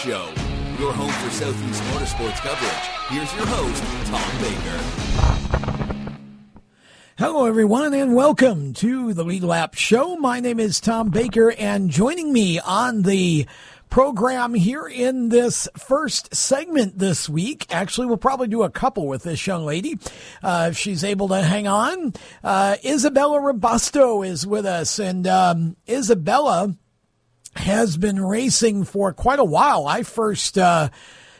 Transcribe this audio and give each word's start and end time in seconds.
Show, 0.00 0.32
your 0.78 0.94
home 0.94 1.12
for 1.12 1.28
Southeast 1.28 1.82
motorsports 1.82 2.40
coverage. 2.40 2.70
Here's 3.10 3.34
your 3.34 3.44
host, 3.44 3.82
Tom 4.06 4.40
Baker. 4.40 4.78
Hello, 7.18 7.44
everyone, 7.44 7.92
and 7.92 8.14
welcome 8.14 8.72
to 8.72 9.12
the 9.12 9.24
Lead 9.24 9.42
Lap 9.42 9.74
Show. 9.74 10.16
My 10.16 10.40
name 10.40 10.58
is 10.58 10.80
Tom 10.80 11.10
Baker, 11.10 11.52
and 11.52 11.90
joining 11.90 12.32
me 12.32 12.58
on 12.58 13.02
the 13.02 13.46
program 13.90 14.54
here 14.54 14.86
in 14.86 15.28
this 15.28 15.68
first 15.76 16.34
segment 16.34 16.98
this 16.98 17.28
week. 17.28 17.66
Actually, 17.68 18.06
we'll 18.06 18.16
probably 18.16 18.48
do 18.48 18.62
a 18.62 18.70
couple 18.70 19.06
with 19.06 19.24
this 19.24 19.46
young 19.46 19.66
lady 19.66 19.98
uh, 20.42 20.68
if 20.70 20.78
she's 20.78 21.04
able 21.04 21.28
to 21.28 21.42
hang 21.42 21.68
on. 21.68 22.14
Uh, 22.42 22.76
Isabella 22.82 23.38
Robusto 23.38 24.22
is 24.22 24.46
with 24.46 24.64
us, 24.64 24.98
and 24.98 25.26
um, 25.26 25.76
Isabella 25.86 26.74
has 27.56 27.96
been 27.96 28.24
racing 28.24 28.84
for 28.84 29.12
quite 29.12 29.38
a 29.38 29.44
while. 29.44 29.86
I 29.86 30.02
first 30.02 30.56
uh, 30.56 30.90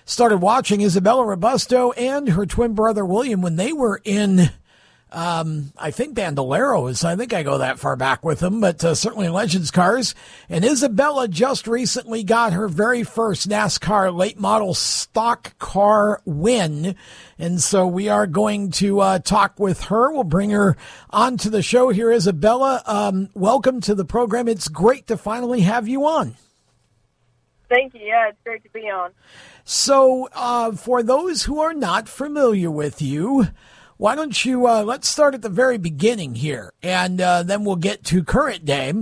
started 0.05 0.39
watching 0.39 0.81
Isabella 0.81 1.25
Robusto 1.25 1.93
and 1.93 2.31
her 2.31 2.47
twin 2.47 2.75
brother 2.75 3.05
William 3.05 3.43
when 3.43 3.57
they 3.57 3.73
were 3.73 4.01
in 4.05 4.51
um, 5.13 5.73
I 5.77 5.91
think 5.91 6.17
Bandoleros. 6.17 7.05
I 7.05 7.17
think 7.17 7.33
I 7.33 7.43
go 7.43 7.59
that 7.59 7.79
far 7.79 7.97
back 7.97 8.25
with 8.25 8.41
them, 8.41 8.61
but 8.61 8.83
uh, 8.85 8.95
certainly 8.95 9.29
Legends 9.29 9.71
cars. 9.71 10.15
And 10.49 10.65
Isabella 10.65 11.29
just 11.29 11.67
recently 11.67 12.23
got 12.23 12.53
her 12.53 12.69
very 12.69 13.03
first 13.03 13.49
NASCAR 13.49 14.15
late 14.15 14.39
model 14.39 14.75
stock 14.75 15.59
car 15.59 16.21
win. 16.25 16.95
And 17.39 17.61
so 17.61 17.87
we 17.87 18.09
are 18.09 18.27
going 18.27 18.71
to 18.73 19.01
uh, 19.01 19.19
talk 19.19 19.59
with 19.59 19.85
her. 19.85 20.13
We'll 20.13 20.25
bring 20.25 20.51
her 20.51 20.77
onto 21.11 21.51
the 21.51 21.63
show 21.63 21.89
here. 21.91 22.13
Isabella, 22.13 22.83
um, 22.87 23.31
welcome 23.35 23.81
to 23.83 23.95
the 23.95 24.05
program. 24.05 24.49
It's 24.49 24.69
great 24.69 25.07
to 25.09 25.17
finally 25.17 25.63
have 25.63 25.89
you 25.89 26.07
on. 26.07 26.37
Thank 27.69 27.95
you. 27.95 28.01
Yeah, 28.01 28.29
it's 28.29 28.39
great 28.45 28.63
to 28.65 28.71
be 28.71 28.91
on. 28.91 29.13
So, 29.65 30.29
uh, 30.33 30.73
for 30.73 31.03
those 31.03 31.45
who 31.45 31.61
are 31.61 31.73
not 31.73 32.09
familiar 32.09 32.71
with 32.71 33.01
you, 33.01 33.47
why 34.01 34.15
don't 34.15 34.47
you 34.47 34.67
uh, 34.67 34.83
let's 34.83 35.07
start 35.07 35.35
at 35.35 35.43
the 35.43 35.51
very 35.51 35.77
beginning 35.77 36.35
here, 36.35 36.73
and 36.83 37.21
uh, 37.21 37.43
then 37.43 37.67
we'll 37.67 37.77
get 37.77 38.03
to 38.03 38.25
current 38.25 38.65
day. 38.65 38.95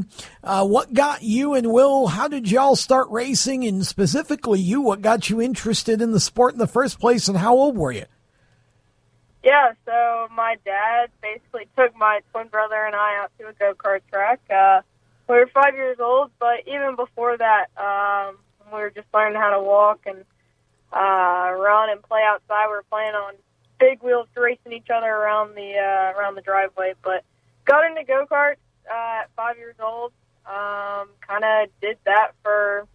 Uh, 0.42 0.66
what 0.66 0.92
got 0.92 1.22
you 1.22 1.54
and 1.54 1.72
Will? 1.72 2.08
How 2.08 2.26
did 2.26 2.50
y'all 2.50 2.74
start 2.74 3.08
racing, 3.08 3.64
and 3.64 3.86
specifically 3.86 4.58
you? 4.58 4.80
What 4.80 5.00
got 5.00 5.30
you 5.30 5.40
interested 5.40 6.02
in 6.02 6.10
the 6.10 6.18
sport 6.18 6.54
in 6.54 6.58
the 6.58 6.66
first 6.66 6.98
place, 6.98 7.28
and 7.28 7.38
how 7.38 7.54
old 7.54 7.78
were 7.78 7.92
you? 7.92 8.06
Yeah, 9.44 9.74
so 9.86 10.26
my 10.34 10.56
dad 10.64 11.10
basically 11.22 11.68
took 11.76 11.96
my 11.96 12.18
twin 12.32 12.48
brother 12.48 12.84
and 12.84 12.96
I 12.96 13.22
out 13.22 13.30
to 13.38 13.46
a 13.46 13.52
go 13.52 13.74
kart 13.74 14.00
track. 14.10 14.40
Uh, 14.50 14.80
we 15.28 15.36
were 15.36 15.50
five 15.54 15.74
years 15.74 15.98
old, 16.00 16.32
but 16.40 16.66
even 16.66 16.96
before 16.96 17.36
that, 17.36 17.66
um, 17.76 18.36
we 18.72 18.80
were 18.80 18.90
just 18.90 19.06
learning 19.14 19.40
how 19.40 19.50
to 19.50 19.62
walk 19.62 20.00
and 20.06 20.24
uh, 20.92 21.54
run 21.56 21.88
and 21.90 22.02
play 22.02 22.22
outside. 22.26 22.66
We 22.66 22.72
were 22.72 22.84
playing 22.90 23.14
on 23.14 23.34
big 23.78 24.02
wheels 24.02 24.26
racing 24.36 24.72
each 24.72 24.88
other 24.94 25.06
around 25.08 25.54
the 25.54 25.74
uh, 25.76 26.18
around 26.18 26.34
the 26.34 26.42
driveway. 26.42 26.94
But 27.02 27.24
got 27.64 27.84
into 27.84 28.04
go 28.04 28.26
karts 28.30 28.56
uh, 28.90 29.22
at 29.22 29.30
five 29.36 29.56
years 29.58 29.76
old. 29.82 30.12
Um, 30.46 31.08
kind 31.26 31.44
of 31.44 31.68
did 31.80 31.98
that 32.06 32.32
for 32.42 32.86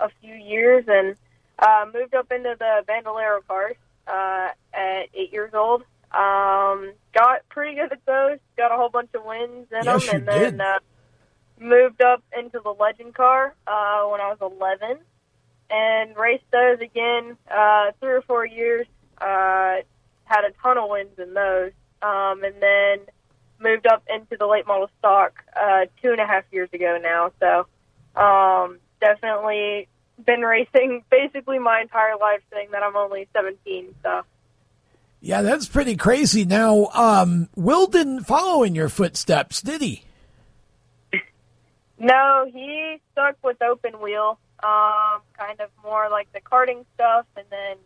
a 0.00 0.08
few 0.20 0.34
years 0.34 0.84
and 0.86 1.16
uh, 1.58 1.86
moved 1.92 2.14
up 2.14 2.30
into 2.30 2.54
the 2.58 2.82
Bandolero 2.86 3.40
cars 3.48 3.76
uh, 4.06 4.48
at 4.72 5.08
eight 5.14 5.32
years 5.32 5.52
old. 5.54 5.82
Um, 6.12 6.92
got 7.12 7.48
pretty 7.48 7.74
good 7.74 7.90
at 7.92 8.04
those. 8.06 8.38
Got 8.56 8.70
a 8.72 8.76
whole 8.76 8.90
bunch 8.90 9.10
of 9.14 9.24
wins 9.24 9.66
in 9.72 9.84
Yes, 9.84 10.06
them, 10.06 10.16
and 10.16 10.28
then 10.28 10.40
did. 10.52 10.60
uh, 10.60 10.78
moved 11.58 12.00
up 12.00 12.22
into 12.36 12.60
the 12.62 12.70
Legend 12.70 13.14
car 13.14 13.54
uh, 13.66 14.04
when 14.06 14.20
I 14.20 14.28
was 14.32 14.38
11, 14.40 14.98
and 15.70 16.16
raced 16.16 16.44
those 16.52 16.78
again 16.80 17.36
uh, 17.50 17.90
three 18.00 18.12
or 18.12 18.22
four 18.22 18.46
years. 18.46 18.86
Uh, 19.20 19.78
had 20.24 20.44
a 20.44 20.52
ton 20.62 20.78
of 20.78 20.88
wins 20.88 21.18
in 21.18 21.34
those, 21.34 21.72
um, 22.02 22.42
and 22.44 22.54
then 22.60 22.98
moved 23.60 23.86
up 23.86 24.02
into 24.12 24.36
the 24.36 24.46
late 24.46 24.66
model 24.66 24.90
stock 24.98 25.42
uh, 25.56 25.86
two 26.02 26.10
and 26.10 26.20
a 26.20 26.26
half 26.26 26.44
years 26.50 26.68
ago 26.72 26.98
now. 27.02 27.32
So 27.40 28.20
um, 28.20 28.78
definitely 29.00 29.88
been 30.24 30.40
racing 30.42 31.04
basically 31.10 31.58
my 31.58 31.80
entire 31.80 32.16
life, 32.16 32.40
saying 32.52 32.68
that 32.72 32.82
I'm 32.82 32.96
only 32.96 33.28
17. 33.32 33.94
So. 34.02 34.22
Yeah, 35.20 35.42
that's 35.42 35.66
pretty 35.66 35.96
crazy. 35.96 36.44
Now, 36.44 36.88
um, 36.92 37.48
Will 37.56 37.86
didn't 37.86 38.24
follow 38.24 38.62
in 38.62 38.74
your 38.74 38.90
footsteps, 38.90 39.62
did 39.62 39.80
he? 39.80 40.04
No, 41.98 42.50
he 42.52 43.00
stuck 43.12 43.36
with 43.42 43.62
open 43.62 44.00
wheel, 44.00 44.38
um, 44.62 45.22
kind 45.38 45.60
of 45.60 45.70
more 45.82 46.10
like 46.10 46.30
the 46.32 46.40
karting 46.40 46.84
stuff, 46.94 47.24
and 47.36 47.46
then 47.50 47.76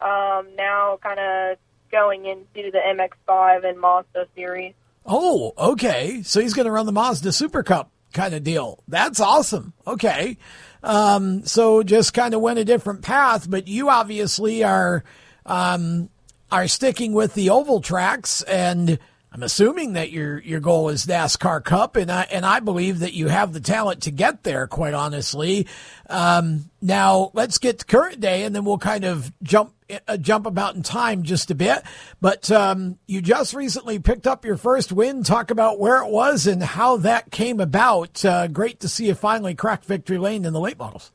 um, 0.00 0.48
now 0.56 0.98
kind 1.02 1.20
of 1.20 1.56
going 1.94 2.26
into 2.26 2.72
the 2.72 2.78
MX5 2.78 3.64
and 3.64 3.80
Mazda 3.80 4.26
series. 4.34 4.74
Oh, 5.06 5.52
okay. 5.56 6.22
So 6.24 6.40
he's 6.40 6.52
going 6.52 6.66
to 6.66 6.72
run 6.72 6.86
the 6.86 6.92
Mazda 6.92 7.30
Super 7.30 7.62
Cup 7.62 7.92
kind 8.12 8.34
of 8.34 8.42
deal. 8.42 8.82
That's 8.88 9.20
awesome. 9.20 9.74
Okay. 9.86 10.36
Um, 10.82 11.44
so 11.44 11.84
just 11.84 12.12
kind 12.12 12.34
of 12.34 12.40
went 12.40 12.58
a 12.58 12.64
different 12.64 13.02
path, 13.02 13.48
but 13.48 13.68
you 13.68 13.90
obviously 13.90 14.64
are, 14.64 15.04
um, 15.46 16.10
are 16.50 16.66
sticking 16.66 17.12
with 17.12 17.34
the 17.34 17.50
oval 17.50 17.80
tracks 17.80 18.42
and 18.42 18.98
I'm 19.34 19.42
assuming 19.42 19.94
that 19.94 20.12
your, 20.12 20.38
your 20.38 20.60
goal 20.60 20.90
is 20.90 21.06
NASCAR 21.06 21.64
Cup 21.64 21.96
and 21.96 22.08
I, 22.08 22.22
and 22.30 22.46
I 22.46 22.60
believe 22.60 23.00
that 23.00 23.14
you 23.14 23.26
have 23.26 23.52
the 23.52 23.58
talent 23.58 24.02
to 24.02 24.12
get 24.12 24.44
there, 24.44 24.68
quite 24.68 24.94
honestly. 24.94 25.66
Um, 26.08 26.70
now 26.80 27.32
let's 27.34 27.58
get 27.58 27.80
to 27.80 27.84
current 27.84 28.20
day 28.20 28.44
and 28.44 28.54
then 28.54 28.64
we'll 28.64 28.78
kind 28.78 29.02
of 29.02 29.32
jump, 29.42 29.74
uh, 30.06 30.18
jump 30.18 30.46
about 30.46 30.76
in 30.76 30.84
time 30.84 31.24
just 31.24 31.50
a 31.50 31.56
bit. 31.56 31.82
But, 32.20 32.48
um, 32.52 33.00
you 33.08 33.20
just 33.20 33.54
recently 33.54 33.98
picked 33.98 34.28
up 34.28 34.44
your 34.44 34.56
first 34.56 34.92
win. 34.92 35.24
Talk 35.24 35.50
about 35.50 35.80
where 35.80 36.00
it 36.00 36.10
was 36.12 36.46
and 36.46 36.62
how 36.62 36.98
that 36.98 37.32
came 37.32 37.58
about. 37.58 38.24
Uh, 38.24 38.46
great 38.46 38.78
to 38.80 38.88
see 38.88 39.08
you 39.08 39.16
finally 39.16 39.56
crack 39.56 39.82
victory 39.82 40.18
lane 40.18 40.44
in 40.44 40.52
the 40.52 40.60
late 40.60 40.78
models. 40.78 41.10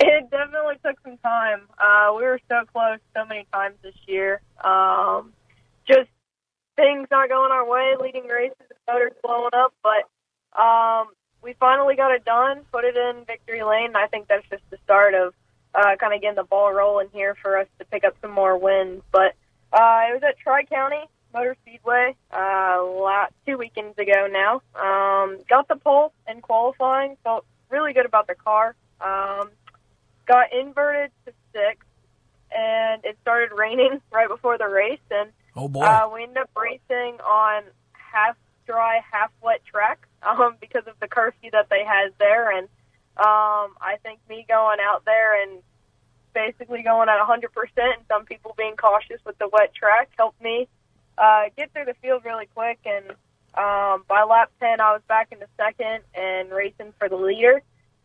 It 0.00 0.28
definitely 0.28 0.74
took 0.84 0.96
some 1.04 1.18
time. 1.18 1.68
Uh, 1.78 2.14
we 2.16 2.24
were 2.24 2.40
so 2.48 2.62
close 2.72 2.98
so 3.14 3.24
many 3.26 3.46
times 3.52 3.76
this 3.84 3.94
year. 4.08 4.40
Um, 4.64 5.32
just 5.86 6.08
things 6.76 7.08
not 7.10 7.28
going 7.28 7.52
our 7.52 7.68
way, 7.68 7.94
leading 8.00 8.26
races, 8.26 8.56
motors 8.86 9.12
blowing 9.22 9.50
up, 9.54 9.74
but 9.82 10.60
um, 10.60 11.08
we 11.42 11.54
finally 11.58 11.96
got 11.96 12.12
it 12.12 12.24
done, 12.24 12.62
put 12.72 12.84
it 12.84 12.96
in 12.96 13.24
victory 13.24 13.62
lane. 13.62 13.88
And 13.88 13.96
I 13.96 14.06
think 14.06 14.28
that's 14.28 14.48
just 14.48 14.62
the 14.70 14.78
start 14.84 15.14
of 15.14 15.34
uh, 15.74 15.96
kind 15.96 16.14
of 16.14 16.20
getting 16.20 16.36
the 16.36 16.44
ball 16.44 16.72
rolling 16.72 17.08
here 17.12 17.36
for 17.42 17.58
us 17.58 17.66
to 17.78 17.84
pick 17.84 18.04
up 18.04 18.14
some 18.22 18.30
more 18.30 18.56
wins. 18.58 19.02
But 19.12 19.34
uh, 19.72 20.08
it 20.08 20.14
was 20.14 20.22
at 20.26 20.38
Tri 20.38 20.64
County 20.64 21.04
Motor 21.32 21.56
Speedway 21.62 22.14
uh, 22.32 22.82
la 22.82 23.26
two 23.46 23.58
weekends 23.58 23.98
ago 23.98 24.28
now. 24.30 24.62
Um, 24.74 25.38
got 25.48 25.68
the 25.68 25.76
pole 25.76 26.12
in 26.28 26.40
qualifying, 26.40 27.16
felt 27.22 27.44
really 27.70 27.92
good 27.92 28.06
about 28.06 28.26
the 28.26 28.34
car. 28.34 28.74
Um, 29.00 29.50
got 30.26 30.52
inverted 30.52 31.10
to 31.26 31.32
six, 31.52 31.84
and 32.56 33.04
it 33.04 33.18
started 33.20 33.54
raining 33.54 34.00
right 34.12 34.28
before 34.28 34.56
the 34.56 34.68
race, 34.68 34.98
and 35.10 35.30
Oh 35.56 35.68
boy. 35.68 35.82
uh, 35.82 36.08
we 36.12 36.22
ended 36.24 36.38
up 36.38 36.50
racing 36.56 37.18
on 37.20 37.62
half 37.92 38.36
dry, 38.66 39.00
half 39.10 39.30
wet 39.42 39.64
track 39.64 40.06
um, 40.22 40.56
because 40.60 40.86
of 40.86 40.94
the 41.00 41.08
curfew 41.08 41.50
that 41.52 41.68
they 41.70 41.84
had 41.84 42.12
there, 42.18 42.56
and 42.56 42.68
um, 43.16 43.72
I 43.80 43.96
think 44.02 44.20
me 44.28 44.44
going 44.46 44.78
out 44.82 45.04
there 45.06 45.42
and 45.42 45.62
basically 46.34 46.82
going 46.82 47.08
at 47.08 47.18
100%, 47.18 47.48
and 47.78 48.04
some 48.08 48.26
people 48.26 48.54
being 48.58 48.76
cautious 48.76 49.18
with 49.24 49.38
the 49.38 49.48
wet 49.50 49.74
track 49.74 50.10
helped 50.18 50.40
me 50.42 50.68
uh, 51.16 51.44
get 51.56 51.72
through 51.72 51.86
the 51.86 51.94
field 52.02 52.22
really 52.26 52.46
quick. 52.54 52.78
And 52.84 53.10
um, 53.54 54.04
by 54.06 54.22
lap 54.28 54.52
10, 54.60 54.80
I 54.80 54.92
was 54.92 55.00
back 55.08 55.28
in 55.32 55.38
the 55.38 55.48
second 55.56 56.00
and 56.14 56.50
racing 56.50 56.92
for 56.98 57.08
the 57.08 57.16
leader. 57.16 57.62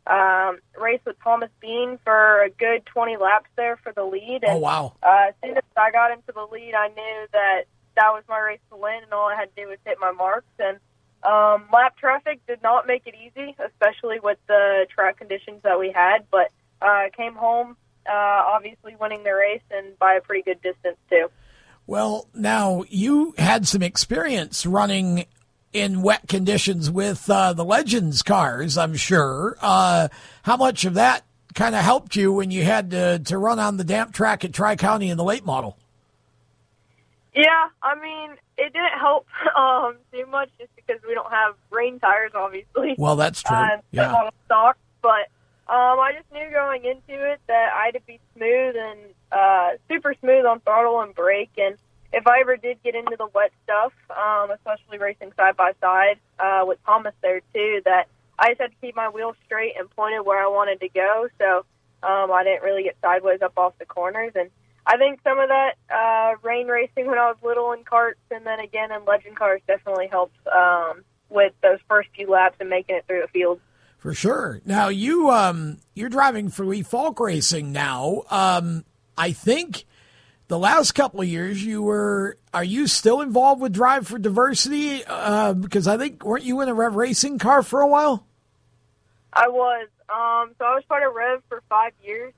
Um, 0.08 0.60
raced 0.80 1.06
with 1.06 1.16
Thomas 1.24 1.52
Bean 1.60 2.00
for 2.04 2.44
a 2.44 2.50
good 2.50 2.86
20 2.88 3.18
laps 3.18 3.50
there 3.56 3.78
for 3.78 3.92
the 3.94 4.04
lead. 4.04 4.44
And 4.44 4.54
oh 4.54 4.58
wow. 4.58 4.94
uh, 5.04 5.28
as 5.30 5.34
soon 5.44 5.58
as 5.58 5.64
I 5.78 5.92
got 5.92 6.12
into 6.12 6.32
the 6.34 6.48
lead, 6.52 6.74
I 6.74 6.88
knew 6.88 7.28
that 7.32 7.64
that 7.96 8.10
was 8.10 8.24
my 8.28 8.40
race 8.40 8.60
to 8.72 8.78
win, 8.78 9.04
and 9.04 9.14
all 9.14 9.28
I 9.30 9.36
had 9.36 9.56
to 9.56 9.62
do 9.64 9.70
was 9.70 9.78
hit 9.86 9.98
my 10.00 10.12
marks. 10.12 10.48
And 10.60 10.80
um, 11.24 11.68
lap 11.72 11.98
traffic 11.98 12.40
did 12.48 12.64
not 12.64 12.88
make 12.88 13.04
it 13.06 13.14
easy, 13.16 13.56
especially 13.64 14.20
with 14.20 14.40
the 14.48 14.88
track 14.94 15.18
conditions 15.18 15.62
that 15.64 15.80
we 15.80 15.92
had. 15.92 16.26
But 16.32 16.52
uh, 16.82 17.10
came 17.16 17.36
home, 17.36 17.78
uh, 18.10 18.14
obviously 18.14 18.96
winning 19.00 19.24
the 19.24 19.36
race, 19.36 19.62
and 19.70 19.98
by 20.00 20.16
a 20.16 20.22
pretty 20.22 20.44
good 20.44 20.62
distance 20.62 20.98
too. 21.10 21.30
Well, 21.88 22.28
now 22.34 22.84
you 22.90 23.34
had 23.38 23.68
some 23.68 23.84
experience 23.84 24.66
running 24.66 25.26
in 25.74 26.02
wet 26.02 26.28
conditions 26.28 26.90
with 26.92 27.30
uh, 27.30 27.54
the 27.54 27.64
Legends 27.66 28.24
cars, 28.24 28.78
I'm 28.78 28.96
sure. 28.96 29.58
Uh, 29.62 30.10
how 30.44 30.58
much 30.58 30.86
of 30.86 30.96
that 30.96 31.24
kind 31.54 31.76
of 31.76 31.82
helped 31.82 32.16
you 32.16 32.34
when 32.34 32.52
you 32.52 32.64
had 32.64 32.92
to, 32.92 33.20
to 33.20 33.38
run 33.38 33.60
on 33.60 33.78
the 33.78 33.84
damp 33.84 34.14
track 34.14 34.44
at 34.46 34.54
Tri 34.54 34.76
County 34.76 35.10
in 35.10 35.18
the 35.18 35.24
late 35.24 35.46
model? 35.46 35.78
Yeah, 37.34 37.70
I 37.82 37.96
mean, 37.96 38.32
it 38.58 38.74
didn't 38.74 39.00
help 39.00 39.26
um, 39.58 39.96
too 40.12 40.26
much 40.28 40.50
just 40.60 40.76
because 40.76 41.02
we 41.08 41.14
don't 41.14 41.32
have 41.32 41.56
rain 41.70 42.00
tires, 42.00 42.32
obviously. 42.36 42.96
Well, 42.98 43.16
that's 43.16 43.42
true. 43.42 43.56
Uh, 43.56 43.78
yeah. 43.92 44.14
on 44.14 44.32
stock, 44.46 44.78
but 45.02 45.30
Um, 45.70 46.00
I 46.00 46.12
just 46.18 46.30
knew 46.34 46.50
going 46.52 46.84
into 46.84 47.32
it 47.32 47.40
that 47.48 47.70
I 47.74 47.86
had 47.86 47.94
to 47.94 48.02
be 48.02 48.20
smooth 48.36 48.76
and 48.76 49.00
uh, 49.32 49.70
super 49.88 50.14
smooth 50.20 50.46
on 50.46 50.60
throttle 50.60 51.00
and 51.00 51.16
brake. 51.16 51.52
And 51.58 51.78
if 52.14 52.28
I 52.28 52.42
ever 52.42 52.58
did 52.58 52.82
get 52.84 52.96
into 52.96 53.16
the 53.18 53.28
wet 53.34 53.52
stuff, 53.64 53.94
um, 54.10 54.52
especially 54.52 54.98
racing 54.98 55.32
side 55.38 55.56
by 55.56 55.72
side 55.80 56.20
uh, 56.40 56.64
with 56.66 56.80
Thomas 56.86 57.14
there 57.22 57.42
too, 57.54 57.82
that 57.86 58.08
I 58.38 58.50
just 58.50 58.62
had 58.62 58.72
to 58.72 58.78
keep 58.82 58.96
my 58.96 59.10
wheels 59.10 59.36
straight 59.46 59.74
and 59.80 59.90
pointed 59.92 60.26
where 60.26 60.44
I 60.44 60.48
wanted 60.48 60.80
to 60.82 60.90
go. 60.90 61.28
So 61.38 61.66
um, 62.04 62.32
I 62.32 62.44
didn't 62.44 62.64
really 62.64 62.84
get 62.84 62.98
sideways 63.02 63.42
up 63.42 63.54
off 63.58 63.74
the 63.80 63.86
corners. 63.86 64.34
And 64.36 64.50
I 64.86 64.98
think 64.98 65.20
some 65.24 65.40
of 65.40 65.50
that 65.50 65.74
uh, 65.90 66.36
rain 66.42 66.68
racing 66.68 67.08
when 67.08 67.18
I 67.18 67.28
was 67.28 67.38
little 67.44 67.72
in 67.72 67.84
karts 67.84 68.16
and 68.30 68.46
then 68.46 68.60
again 68.60 68.92
in 68.92 69.06
legend 69.06 69.36
cars 69.38 69.62
definitely 69.68 70.08
helps 70.08 70.36
um, 70.52 71.04
with 71.30 71.54
those 71.62 71.80
first 71.88 72.10
few 72.16 72.30
laps 72.30 72.58
and 72.60 72.70
making 72.70 72.96
it 72.98 73.06
through 73.08 73.22
the 73.22 73.28
field. 73.28 73.60
For 74.00 74.16
sure. 74.16 74.62
Now 74.66 74.90
you 74.90 75.30
um 75.30 75.78
you're 75.94 76.10
driving 76.10 76.50
for 76.50 76.66
Lee 76.66 76.82
Faulk 76.82 77.20
Racing 77.20 77.72
now. 77.72 78.24
Um 78.32 78.84
I 79.16 79.32
think 79.32 79.86
the 80.52 80.60
last 80.60 80.92
couple 80.92 81.22
of 81.22 81.28
years 81.30 81.64
you 81.64 81.82
were 81.82 82.38
are 82.54 82.64
you 82.64 82.86
still 82.86 83.22
involved 83.22 83.62
with 83.62 83.72
Drive 83.72 84.06
for 84.06 84.20
Diversity? 84.20 85.02
Uh, 85.08 85.54
because 85.54 85.88
I 85.88 85.98
think 85.98 86.26
weren't 86.26 86.44
you 86.44 86.60
in 86.60 86.68
a 86.68 86.74
Rev 86.74 86.94
Racing 86.94 87.40
car 87.40 87.64
for 87.64 87.80
a 87.80 87.88
while? 87.88 88.26
I 89.32 89.48
was. 89.48 89.88
Um 90.10 90.54
so 90.60 90.66
I 90.66 90.76
was 90.76 90.84
part 90.90 91.04
of 91.08 91.14
Rev 91.16 91.42
for 91.48 91.64
five 91.70 91.94
years. 92.04 92.34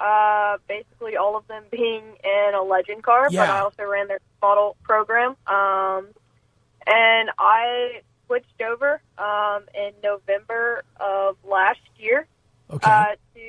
Uh 0.00 0.56
basically 0.66 1.16
all 1.16 1.36
of 1.36 1.46
them 1.46 1.62
being 1.70 2.02
in 2.24 2.54
a 2.56 2.62
legend 2.62 3.04
car, 3.04 3.28
Yeah. 3.30 3.46
but 3.46 3.50
I 3.50 3.60
also 3.60 3.84
ran 3.84 4.08
their 4.08 4.18
model 4.42 4.76
program. 4.82 5.36
Um 5.46 6.08
and 6.88 7.30
I 7.38 8.00
switched 8.26 8.60
over 8.68 9.00
um 9.16 9.62
in 9.76 9.92
November 10.02 10.82
of 10.98 11.36
last 11.48 11.78
year. 11.98 12.26
Okay. 12.68 12.90
uh, 12.90 13.04
to 13.36 13.40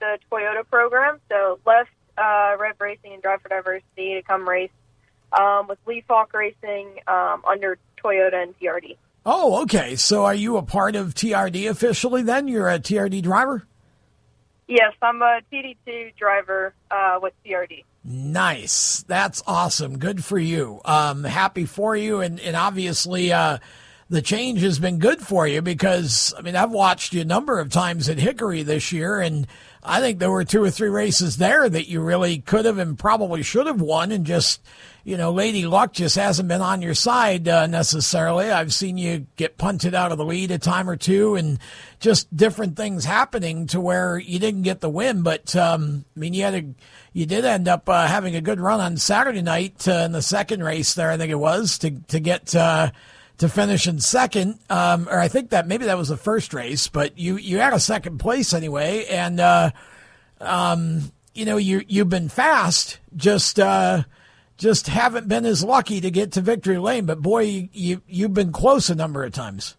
the 0.00 0.18
Toyota 0.32 0.68
program. 0.68 1.20
So 1.28 1.60
left 1.64 1.90
uh, 2.22 2.56
Rev 2.58 2.80
Racing 2.80 3.14
and 3.14 3.22
Drive 3.22 3.42
for 3.42 3.48
Diversity 3.48 4.14
to 4.14 4.22
come 4.22 4.48
race 4.48 4.70
um, 5.32 5.66
with 5.68 5.78
Lee 5.86 6.04
Faulk 6.06 6.32
Racing 6.32 6.98
um, 7.06 7.42
under 7.48 7.78
Toyota 8.02 8.42
and 8.42 8.54
TRD. 8.58 8.96
oh, 9.26 9.62
okay. 9.62 9.96
So 9.96 10.24
are 10.24 10.34
you 10.34 10.56
a 10.56 10.62
part 10.62 10.94
of 10.96 11.14
TRD 11.14 11.68
officially 11.68 12.22
then? 12.22 12.48
You're 12.48 12.68
a 12.68 12.78
TRD 12.78 13.22
driver? 13.22 13.66
Yes, 14.68 14.94
I'm 15.02 15.20
a 15.20 15.40
TD2 15.52 16.16
driver 16.16 16.72
uh, 16.90 17.18
with 17.20 17.34
TRD. 17.44 17.84
Nice. 18.04 19.04
That's 19.06 19.42
awesome. 19.46 19.98
Good 19.98 20.24
for 20.24 20.38
you. 20.38 20.80
Um, 20.84 21.24
happy 21.24 21.66
for 21.66 21.94
you. 21.96 22.20
And, 22.20 22.40
and 22.40 22.56
obviously, 22.56 23.32
uh, 23.32 23.58
the 24.08 24.22
change 24.22 24.60
has 24.62 24.78
been 24.78 24.98
good 24.98 25.20
for 25.20 25.46
you 25.46 25.62
because, 25.62 26.34
I 26.36 26.42
mean, 26.42 26.56
I've 26.56 26.70
watched 26.70 27.12
you 27.12 27.20
a 27.20 27.24
number 27.24 27.60
of 27.60 27.70
times 27.70 28.08
at 28.08 28.18
Hickory 28.18 28.62
this 28.62 28.92
year, 28.92 29.20
and 29.20 29.46
I 29.84 30.00
think 30.00 30.18
there 30.18 30.30
were 30.30 30.44
two 30.44 30.62
or 30.62 30.70
three 30.70 30.88
races 30.88 31.38
there 31.38 31.68
that 31.68 31.88
you 31.88 32.00
really 32.00 32.38
could 32.38 32.66
have 32.66 32.78
and 32.78 32.96
probably 32.96 33.42
should 33.42 33.66
have 33.66 33.80
won, 33.80 34.12
and 34.12 34.24
just, 34.24 34.62
you 35.02 35.16
know, 35.16 35.32
Lady 35.32 35.66
Luck 35.66 35.92
just 35.92 36.14
hasn't 36.14 36.48
been 36.48 36.60
on 36.60 36.82
your 36.82 36.94
side 36.94 37.48
uh, 37.48 37.66
necessarily. 37.66 38.50
I've 38.50 38.72
seen 38.72 38.96
you 38.96 39.26
get 39.34 39.58
punted 39.58 39.92
out 39.92 40.12
of 40.12 40.18
the 40.18 40.24
lead 40.24 40.52
a 40.52 40.58
time 40.58 40.88
or 40.88 40.96
two, 40.96 41.34
and 41.34 41.58
just 41.98 42.34
different 42.36 42.76
things 42.76 43.04
happening 43.04 43.66
to 43.68 43.80
where 43.80 44.18
you 44.18 44.38
didn't 44.38 44.62
get 44.62 44.80
the 44.80 44.88
win. 44.88 45.22
But 45.22 45.56
um, 45.56 46.04
I 46.16 46.20
mean, 46.20 46.34
you 46.34 46.44
had 46.44 46.54
a, 46.54 46.64
you 47.12 47.26
did 47.26 47.44
end 47.44 47.66
up 47.66 47.88
uh, 47.88 48.06
having 48.06 48.36
a 48.36 48.40
good 48.40 48.60
run 48.60 48.80
on 48.80 48.96
Saturday 48.96 49.42
night 49.42 49.88
uh, 49.88 50.02
in 50.04 50.12
the 50.12 50.22
second 50.22 50.62
race 50.62 50.94
there. 50.94 51.10
I 51.10 51.16
think 51.16 51.32
it 51.32 51.36
was 51.36 51.78
to 51.78 51.90
to 51.90 52.20
get. 52.20 52.54
To 53.38 53.48
finish 53.48 53.88
in 53.88 53.98
second, 53.98 54.60
um, 54.70 55.08
or 55.08 55.18
I 55.18 55.26
think 55.26 55.50
that 55.50 55.66
maybe 55.66 55.86
that 55.86 55.98
was 55.98 56.08
the 56.08 56.16
first 56.16 56.54
race, 56.54 56.86
but 56.86 57.18
you 57.18 57.36
you 57.36 57.58
had 57.58 57.72
a 57.72 57.80
second 57.80 58.18
place 58.18 58.54
anyway, 58.54 59.06
and 59.06 59.40
uh, 59.40 59.70
um, 60.40 61.10
you 61.34 61.44
know 61.44 61.56
you 61.56 61.82
you've 61.88 62.08
been 62.08 62.28
fast, 62.28 63.00
just 63.16 63.58
uh, 63.58 64.04
just 64.58 64.86
haven't 64.86 65.26
been 65.26 65.44
as 65.44 65.64
lucky 65.64 66.00
to 66.00 66.10
get 66.10 66.32
to 66.32 66.40
victory 66.40 66.78
lane. 66.78 67.04
But 67.04 67.20
boy, 67.20 67.40
you, 67.40 67.68
you 67.72 68.02
you've 68.06 68.34
been 68.34 68.52
close 68.52 68.90
a 68.90 68.94
number 68.94 69.24
of 69.24 69.32
times. 69.32 69.76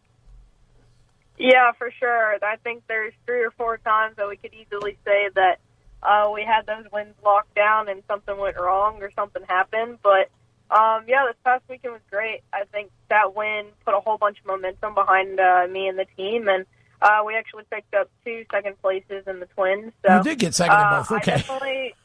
Yeah, 1.37 1.71
for 1.77 1.91
sure. 1.99 2.37
I 2.41 2.57
think 2.57 2.83
there's 2.87 3.13
three 3.25 3.43
or 3.43 3.51
four 3.51 3.77
times 3.77 4.17
that 4.17 4.27
we 4.27 4.37
could 4.37 4.53
easily 4.53 4.97
say 5.05 5.29
that 5.35 5.59
uh, 6.01 6.29
we 6.33 6.43
had 6.43 6.65
those 6.65 6.85
wins 6.91 7.15
locked 7.23 7.55
down 7.55 7.89
and 7.89 8.03
something 8.07 8.37
went 8.37 8.57
wrong 8.57 9.01
or 9.01 9.11
something 9.15 9.43
happened. 9.47 9.99
But 10.03 10.29
um, 10.73 11.05
yeah, 11.07 11.25
this 11.27 11.35
past 11.43 11.63
weekend 11.69 11.93
was 11.93 12.01
great. 12.09 12.41
I 12.51 12.63
think 12.71 12.89
that 13.09 13.35
win 13.35 13.67
put 13.85 13.93
a 13.93 13.99
whole 13.99 14.17
bunch 14.17 14.39
of 14.39 14.45
momentum 14.45 14.95
behind 14.95 15.39
uh, 15.39 15.67
me 15.69 15.87
and 15.87 15.99
the 15.99 16.07
team, 16.17 16.47
and 16.47 16.65
uh, 17.01 17.21
we 17.25 17.35
actually 17.35 17.63
picked 17.69 17.93
up 17.93 18.09
two 18.25 18.45
second 18.51 18.81
places 18.81 19.23
in 19.27 19.39
the 19.39 19.45
twins. 19.47 19.93
So 20.05 20.17
you 20.17 20.23
did 20.23 20.39
get 20.39 20.55
second 20.55 20.75
in 20.75 20.83
uh, 20.83 20.99
both. 20.99 21.11
I 21.11 21.19
definitely, 21.19 21.95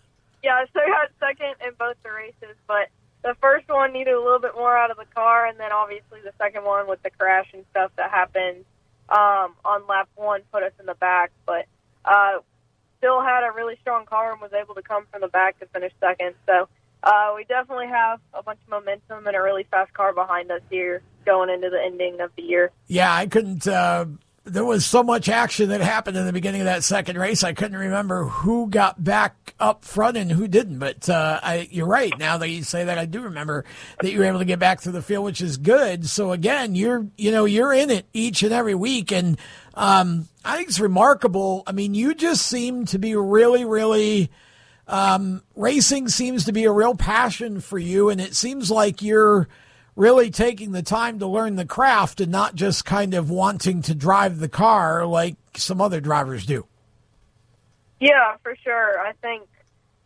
yeah, 0.42 0.64
so 0.74 0.80
I 0.80 0.88
got 0.88 1.10
second 1.18 1.54
in 1.66 1.74
both 1.78 1.96
the 2.02 2.10
races, 2.10 2.56
but 2.66 2.88
the 3.22 3.34
first 3.40 3.68
one 3.68 3.92
needed 3.92 4.14
a 4.14 4.20
little 4.20 4.38
bit 4.38 4.54
more 4.54 4.76
out 4.76 4.90
of 4.90 4.96
the 4.96 5.06
car, 5.14 5.46
and 5.46 5.58
then 5.58 5.72
obviously 5.72 6.20
the 6.22 6.32
second 6.36 6.64
one 6.64 6.86
with 6.88 7.02
the 7.02 7.10
crash 7.10 7.48
and 7.54 7.64
stuff 7.70 7.90
that 7.96 8.10
happened 8.10 8.64
um, 9.08 9.54
on 9.64 9.86
lap 9.88 10.08
one 10.14 10.42
put 10.52 10.62
us 10.62 10.72
in 10.78 10.86
the 10.86 10.94
back. 10.94 11.30
But 11.46 11.66
uh, 12.04 12.38
still 12.98 13.22
had 13.22 13.48
a 13.48 13.52
really 13.52 13.76
strong 13.80 14.04
car 14.04 14.32
and 14.32 14.40
was 14.40 14.52
able 14.52 14.74
to 14.74 14.82
come 14.82 15.06
from 15.10 15.22
the 15.22 15.28
back 15.28 15.58
to 15.60 15.66
finish 15.66 15.92
second. 16.00 16.34
So 16.46 16.68
uh, 17.02 17.32
we 17.34 17.44
definitely 17.44 17.88
have 17.88 18.20
a 18.34 18.42
bunch 18.42 18.58
of 18.62 18.68
momentum 18.70 19.26
and 19.26 19.36
a 19.36 19.42
really 19.42 19.64
fast 19.70 19.92
car 19.94 20.12
behind 20.12 20.50
us 20.50 20.62
here 20.70 21.02
going 21.24 21.50
into 21.50 21.70
the 21.70 21.80
ending 21.80 22.20
of 22.20 22.30
the 22.36 22.42
year. 22.42 22.70
Yeah, 22.86 23.14
I 23.14 23.26
couldn't. 23.26 23.66
Uh, 23.66 24.06
there 24.48 24.64
was 24.64 24.86
so 24.86 25.02
much 25.02 25.28
action 25.28 25.68
that 25.68 25.80
happened 25.80 26.16
in 26.16 26.26
the 26.26 26.32
beginning 26.32 26.62
of 26.62 26.66
that 26.66 26.82
second 26.82 27.18
race. 27.18 27.44
I 27.44 27.52
couldn't 27.52 27.76
remember 27.76 28.24
who 28.24 28.68
got 28.68 29.02
back 29.02 29.54
up 29.60 29.84
front 29.84 30.16
and 30.16 30.32
who 30.32 30.48
didn't. 30.48 30.78
But 30.78 31.08
uh, 31.08 31.40
I, 31.42 31.68
you're 31.70 31.86
right. 31.86 32.16
Now 32.18 32.38
that 32.38 32.48
you 32.48 32.62
say 32.62 32.84
that, 32.84 32.98
I 32.98 33.04
do 33.04 33.22
remember 33.22 33.64
that 34.00 34.10
you 34.10 34.18
were 34.18 34.24
able 34.24 34.38
to 34.38 34.44
get 34.44 34.58
back 34.58 34.80
through 34.80 34.92
the 34.92 35.02
field, 35.02 35.24
which 35.24 35.40
is 35.40 35.56
good. 35.56 36.08
So 36.08 36.32
again, 36.32 36.74
you're 36.74 37.06
you 37.16 37.30
know 37.30 37.44
you're 37.44 37.72
in 37.72 37.90
it 37.90 38.06
each 38.12 38.42
and 38.42 38.52
every 38.52 38.74
week, 38.74 39.12
and 39.12 39.38
um, 39.74 40.28
I 40.44 40.56
think 40.56 40.68
it's 40.68 40.80
remarkable. 40.80 41.62
I 41.66 41.72
mean, 41.72 41.94
you 41.94 42.14
just 42.14 42.46
seem 42.46 42.86
to 42.86 42.98
be 42.98 43.14
really, 43.14 43.64
really. 43.64 44.30
Um, 44.88 45.42
racing 45.54 46.08
seems 46.08 46.46
to 46.46 46.52
be 46.52 46.64
a 46.64 46.72
real 46.72 46.94
passion 46.94 47.60
for 47.60 47.78
you, 47.78 48.08
and 48.08 48.20
it 48.20 48.34
seems 48.34 48.70
like 48.70 49.02
you're 49.02 49.46
really 49.94 50.30
taking 50.30 50.72
the 50.72 50.82
time 50.82 51.18
to 51.18 51.26
learn 51.26 51.56
the 51.56 51.66
craft 51.66 52.20
and 52.20 52.32
not 52.32 52.54
just 52.54 52.84
kind 52.84 53.14
of 53.14 53.30
wanting 53.30 53.82
to 53.82 53.94
drive 53.94 54.38
the 54.38 54.48
car 54.48 55.04
like 55.04 55.36
some 55.56 55.80
other 55.80 56.00
drivers 56.00 56.46
do. 56.46 56.66
Yeah, 58.00 58.36
for 58.42 58.56
sure. 58.62 59.00
I 59.00 59.12
think 59.20 59.48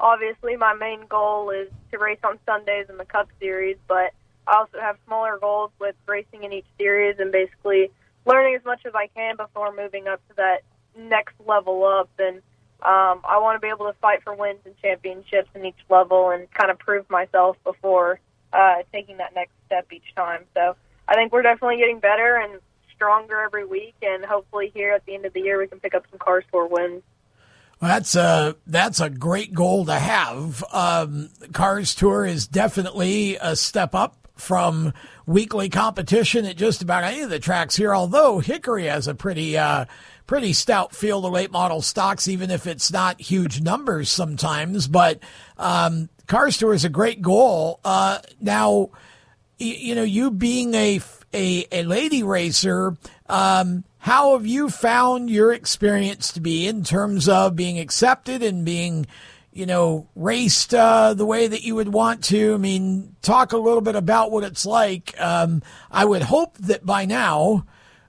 obviously 0.01 0.57
my 0.57 0.75
main 0.75 1.07
goal 1.09 1.51
is 1.51 1.69
to 1.93 1.99
race 1.99 2.19
on 2.25 2.39
Sundays 2.47 2.87
in 2.89 2.97
the 2.97 3.05
Cup 3.05 3.29
Series, 3.39 3.77
but 3.87 4.13
I 4.47 4.57
also 4.57 4.81
have 4.81 4.97
smaller 5.07 5.39
goals 5.39 5.71
with 5.79 5.95
racing 6.07 6.43
in 6.43 6.53
each 6.53 6.67
series 6.79 7.17
and 7.19 7.31
basically 7.31 7.91
learning 8.25 8.57
as 8.57 8.65
much 8.65 8.81
as 8.87 8.95
I 8.95 9.09
can 9.09 9.37
before 9.37 9.75
moving 9.77 10.09
up 10.09 10.27
to 10.29 10.37
that 10.37 10.63
next 10.97 11.35
level 11.47 11.85
up. 11.85 12.09
And 12.19 12.41
um, 12.85 13.21
I 13.25 13.39
want 13.39 13.57
to 13.57 13.61
be 13.61 13.69
able 13.69 13.87
to 13.87 13.95
fight 14.01 14.23
for 14.25 14.35
wins 14.35 14.61
and 14.65 14.75
championships 14.83 15.49
in 15.55 15.65
each 15.65 15.79
level 15.89 16.31
and 16.31 16.51
kind 16.53 16.71
of 16.71 16.79
prove 16.79 17.09
myself 17.09 17.57
before 17.65 18.19
uh, 18.53 18.77
taking 18.93 19.19
that 19.19 19.35
next 19.35 19.53
step 19.67 19.87
each 19.93 20.15
time. 20.17 20.45
So 20.55 20.77
I 21.07 21.15
think 21.15 21.33
we're 21.33 21.43
definitely 21.43 21.79
getting 21.79 22.01
better 22.01 22.37
and 22.37 22.61
stronger 22.95 23.41
every 23.41 23.65
week, 23.65 23.95
and 24.03 24.25
hopefully 24.25 24.71
here 24.75 24.93
at 24.93 25.05
the 25.07 25.15
end 25.15 25.25
of 25.27 25.33
the 25.33 25.41
year 25.41 25.59
we 25.59 25.67
can 25.67 25.81
pick 25.81 25.95
up 25.95 26.05
some 26.11 26.19
Cars 26.19 26.45
Tour 26.51 26.67
wins. 26.67 27.03
Well, 27.81 27.91
that's 27.91 28.15
a 28.15 28.57
that's 28.67 29.01
a 29.01 29.11
great 29.11 29.55
goal 29.55 29.87
to 29.87 29.95
have. 29.95 30.63
Um, 30.73 31.31
Cars 31.53 31.95
Tour 31.95 32.25
is 32.25 32.47
definitely 32.47 33.37
a 33.41 33.57
step 33.57 33.95
up 33.95 34.29
from 34.37 34.93
weekly 35.27 35.69
competition 35.69 36.45
at 36.45 36.57
just 36.57 36.83
about 36.83 37.05
any 37.05 37.23
of 37.23 37.31
the 37.31 37.39
tracks 37.39 37.77
here. 37.77 37.95
Although 37.95 38.39
Hickory 38.39 38.87
has 38.87 39.09
a 39.09 39.15
pretty 39.15 39.57
uh, 39.59 39.87
pretty 40.27 40.53
stout 40.53 40.95
field 40.95 41.25
of 41.25 41.33
late 41.33 41.51
model 41.51 41.83
stocks, 41.83 42.29
even 42.29 42.51
if 42.51 42.67
it's 42.67 42.93
not 42.93 43.21
huge 43.21 43.61
numbers 43.61 44.11
sometimes. 44.11 44.87
But 44.89 45.21
um, 45.59 46.09
Cars 46.27 46.57
Tour 46.59 46.75
is 46.75 46.85
a 46.85 46.89
great 46.89 47.23
goal. 47.23 47.81
Uh, 47.85 48.19
now, 48.41 48.91
y- 49.61 49.77
you 49.79 49.95
know, 49.95 50.03
you 50.03 50.31
being 50.31 50.75
a 50.75 51.01
a, 51.35 51.67
a 51.73 51.83
lady 51.85 52.23
racer. 52.23 52.97
Um, 53.29 53.85
how 53.99 54.33
have 54.33 54.47
you 54.47 54.69
found 54.69 55.31
your 55.31 55.53
experience 55.53 56.33
to 56.33 56.41
be 56.41 56.67
in 56.67 56.85
terms 56.85 57.29
of 57.29 57.55
being 57.55 57.79
accepted 57.79 58.43
and 58.43 58.65
being, 58.65 59.07
you 59.53 59.65
know, 59.65 60.09
raced 60.17 60.75
uh, 60.75 61.15
the 61.15 61.25
way 61.25 61.47
that 61.47 61.63
you 61.63 61.77
would 61.77 61.93
want 61.93 62.25
to? 62.25 62.55
I 62.55 62.57
mean, 62.57 63.15
talk 63.23 63.53
a 63.53 63.59
little 63.59 63.81
bit 63.81 63.95
about 63.95 64.31
what 64.31 64.45
it's 64.45 64.67
like. 64.67 65.15
Um, 65.21 65.63
I 65.91 66.05
would 66.05 66.23
hope 66.23 66.59
that 66.59 66.85
by 66.85 67.05
now 67.05 67.65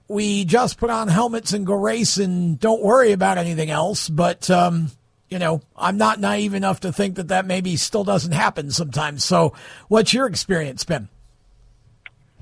we 0.08 0.44
just 0.44 0.78
put 0.78 0.90
on 0.90 1.08
helmets 1.08 1.52
and 1.52 1.66
go 1.66 1.74
race 1.74 2.18
and 2.18 2.58
don't 2.58 2.82
worry 2.82 3.12
about 3.12 3.38
anything 3.38 3.70
else. 3.70 4.08
But, 4.08 4.50
um, 4.50 4.90
you 5.28 5.38
know, 5.38 5.62
I'm 5.76 5.96
not 5.96 6.20
naive 6.20 6.54
enough 6.54 6.80
to 6.80 6.92
think 6.92 7.16
that 7.16 7.28
that 7.28 7.46
maybe 7.46 7.76
still 7.76 8.04
doesn't 8.04 8.32
happen 8.32 8.70
sometimes. 8.70 9.24
So, 9.24 9.54
what's 9.88 10.12
your 10.12 10.26
experience 10.26 10.84
been? 10.84 11.08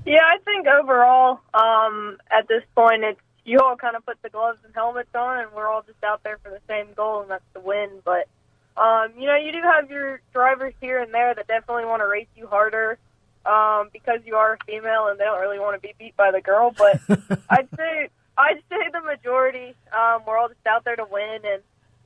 Yeah, 0.05 0.19
I 0.21 0.37
think 0.43 0.67
overall, 0.67 1.39
um, 1.53 2.17
at 2.29 2.47
this 2.49 2.63
point, 2.75 3.03
it's 3.03 3.19
you 3.45 3.59
all 3.59 3.75
kind 3.75 3.95
of 3.95 4.05
put 4.05 4.21
the 4.21 4.29
gloves 4.29 4.59
and 4.65 4.73
helmets 4.73 5.09
on, 5.15 5.39
and 5.39 5.51
we're 5.53 5.67
all 5.67 5.81
just 5.81 6.03
out 6.03 6.23
there 6.23 6.37
for 6.43 6.49
the 6.49 6.59
same 6.67 6.93
goal, 6.93 7.21
and 7.21 7.31
that's 7.31 7.43
to 7.53 7.61
win. 7.61 7.89
But 8.03 8.27
um, 8.75 9.13
you 9.17 9.27
know, 9.27 9.35
you 9.35 9.51
do 9.51 9.61
have 9.61 9.89
your 9.89 10.21
drivers 10.33 10.73
here 10.81 11.01
and 11.01 11.13
there 11.13 11.33
that 11.33 11.47
definitely 11.47 11.85
want 11.85 12.01
to 12.01 12.07
race 12.07 12.27
you 12.35 12.47
harder 12.47 12.97
um, 13.45 13.89
because 13.93 14.19
you 14.25 14.35
are 14.35 14.53
a 14.53 14.57
female 14.65 15.07
and 15.07 15.19
they 15.19 15.23
don't 15.25 15.41
really 15.41 15.59
want 15.59 15.75
to 15.75 15.85
be 15.85 15.93
beat 15.99 16.15
by 16.17 16.31
the 16.31 16.41
girl. 16.41 16.73
But 16.77 17.01
I'd 17.49 17.67
say 17.77 18.09
I'd 18.37 18.61
say 18.69 18.89
the 18.91 19.01
majority 19.01 19.75
um, 19.91 20.21
we're 20.25 20.37
all 20.37 20.47
just 20.49 20.65
out 20.67 20.83
there 20.85 20.95
to 20.95 21.05
win, 21.09 21.39
and 21.45 21.61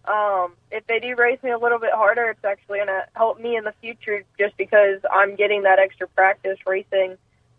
um, 0.05 0.53
if 0.71 0.85
they 0.87 0.99
do 0.99 1.15
race 1.15 1.41
me 1.43 1.51
a 1.51 1.57
little 1.57 1.79
bit 1.79 1.91
harder, 1.93 2.29
it's 2.29 2.43
actually 2.45 2.77
going 2.79 2.87
to 2.87 3.03
help 3.13 3.39
me 3.39 3.55
in 3.57 3.63
the 3.65 3.73
future 3.81 4.23
just 4.39 4.55
because 4.57 4.99
I'm 5.11 5.35
getting 5.35 5.63
that 5.63 5.79
extra 5.79 6.07
practice 6.07 6.57
racing 6.65 7.17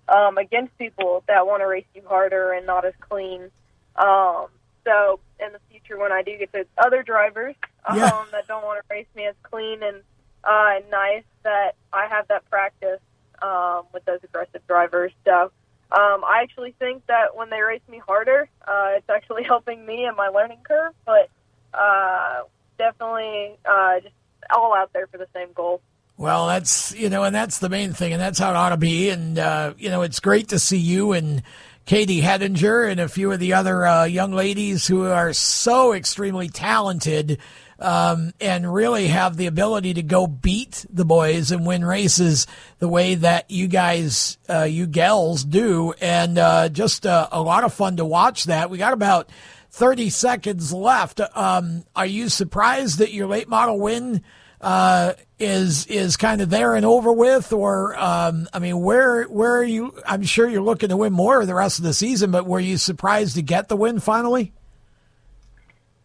um, 0.09 0.39
against 0.39 0.77
people 0.79 1.23
that 1.29 1.47
want 1.47 1.61
to 1.63 1.67
race 1.67 1.85
you 1.95 2.03
harder 2.07 2.53
and 2.53 2.67
not 2.67 2.85
as 2.87 2.95
clean. 3.01 3.51
Um, 3.97 4.47
so 4.85 5.21
in 5.39 5.53
the 5.53 5.59
future, 5.71 5.99
when 5.99 6.13
I 6.13 6.23
do 6.23 6.39
get 6.39 6.51
to 6.55 6.65
other 6.79 7.03
drivers 7.03 7.55
um, 7.87 7.99
Yeah. 7.99 8.25
that 8.33 8.47
don't 8.49 8.65
want 8.65 8.81
to 8.83 8.95
race 8.95 9.07
me 9.15 9.27
as 9.27 9.35
clean 9.43 9.83
and 9.83 9.99
uh, 10.45 10.77
nice, 10.91 11.25
that 11.43 11.73
I 11.93 12.07
have 12.07 12.29
that 12.29 12.49
practice 12.49 13.01
um, 13.43 13.83
with 13.93 14.05
those 14.05 14.21
aggressive 14.25 14.67
drivers. 14.67 15.13
So 15.25 15.51
um, 15.91 16.25
I 16.25 16.41
actually 16.43 16.75
think 16.79 17.07
that 17.07 17.35
when 17.35 17.51
they 17.51 17.61
race 17.61 17.83
me 17.89 17.99
harder, 17.99 18.49
uh, 18.67 18.91
it's 18.97 19.09
actually 19.09 19.43
helping 19.49 19.85
me 19.85 20.07
in 20.07 20.15
my 20.17 20.29
learning 20.29 20.61
curve. 20.65 20.95
But 21.05 21.31
uh, 21.75 22.43
definitely 22.79 23.57
uh, 23.65 24.01
just 24.01 24.15
all 24.55 24.75
out 24.75 24.93
there 24.93 25.07
for 25.07 25.19
the 25.19 25.29
same 25.35 25.53
goal. 25.55 25.81
Well, 26.17 26.49
that's 26.49 26.95
you 26.97 27.09
know, 27.11 27.23
and 27.23 27.35
that's 27.35 27.61
the 27.61 27.69
main 27.69 27.93
thing, 27.93 28.13
and 28.13 28.21
that's 28.21 28.41
how 28.41 28.51
it 28.51 28.57
ought 28.57 28.71
to 28.71 28.77
be. 28.77 29.11
And 29.11 29.39
uh, 29.39 29.75
you 29.79 29.89
know, 29.89 30.03
it's 30.03 30.21
great 30.21 30.49
to 30.49 30.59
see 30.59 30.79
you 30.79 31.13
and 31.13 31.43
Katie 31.87 32.21
Hettinger 32.21 32.91
and 32.91 33.01
a 33.01 33.09
few 33.09 33.33
of 33.33 33.39
the 33.39 33.55
other 33.55 33.87
uh, 33.87 34.05
young 34.05 34.33
ladies 34.33 34.87
who 34.87 35.07
are 35.07 35.33
so 35.33 35.95
extremely 35.95 36.49
talented 36.49 37.39
um, 37.79 38.33
and 38.41 38.73
really 38.73 39.09
have 39.09 39.37
the 39.37 39.47
ability 39.47 39.95
to 39.95 40.03
go 40.03 40.27
beat 40.27 40.85
the 40.91 41.05
boys 41.05 41.51
and 41.51 41.67
win 41.67 41.85
races 41.85 42.47
the 42.79 42.89
way 42.89 43.15
that 43.17 43.51
you 43.51 43.69
guys, 43.69 44.39
uh, 44.49 44.65
you 44.65 44.87
gals 44.87 45.45
do, 45.45 45.95
and 46.01 46.39
uh, 46.39 46.69
just 46.69 47.07
uh, 47.07 47.29
a 47.31 47.41
lot 47.41 47.65
of 47.65 47.73
fun 47.73 47.97
to 47.97 48.05
watch 48.05 48.45
that. 48.45 48.71
We 48.71 48.79
got 48.79 48.93
about. 48.93 49.31
30 49.71 50.09
seconds 50.09 50.73
left. 50.73 51.21
Um, 51.37 51.85
are 51.95 52.07
you 52.07 52.31
surprised 52.31 52.99
that 53.01 53.13
your 53.13 53.27
late 53.27 53.51
model 53.51 53.79
win 53.79 54.25
uh, 54.61 55.13
is 55.39 55.87
is 55.87 56.17
kind 56.17 56.41
of 56.41 56.51
there 56.51 56.75
and 56.75 56.85
over 56.85 57.13
with, 57.13 57.53
or 57.53 57.97
um, 57.97 58.49
I 58.53 58.59
mean, 58.59 58.81
where 58.81 59.25
where 59.25 59.57
are 59.59 59.65
you? 59.65 59.95
I'm 60.07 60.25
sure 60.25 60.49
you're 60.49 60.63
looking 60.63 60.89
to 60.89 60.97
win 60.97 61.13
more 61.13 61.45
the 61.47 61.55
rest 61.55 61.79
of 61.79 61.85
the 61.85 61.95
season, 61.95 62.31
but 62.31 62.47
were 62.47 62.61
you 62.61 62.77
surprised 62.77 63.37
to 63.37 63.43
get 63.43 63.69
the 63.69 63.77
win 63.77 64.01
finally? 64.01 64.53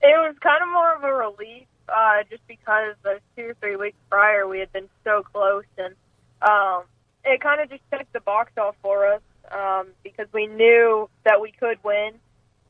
It 0.03 0.17
was 0.17 0.35
kind 0.41 0.61
of 0.61 0.69
more 0.69 0.93
of 0.95 1.03
a 1.03 1.13
relief, 1.13 1.65
uh, 1.87 2.23
just 2.29 2.45
because 2.47 2.95
those 3.03 3.19
two 3.37 3.49
or 3.51 3.53
three 3.61 3.77
weeks 3.77 3.97
prior 4.09 4.45
we 4.47 4.59
had 4.59 4.71
been 4.73 4.89
so 5.05 5.23
close, 5.23 5.63
and 5.77 5.95
um, 6.41 6.83
it 7.23 7.39
kind 7.41 7.61
of 7.61 7.69
just 7.69 7.81
checked 7.89 8.11
the 8.13 8.19
box 8.19 8.51
off 8.57 8.75
for 8.81 9.07
us 9.07 9.21
um, 9.51 9.87
because 10.03 10.27
we 10.33 10.47
knew 10.47 11.09
that 11.23 11.39
we 11.41 11.51
could 11.53 11.77
win. 11.83 12.11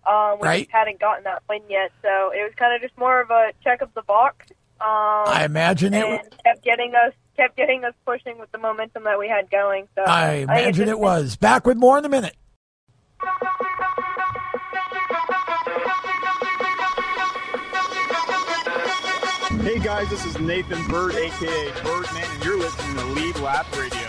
Um, 0.06 0.38
we 0.42 0.48
Right. 0.48 0.60
just 0.66 0.72
hadn't 0.72 1.00
gotten 1.00 1.24
that 1.24 1.42
win 1.50 1.62
yet, 1.70 1.92
so 2.04 2.32
it 2.32 2.44
was 2.44 2.52
kind 2.56 2.76
of 2.76 2.82
just 2.82 2.96
more 3.00 3.20
of 3.22 3.32
a 3.32 3.52
check 3.64 3.82
of 3.82 3.94
the 3.96 4.04
box. 4.04 4.46
Um, 4.82 4.88
I 5.28 5.44
imagine 5.46 5.94
it. 5.94 6.04
and 6.06 6.20
kept 6.44 6.64
getting 6.64 6.94
us 6.94 7.14
kept 7.36 7.56
getting 7.58 7.84
us 7.84 7.94
pushing 8.06 8.38
with 8.38 8.52
the 8.52 8.60
momentum 8.60 9.06
that 9.06 9.18
we 9.18 9.28
had 9.28 9.50
going. 9.50 9.88
So 9.96 10.04
I 10.06 10.32
think 10.46 10.50
imagine 10.50 10.74
just- 10.86 10.90
it 10.90 11.00
was. 11.00 11.36
Back 11.36 11.66
with 11.66 11.78
more 11.78 11.98
in 11.98 12.06
a 12.06 12.10
minute. 12.10 12.36
Hey 19.62 19.80
guys, 19.80 20.10
this 20.10 20.26
is 20.26 20.40
Nathan 20.40 20.86
Bird, 20.88 21.16
aka 21.16 21.72
Birdman, 21.84 22.24
and 22.24 22.44
you're 22.44 22.58
listening 22.58 22.98
to 22.98 23.06
Lead 23.06 23.40
Lap 23.40 23.66
Radio. 23.78 24.00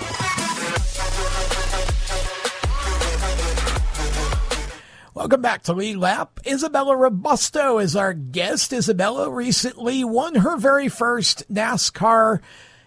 Welcome 5.15 5.43
back 5.43 5.63
to 5.65 5.73
Lead 5.73 5.97
Lap. 5.97 6.41
Isabella 6.47 6.97
Robusto 6.97 7.79
is 7.79 7.95
our 7.95 8.13
guest. 8.13 8.73
Isabella 8.73 9.31
recently 9.31 10.03
won 10.03 10.35
her 10.35 10.57
very 10.57 10.89
first 10.89 11.51
NASCAR 11.53 12.41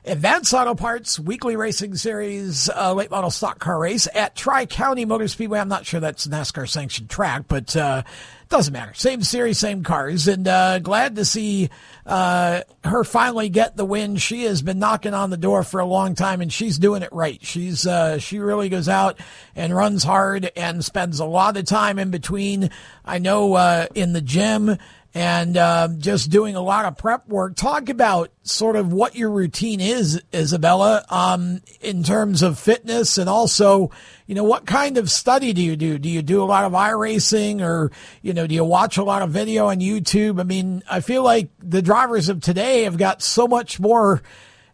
Advanced 0.03 0.53
Auto 0.53 0.75
Parts 0.75 1.19
Weekly 1.19 1.55
Racing 1.55 1.95
Series 1.95 2.69
uh, 2.69 2.93
late 2.93 3.11
model 3.11 3.29
stock 3.29 3.59
car 3.59 3.79
race 3.79 4.07
at 4.13 4.35
Tri 4.35 4.65
County 4.65 5.05
Motor 5.05 5.27
Speedway. 5.27 5.59
I'm 5.59 5.67
not 5.69 5.85
sure 5.85 5.99
that's 5.99 6.27
NASCAR 6.27 6.67
sanctioned 6.67 7.09
track, 7.09 7.43
but 7.47 7.75
uh, 7.75 8.03
doesn't 8.49 8.73
matter. 8.73 8.93
Same 8.93 9.21
series, 9.23 9.57
same 9.57 9.83
cars, 9.83 10.27
and 10.27 10.47
uh, 10.47 10.79
glad 10.79 11.15
to 11.17 11.25
see 11.25 11.69
uh, 12.05 12.61
her 12.83 13.03
finally 13.03 13.49
get 13.49 13.75
the 13.75 13.85
win. 13.85 14.15
She 14.15 14.43
has 14.43 14.61
been 14.61 14.79
knocking 14.79 15.13
on 15.13 15.29
the 15.29 15.37
door 15.37 15.63
for 15.63 15.79
a 15.79 15.85
long 15.85 16.15
time, 16.15 16.41
and 16.41 16.51
she's 16.51 16.77
doing 16.77 17.01
it 17.01 17.09
right. 17.11 17.39
She's 17.43 17.85
uh, 17.85 18.19
she 18.19 18.39
really 18.39 18.69
goes 18.69 18.87
out 18.87 19.19
and 19.55 19.75
runs 19.75 20.03
hard 20.03 20.51
and 20.55 20.83
spends 20.83 21.19
a 21.19 21.25
lot 21.25 21.57
of 21.57 21.65
time 21.65 21.99
in 21.99 22.11
between. 22.11 22.69
I 23.03 23.19
know 23.19 23.53
uh, 23.53 23.87
in 23.95 24.13
the 24.13 24.21
gym 24.21 24.77
and 25.17 25.57
um, 25.57 25.99
just 25.99 26.29
doing 26.29 26.55
a 26.55 26.61
lot 26.61 26.85
of 26.85 26.95
prep 26.95 27.27
work. 27.27 27.55
Talk 27.55 27.89
about 27.89 28.29
sort 28.43 28.75
of 28.75 28.93
what 28.93 29.15
your 29.15 29.31
routine 29.31 29.81
is, 29.81 30.21
Isabella, 30.31 31.03
um, 31.09 31.63
in 31.81 32.03
terms 32.03 32.43
of 32.43 32.59
fitness, 32.59 33.17
and 33.17 33.27
also, 33.27 33.89
you 34.27 34.35
know, 34.35 34.43
what 34.43 34.67
kind 34.67 34.95
of 34.95 35.09
study 35.09 35.53
do 35.53 35.61
you 35.63 35.75
do? 35.75 35.97
Do 35.97 36.07
you 36.07 36.21
do 36.21 36.43
a 36.43 36.45
lot 36.45 36.65
of 36.65 36.73
iRacing, 36.73 37.61
or 37.61 37.91
you 38.21 38.31
know, 38.31 38.45
do 38.45 38.53
you 38.53 38.63
watch 38.63 38.97
a 38.97 39.03
lot 39.03 39.23
of 39.23 39.31
video 39.31 39.69
on 39.69 39.79
YouTube? 39.79 40.39
I 40.39 40.43
mean, 40.43 40.83
I 40.87 40.99
feel 40.99 41.23
like 41.23 41.49
the 41.57 41.81
drivers 41.81 42.29
of 42.29 42.39
today 42.39 42.83
have 42.83 42.99
got 42.99 43.23
so 43.23 43.47
much 43.47 43.79
more 43.79 44.21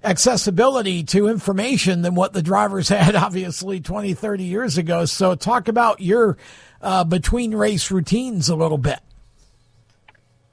accessibility 0.03 1.05
to 1.05 1.29
information 1.29 2.01
than 2.01 2.15
what 2.15 2.33
the 2.33 2.43
drivers 2.43 2.89
had 2.89 3.15
obviously 3.15 3.79
20 3.79 4.13
30 4.13 4.43
years 4.43 4.77
ago 4.77 5.05
so 5.05 5.33
talk 5.33 5.69
about 5.69 6.01
your 6.01 6.38
uh, 6.81 7.05
between 7.05 7.55
race 7.55 7.89
routines 7.89 8.50
a 8.50 8.55
little 8.57 8.77
bit 8.77 9.00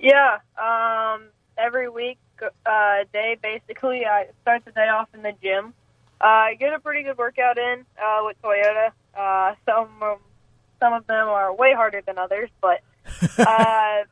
Yeah, 0.01 0.39
um, 0.57 1.25
every 1.59 1.91
week, 1.91 2.19
uh, 2.43 3.05
day 3.13 3.37
basically, 3.43 4.07
I 4.07 4.29
start 4.41 4.65
the 4.65 4.73
day 4.73 4.89
off 4.89 5.09
in 5.13 5.23
the 5.23 5.33
gym. 5.43 5.75
Uh, 6.23 6.25
I 6.25 6.55
get 6.59 6.73
a 6.73 6.81
pretty 6.81 7.03
good 7.03 7.19
workout 7.19 7.59
in 7.59 7.85
uh, 8.03 8.21
with 8.25 8.41
Toyota. 8.43 8.93
Uh, 9.15 9.55
some 9.67 9.91
of, 10.01 10.19
some 10.79 10.95
of 10.95 11.07
them 11.07 11.29
are 11.29 11.55
way 11.55 11.75
harder 11.75 12.01
than 12.07 12.17
others, 12.17 12.49
but 12.63 12.81
uh, 13.39 14.05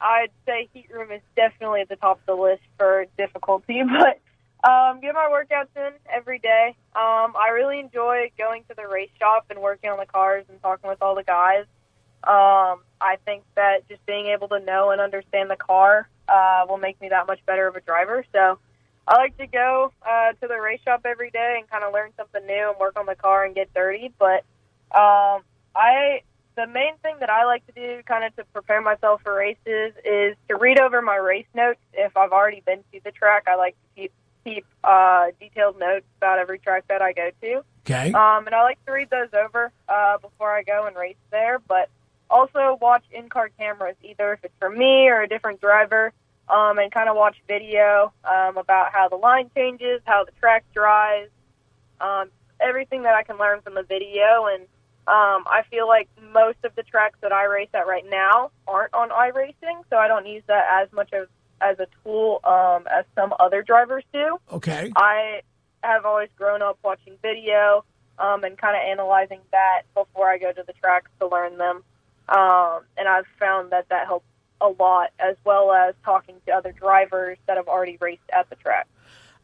I'd 0.00 0.30
say 0.46 0.70
heat 0.72 0.88
room 0.90 1.12
is 1.12 1.20
definitely 1.36 1.82
at 1.82 1.90
the 1.90 1.96
top 1.96 2.20
of 2.20 2.26
the 2.26 2.42
list 2.42 2.62
for 2.78 3.04
difficulty. 3.18 3.82
But 3.98 4.20
um, 4.68 5.00
get 5.00 5.14
my 5.14 5.28
workouts 5.30 5.68
in 5.76 5.92
every 6.12 6.38
day. 6.38 6.74
Um, 6.96 7.34
I 7.36 7.50
really 7.52 7.78
enjoy 7.78 8.32
going 8.36 8.64
to 8.68 8.74
the 8.74 8.88
race 8.88 9.10
shop 9.18 9.46
and 9.50 9.60
working 9.60 9.90
on 9.90 9.98
the 9.98 10.06
cars 10.06 10.44
and 10.48 10.60
talking 10.62 10.88
with 10.88 11.02
all 11.02 11.14
the 11.14 11.22
guys. 11.22 11.66
Um, 12.26 12.80
I 13.00 13.18
think 13.24 13.44
that 13.54 13.88
just 13.88 14.04
being 14.06 14.26
able 14.26 14.48
to 14.48 14.58
know 14.58 14.90
and 14.90 15.00
understand 15.00 15.50
the 15.50 15.56
car 15.56 16.08
uh, 16.28 16.66
will 16.68 16.78
make 16.78 17.00
me 17.00 17.08
that 17.10 17.26
much 17.26 17.38
better 17.46 17.68
of 17.68 17.76
a 17.76 17.80
driver. 17.80 18.24
So 18.32 18.58
I 19.06 19.16
like 19.16 19.36
to 19.38 19.46
go 19.46 19.92
uh, 20.02 20.32
to 20.32 20.48
the 20.48 20.60
race 20.60 20.80
shop 20.84 21.02
every 21.04 21.30
day 21.30 21.56
and 21.58 21.70
kind 21.70 21.84
of 21.84 21.92
learn 21.92 22.10
something 22.16 22.44
new 22.44 22.70
and 22.70 22.78
work 22.80 22.98
on 22.98 23.06
the 23.06 23.14
car 23.14 23.44
and 23.44 23.54
get 23.54 23.72
dirty. 23.74 24.12
But 24.18 24.44
um, 24.96 25.42
I 25.74 26.22
the 26.56 26.66
main 26.66 26.96
thing 27.02 27.16
that 27.20 27.30
I 27.30 27.44
like 27.44 27.66
to 27.66 27.72
do, 27.72 28.02
kind 28.04 28.24
of 28.24 28.34
to 28.36 28.44
prepare 28.52 28.80
myself 28.80 29.20
for 29.22 29.34
races, 29.36 29.92
is 30.04 30.34
to 30.48 30.56
read 30.56 30.80
over 30.80 31.02
my 31.02 31.16
race 31.16 31.46
notes. 31.54 31.78
If 31.92 32.16
I've 32.16 32.32
already 32.32 32.62
been 32.64 32.82
to 32.92 33.00
the 33.04 33.12
track, 33.12 33.44
I 33.46 33.56
like 33.56 33.74
to 33.74 34.00
keep 34.02 34.12
keep 34.42 34.64
uh, 34.84 35.26
detailed 35.40 35.78
notes 35.78 36.06
about 36.18 36.38
every 36.38 36.58
track 36.58 36.84
that 36.88 37.02
I 37.02 37.12
go 37.12 37.30
to. 37.42 37.56
okay 37.84 38.12
Um, 38.12 38.46
and 38.46 38.54
I 38.54 38.62
like 38.62 38.84
to 38.86 38.92
read 38.92 39.10
those 39.10 39.28
over 39.32 39.72
uh, 39.88 40.18
before 40.18 40.56
I 40.56 40.62
go 40.62 40.86
and 40.86 40.96
race 40.96 41.16
there, 41.30 41.58
but 41.58 41.90
also 42.30 42.78
watch 42.80 43.04
in-car 43.10 43.50
cameras, 43.58 43.96
either 44.02 44.32
if 44.34 44.44
it's 44.44 44.54
for 44.58 44.70
me 44.70 45.08
or 45.08 45.22
a 45.22 45.28
different 45.28 45.60
driver, 45.60 46.12
um, 46.48 46.78
and 46.78 46.92
kind 46.92 47.08
of 47.08 47.16
watch 47.16 47.36
video 47.48 48.12
um, 48.24 48.56
about 48.56 48.92
how 48.92 49.08
the 49.08 49.16
line 49.16 49.50
changes, 49.54 50.00
how 50.04 50.24
the 50.24 50.32
track 50.40 50.64
dries, 50.72 51.28
um, 52.00 52.30
everything 52.60 53.02
that 53.02 53.14
I 53.14 53.22
can 53.22 53.38
learn 53.38 53.60
from 53.62 53.74
the 53.74 53.82
video. 53.82 54.46
And 54.52 54.62
um, 55.08 55.44
I 55.46 55.62
feel 55.70 55.88
like 55.88 56.08
most 56.32 56.58
of 56.64 56.74
the 56.76 56.82
tracks 56.82 57.18
that 57.22 57.32
I 57.32 57.44
race 57.44 57.68
at 57.74 57.86
right 57.86 58.04
now 58.08 58.50
aren't 58.66 58.94
on 58.94 59.10
iRacing, 59.10 59.82
so 59.90 59.96
I 59.96 60.08
don't 60.08 60.26
use 60.26 60.42
that 60.46 60.82
as 60.82 60.92
much 60.92 61.12
of 61.12 61.28
as 61.60 61.78
a 61.78 61.86
tool 62.02 62.40
um, 62.44 62.86
as 62.86 63.06
some 63.14 63.32
other 63.40 63.62
drivers 63.62 64.04
do. 64.12 64.38
okay 64.52 64.92
I 64.94 65.40
have 65.82 66.04
always 66.04 66.28
grown 66.36 66.60
up 66.60 66.78
watching 66.84 67.14
video 67.22 67.84
um, 68.18 68.44
and 68.44 68.58
kind 68.58 68.76
of 68.76 68.82
analyzing 68.82 69.40
that 69.52 69.82
before 69.94 70.28
I 70.28 70.38
go 70.38 70.52
to 70.52 70.62
the 70.66 70.72
tracks 70.74 71.10
to 71.20 71.28
learn 71.28 71.58
them. 71.58 71.82
Um, 72.28 72.80
and 72.96 73.08
I've 73.08 73.26
found 73.38 73.70
that 73.70 73.88
that 73.90 74.06
helps 74.06 74.26
a 74.60 74.68
lot, 74.68 75.10
as 75.18 75.36
well 75.44 75.72
as 75.72 75.94
talking 76.04 76.36
to 76.46 76.52
other 76.52 76.72
drivers 76.72 77.38
that 77.46 77.56
have 77.56 77.68
already 77.68 77.98
raced 78.00 78.22
at 78.32 78.48
the 78.50 78.56
track. 78.56 78.86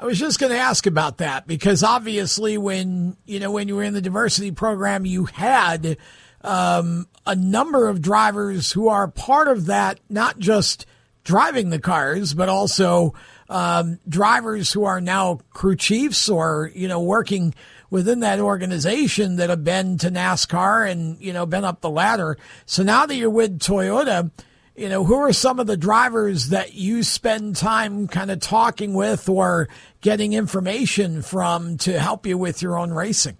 I 0.00 0.04
was 0.04 0.18
just 0.18 0.40
going 0.40 0.50
to 0.50 0.58
ask 0.58 0.86
about 0.86 1.18
that 1.18 1.46
because 1.46 1.84
obviously, 1.84 2.58
when 2.58 3.16
you 3.24 3.38
know 3.38 3.52
when 3.52 3.68
you 3.68 3.76
were 3.76 3.84
in 3.84 3.94
the 3.94 4.00
diversity 4.00 4.50
program, 4.50 5.06
you 5.06 5.26
had 5.26 5.96
um, 6.40 7.06
a 7.24 7.36
number 7.36 7.88
of 7.88 8.02
drivers 8.02 8.72
who 8.72 8.88
are 8.88 9.06
part 9.06 9.46
of 9.46 9.66
that, 9.66 10.00
not 10.08 10.38
just 10.38 10.86
driving 11.24 11.70
the 11.70 11.78
cars, 11.78 12.34
but 12.34 12.48
also 12.48 13.14
um, 13.48 14.00
drivers 14.08 14.72
who 14.72 14.84
are 14.84 15.00
now 15.00 15.38
crew 15.50 15.76
chiefs 15.76 16.28
or 16.28 16.70
you 16.74 16.88
know 16.88 17.00
working 17.00 17.54
within 17.92 18.20
that 18.20 18.40
organization 18.40 19.36
that 19.36 19.50
have 19.50 19.62
been 19.62 19.98
to 19.98 20.10
NASCAR 20.10 20.90
and 20.90 21.20
you 21.20 21.30
know 21.32 21.44
been 21.44 21.64
up 21.64 21.82
the 21.82 21.90
ladder. 21.90 22.38
So 22.64 22.82
now 22.82 23.04
that 23.04 23.14
you're 23.14 23.28
with 23.28 23.58
Toyota, 23.58 24.30
you 24.74 24.88
know 24.88 25.04
who 25.04 25.14
are 25.16 25.32
some 25.34 25.60
of 25.60 25.66
the 25.66 25.76
drivers 25.76 26.48
that 26.48 26.72
you 26.72 27.02
spend 27.02 27.54
time 27.54 28.08
kind 28.08 28.30
of 28.30 28.40
talking 28.40 28.94
with 28.94 29.28
or 29.28 29.68
getting 30.00 30.32
information 30.32 31.20
from 31.20 31.76
to 31.78 32.00
help 32.00 32.26
you 32.26 32.38
with 32.38 32.62
your 32.62 32.78
own 32.78 32.92
racing? 32.92 33.36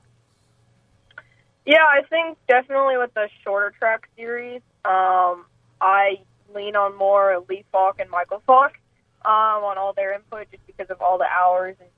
Yeah, 1.65 1.87
I 1.89 2.03
think 2.11 2.37
definitely 2.47 2.99
with 2.99 3.15
the 3.15 3.29
shorter 3.43 3.73
track 3.79 4.07
series, 4.17 4.61
um, 4.85 5.47
I 5.81 6.21
lean 6.55 6.77
on 6.77 6.99
more 6.99 7.43
Lee 7.49 7.65
Faulk 7.73 8.01
and 8.01 8.11
Michael 8.11 8.43
Faulk 8.47 8.73
um, 9.25 9.65
on 9.65 9.79
all 9.79 9.95
their 9.95 10.13
input 10.13 10.51
just 10.51 10.67
because 10.67 10.91
of 10.91 11.01
all 11.01 11.17
the 11.17 11.25
hours 11.25 11.77
and 11.81 11.89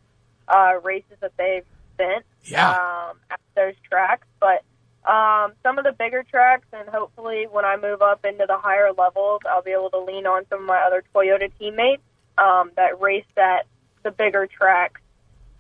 uh, 0.47 0.79
races 0.81 1.17
that 1.21 1.33
they've 1.37 1.65
spent 1.95 2.25
yeah. 2.45 2.71
um, 2.71 3.17
at 3.31 3.41
those 3.57 3.75
tracks. 3.89 4.27
But 4.41 4.63
um, 5.11 5.53
some 5.63 5.79
of 5.79 5.85
the 5.85 5.93
bigger 5.93 6.25
tracks, 6.29 6.67
and 6.73 6.89
hopefully 6.89 7.47
when 7.51 7.65
I 7.65 7.77
move 7.77 8.03
up 8.03 8.25
into 8.25 8.47
the 8.47 8.57
higher 8.57 8.93
levels, 8.93 9.41
I'll 9.49 9.63
be 9.63 9.73
able 9.73 9.91
to 9.91 9.99
lean 9.99 10.27
on 10.27 10.45
some 10.49 10.61
of 10.61 10.67
my 10.67 10.79
other 10.79 11.03
Toyota 11.15 11.51
teammates 11.59 12.03
um, 12.39 12.71
that 12.77 13.01
race 13.01 13.25
at 13.37 13.67
the 14.03 14.11
bigger 14.11 14.47
tracks 14.47 15.01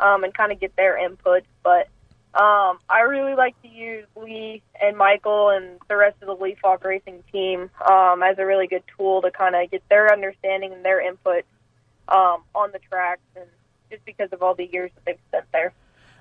um, 0.00 0.24
and 0.24 0.32
kind 0.34 0.52
of 0.52 0.60
get 0.60 0.74
their 0.76 0.96
input. 0.96 1.44
But 1.62 1.88
um, 2.34 2.78
I 2.88 3.00
really 3.06 3.34
like 3.34 3.60
to 3.62 3.68
use 3.68 4.06
Lee 4.16 4.62
and 4.80 4.96
Michael 4.96 5.50
and 5.50 5.78
the 5.88 5.96
rest 5.96 6.16
of 6.20 6.26
the 6.26 6.42
Lee 6.42 6.56
Faulk 6.60 6.84
Racing 6.84 7.22
team 7.30 7.70
um, 7.88 8.22
as 8.22 8.38
a 8.38 8.46
really 8.46 8.66
good 8.66 8.82
tool 8.96 9.22
to 9.22 9.30
kind 9.30 9.54
of 9.54 9.70
get 9.70 9.82
their 9.88 10.12
understanding 10.12 10.72
and 10.72 10.84
their 10.84 11.00
input 11.00 11.44
um, 12.08 12.42
on 12.54 12.72
the 12.72 12.80
tracks, 12.90 13.22
and 13.36 13.46
just 13.90 14.04
because 14.04 14.32
of 14.32 14.42
all 14.42 14.54
the 14.54 14.66
years 14.66 14.90
that 14.94 15.04
they've 15.04 15.18
spent 15.28 15.44
there. 15.52 15.72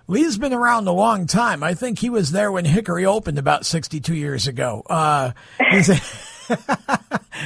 Lee's 0.08 0.38
been 0.38 0.54
around 0.54 0.88
a 0.88 0.92
long 0.92 1.28
time. 1.28 1.64
I 1.64 1.74
think 1.74 2.00
he 2.00 2.10
was 2.10 2.32
there 2.32 2.52
when 2.52 2.66
Hickory 2.66 3.06
opened 3.06 3.40
about 3.40 3.66
62 3.66 4.16
years 4.16 4.48
ago. 4.48 4.84
Uh, 4.90 5.32
he's 5.72 5.90
a, 5.90 6.00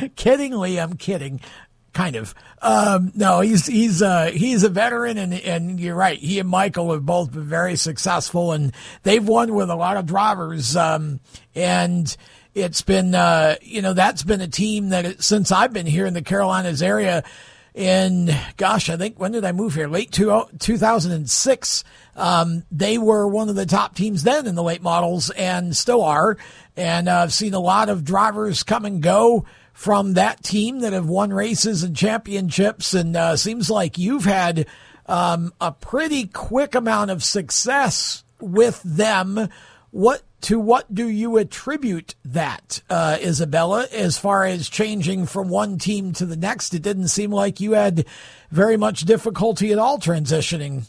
kidding, 0.16 0.54
Lee. 0.58 0.80
I'm 0.80 0.98
kidding 0.98 1.40
kind 1.98 2.16
of. 2.16 2.36
Um, 2.62 3.12
no, 3.16 3.42
he's 3.42 3.66
he's 3.66 4.02
uh, 4.02 4.32
he's 4.34 4.64
a 4.64 4.70
veteran, 4.70 5.18
and 5.18 5.34
and 5.34 5.80
you're 5.80 5.96
right. 5.96 6.18
He 6.18 6.40
and 6.40 6.48
Michael 6.48 6.94
have 6.94 7.06
both 7.06 7.32
been 7.32 7.46
very 7.46 7.76
successful, 7.76 8.52
and 8.52 8.72
they've 9.04 9.28
won 9.28 9.54
with 9.54 9.70
a 9.70 9.76
lot 9.76 9.98
of 9.98 10.06
drivers. 10.06 10.76
Um, 10.76 11.20
and 11.56 12.16
it's 12.54 12.84
been 12.84 13.16
uh, 13.16 13.56
you 13.62 13.82
know 13.82 13.94
that's 13.94 14.24
been 14.24 14.42
a 14.42 14.48
team 14.48 14.90
that 14.90 15.24
since 15.24 15.52
I've 15.52 15.74
been 15.74 15.88
here 15.88 16.06
in 16.06 16.14
the 16.14 16.22
Carolinas 16.22 16.82
area. 16.82 17.24
In 17.78 18.36
gosh, 18.58 18.90
I 18.90 18.98
think 18.98 19.20
when 19.20 19.34
did 19.34 19.46
I 19.46 19.52
move 19.52 19.76
here? 19.76 19.88
Late 19.88 20.12
two, 20.12 20.46
2006. 20.58 21.84
Um, 22.16 22.64
they 22.72 22.98
were 22.98 23.28
one 23.28 23.50
of 23.50 23.56
the 23.56 23.68
top 23.68 23.94
teams 23.94 24.24
then 24.24 24.48
in 24.48 24.56
the 24.56 24.64
late 24.64 24.82
models 24.82 25.30
and 25.30 25.78
still 25.78 26.02
are. 26.02 26.38
And 26.76 27.08
uh, 27.08 27.20
I've 27.20 27.34
seen 27.34 27.54
a 27.54 27.60
lot 27.60 27.90
of 27.90 28.04
drivers 28.04 28.64
come 28.64 28.84
and 28.84 29.00
go 29.00 29.46
from 29.74 30.16
that 30.16 30.42
team 30.42 30.80
that 30.80 30.94
have 30.94 31.06
won 31.06 31.32
races 31.32 31.84
and 31.84 31.96
championships. 31.96 32.96
And 32.96 33.16
uh, 33.16 33.38
seems 33.38 33.70
like 33.70 34.00
you've 34.00 34.26
had 34.26 34.66
um, 35.06 35.54
a 35.62 35.72
pretty 35.72 36.26
quick 36.26 36.74
amount 36.74 37.12
of 37.12 37.24
success 37.24 38.24
with 38.40 38.82
them. 38.82 39.50
What 39.92 40.24
to 40.42 40.60
what 40.60 40.94
do 40.94 41.08
you 41.08 41.38
attribute 41.38 42.16
that, 42.24 42.82
uh, 42.90 43.18
Isabella, 43.22 43.88
as 43.92 44.18
far 44.18 44.46
as 44.46 44.70
changing 44.70 45.26
from 45.26 45.50
one 45.50 45.78
team 45.78 46.14
to 46.14 46.26
the 46.26 46.38
next? 46.38 46.74
It 46.74 46.82
didn't 46.82 47.08
seem 47.08 47.32
like 47.32 47.60
you 47.60 47.74
had 47.74 48.06
very 48.52 48.78
much 48.78 49.02
difficulty 49.02 49.72
at 49.72 49.80
all 49.80 50.00
transitioning. 50.00 50.86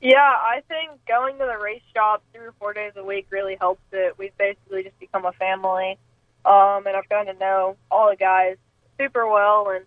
Yeah, 0.00 0.18
I 0.18 0.62
think 0.68 0.92
going 1.08 1.38
to 1.38 1.46
the 1.46 1.58
race 1.58 1.82
shop 1.94 2.22
three 2.32 2.46
or 2.46 2.54
four 2.58 2.72
days 2.72 2.92
a 2.96 3.04
week 3.04 3.26
really 3.30 3.56
helps 3.58 3.82
it. 3.92 4.16
We've 4.18 4.36
basically 4.36 4.82
just 4.82 4.98
become 5.00 5.24
a 5.24 5.32
family 5.32 5.98
um, 6.46 6.86
and 6.86 6.96
I've 6.96 7.08
gotten 7.08 7.34
to 7.34 7.40
know 7.40 7.76
all 7.90 8.08
the 8.10 8.16
guys 8.16 8.56
super 8.98 9.26
well, 9.26 9.68
and 9.70 9.84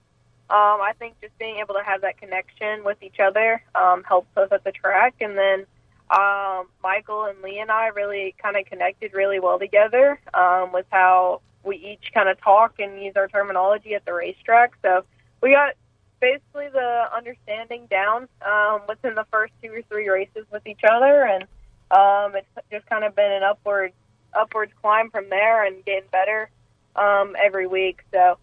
um, 0.50 0.82
I 0.82 0.92
think 1.00 1.16
just 1.22 1.38
being 1.40 1.58
able 1.58 1.76
to 1.76 1.84
have 1.84 2.02
that 2.02 2.18
connection 2.18 2.84
with 2.84 3.02
each 3.02 3.20
other 3.20 3.64
um, 3.74 4.04
helps 4.04 4.36
us 4.36 4.50
at 4.52 4.64
the 4.66 4.72
track. 4.72 5.16
And 5.22 5.38
then 5.38 5.66
um, 6.10 6.68
Michael 6.82 7.26
and 7.26 7.42
Lee 7.42 7.60
and 7.60 7.72
I 7.72 7.88
really 7.88 8.36
kind 8.42 8.58
of 8.58 8.66
connected 8.66 9.14
really 9.14 9.40
well 9.40 9.60
together 9.60 10.20
um, 10.34 10.72
with 10.72 10.86
how 10.90 11.42
we 11.64 11.76
each 11.76 12.12
kind 12.14 12.30
of 12.30 12.40
talk 12.42 12.76
and 12.80 13.02
use 13.02 13.14
our 13.16 13.28
terminology 13.28 13.94
at 13.94 14.06
the 14.06 14.14
racetrack. 14.14 14.74
So 14.82 15.06
we 15.42 15.52
got 15.52 15.74
basically 16.20 16.68
the 16.72 17.06
understanding 17.16 17.88
down 17.90 18.28
um, 18.46 18.82
within 18.88 19.16
the 19.16 19.26
first 19.32 19.54
two 19.62 19.72
or 19.72 19.82
three 19.84 20.10
races 20.10 20.46
with 20.52 20.66
each 20.66 20.82
other, 20.90 21.24
and 21.26 21.44
um, 21.92 22.36
it's 22.36 22.48
just 22.72 22.86
kind 22.88 23.04
of 23.04 23.16
been 23.16 23.32
an 23.32 23.44
upward 23.44 23.94
upwards 24.40 24.72
climb 24.82 25.10
from 25.10 25.30
there 25.30 25.66
and 25.66 25.84
getting 25.86 26.08
better 26.12 26.50
um, 26.96 27.36
every 27.44 27.68
week. 27.68 28.02
So, 28.12 28.38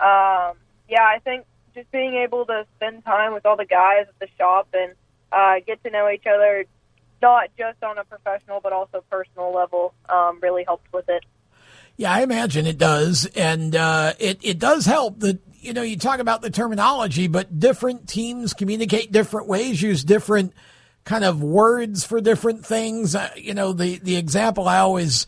um, 0.00 0.56
yeah, 0.88 1.04
I 1.04 1.18
think 1.24 1.46
just 1.74 1.90
being 1.92 2.16
able 2.16 2.44
to 2.46 2.66
spend 2.76 3.04
time 3.04 3.32
with 3.32 3.46
all 3.46 3.56
the 3.56 3.64
guys 3.64 4.06
at 4.08 4.18
the 4.18 4.28
shop 4.36 4.68
and 4.74 4.92
uh, 5.32 5.60
get 5.66 5.82
to 5.84 5.90
know 5.90 6.10
each 6.10 6.26
other, 6.26 6.66
not 7.22 7.48
just 7.58 7.82
on 7.82 7.98
a 7.98 8.04
professional 8.04 8.60
but 8.60 8.72
also 8.72 9.04
personal 9.10 9.52
level, 9.52 9.94
um, 10.08 10.38
really 10.42 10.64
helps 10.64 10.90
with 10.92 11.08
it. 11.08 11.24
Yeah, 11.96 12.12
I 12.12 12.22
imagine 12.22 12.66
it 12.66 12.78
does, 12.78 13.26
and 13.36 13.76
uh, 13.76 14.14
it 14.18 14.38
it 14.42 14.58
does 14.58 14.86
help 14.86 15.20
that 15.20 15.38
you 15.56 15.74
know 15.74 15.82
you 15.82 15.96
talk 15.96 16.20
about 16.20 16.40
the 16.40 16.50
terminology, 16.50 17.28
but 17.28 17.58
different 17.58 18.08
teams 18.08 18.54
communicate 18.54 19.12
different 19.12 19.48
ways, 19.48 19.82
use 19.82 20.02
different 20.02 20.54
kind 21.04 21.24
of 21.24 21.42
words 21.42 22.04
for 22.04 22.20
different 22.20 22.64
things. 22.64 23.14
Uh, 23.14 23.30
you 23.36 23.54
know, 23.54 23.72
the, 23.72 23.98
the 23.98 24.16
example 24.16 24.68
I 24.68 24.78
always 24.78 25.26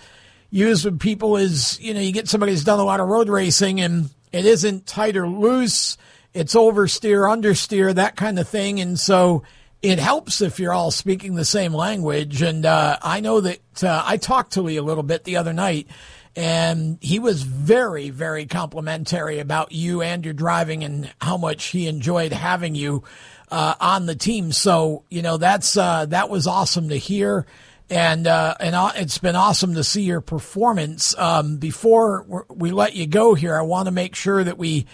use 0.51 0.85
with 0.85 1.01
people 1.01 1.37
is, 1.37 1.81
you 1.81 1.95
know, 1.95 2.01
you 2.01 2.13
get 2.13 2.29
somebody 2.29 2.53
who's 2.53 2.65
done 2.65 2.79
a 2.79 2.85
lot 2.85 3.01
of 3.01 3.09
road 3.09 3.29
racing 3.29 3.81
and 3.81 4.11
it 4.33 4.47
isn't 4.47 4.87
tight 4.87 5.17
or 5.17 5.27
loose. 5.27 5.97
It's 6.35 6.55
oversteer, 6.55 7.29
understeer, 7.29 7.95
that 7.95 8.17
kind 8.17 8.39
of 8.39 8.49
thing. 8.49 8.81
And 8.81 8.99
so 8.99 9.43
it 9.83 9.99
helps 9.99 10.41
if 10.41 10.59
you're 10.59 10.73
all 10.73 10.91
speaking 10.91 11.35
the 11.35 11.45
same 11.45 11.75
language. 11.75 12.41
And, 12.41 12.65
uh, 12.65 12.99
I 13.03 13.21
know 13.21 13.41
that, 13.41 13.61
uh, 13.83 14.03
I 14.07 14.17
talked 14.17 14.53
to 14.53 14.63
Lee 14.63 14.77
a 14.77 14.83
little 14.83 15.03
bit 15.03 15.25
the 15.25 15.37
other 15.37 15.53
night 15.53 15.89
and 16.35 16.99
he 17.01 17.19
was 17.19 17.43
very, 17.43 18.11
very 18.11 18.47
complimentary 18.47 19.39
about 19.39 19.73
you 19.73 20.01
and 20.01 20.25
your 20.25 20.33
driving 20.33 20.83
and 20.83 21.13
how 21.21 21.37
much 21.37 21.67
he 21.67 21.87
enjoyed 21.87 22.33
having 22.33 22.75
you 22.75 23.05
uh, 23.51 23.75
on 23.81 24.07
the 24.07 24.15
team. 24.15 24.51
So 24.51 25.05
you 25.11 25.23
know 25.23 25.37
that's 25.37 25.77
uh, 25.77 26.07
that 26.07 26.31
was 26.31 26.47
awesome 26.47 26.89
to 26.89 26.97
hear, 26.97 27.47
and 27.91 28.27
uh, 28.27 28.55
and 28.59 28.75
it's 28.97 29.19
been 29.19 29.37
awesome 29.37 29.75
to 29.75 29.85
see 29.85 30.03
your 30.03 30.23
performance. 30.23 31.17
Um, 31.19 31.59
before 31.59 32.47
we 32.49 32.71
let 32.71 32.95
you 32.95 33.07
go 33.07 33.35
here, 33.35 33.55
I 33.55 33.63
want 33.63 33.87
to 33.87 33.93
make 33.93 34.17
sure 34.17 34.43
that 34.43 34.59
we. 34.59 34.87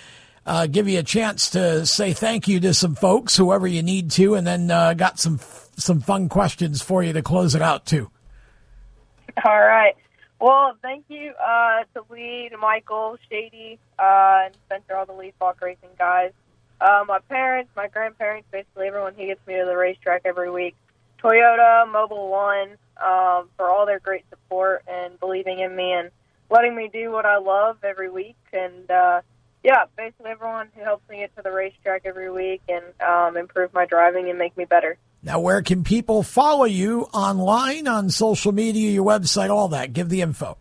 Uh, 0.49 0.67
give 0.67 0.89
you 0.89 0.99
a 0.99 1.03
chance 1.03 1.51
to 1.51 1.85
say 1.85 2.15
thank 2.15 2.49
you 2.49 2.59
to 2.59 2.73
some 2.73 2.95
folks, 2.95 3.37
whoever 3.37 3.67
you 3.67 3.83
need 3.83 4.11
to, 4.11 4.35
and 4.35 4.47
then 4.47 4.71
uh, 4.71 4.95
got 4.95 5.19
some 5.21 5.39
some 5.77 6.01
fun 6.01 6.31
questions 6.31 6.81
for 6.81 7.03
you 7.03 7.13
to 7.13 7.21
close 7.21 7.55
it 7.55 7.61
out 7.61 7.85
too. 7.85 8.11
All 9.45 9.61
right. 9.61 9.95
Well, 10.41 10.75
thank 10.81 11.05
you 11.09 11.33
uh, 11.33 11.85
to 11.93 12.03
Lee, 12.09 12.49
to 12.51 12.57
Michael, 12.57 13.19
Shady, 13.29 13.79
uh, 13.99 14.45
and 14.47 14.57
Spencer, 14.65 14.97
all 14.97 15.05
the 15.05 15.13
Lee 15.13 15.35
Faulk 15.39 15.61
Racing 15.61 15.91
guys. 15.99 16.33
Uh, 16.81 17.05
my 17.07 17.19
parents, 17.29 17.71
my 17.77 17.89
grandparents, 17.89 18.49
basically 18.51 18.87
everyone 18.87 19.13
who 19.15 19.27
gets 19.27 19.47
me 19.47 19.55
to 19.55 19.67
the 19.67 19.77
racetrack 19.77 20.23
every 20.25 20.51
week. 20.51 20.77
Toyota, 21.23 21.85
Mobil 21.93 22.31
One, 22.31 22.71
um, 22.97 23.51
for 23.59 23.69
all 23.69 23.85
their 23.85 24.01
great 24.01 24.25
support 24.31 24.83
and 24.89 25.21
believing 25.21 25.59
in 25.59 25.77
me 25.77 25.93
and 25.93 26.11
letting 26.49 26.75
me 26.75 26.89
do 26.91 27.13
what 27.13 27.27
I 27.27 27.37
love 27.37 27.85
every 27.85 28.09
week. 28.09 28.37
And 28.55 28.91
uh, 28.91 29.21
yeah, 29.63 29.85
basically 29.97 30.31
everyone 30.31 30.69
who 30.75 30.83
helps 30.83 31.09
me 31.09 31.19
get 31.19 31.35
to 31.37 31.43
the 31.43 31.51
racetrack 31.51 32.03
every 32.05 32.31
week 32.31 32.63
and 32.69 32.85
um, 33.01 33.37
improve 33.37 33.73
my 33.75 33.87
driving 33.87 34.31
and 34.31 34.39
make 34.39 34.57
me 34.57 34.65
better. 34.65 34.97
Now, 35.23 35.41
where 35.41 35.63
can 35.63 35.83
people 35.83 36.23
follow 36.23 36.65
you 36.65 37.03
online, 37.13 37.89
on 37.89 38.09
social 38.11 38.53
media, 38.53 38.91
your 38.91 39.05
website, 39.05 39.51
all 39.51 39.69
that? 39.69 39.93
Give 39.93 40.09
the 40.09 40.23
info. 40.23 40.57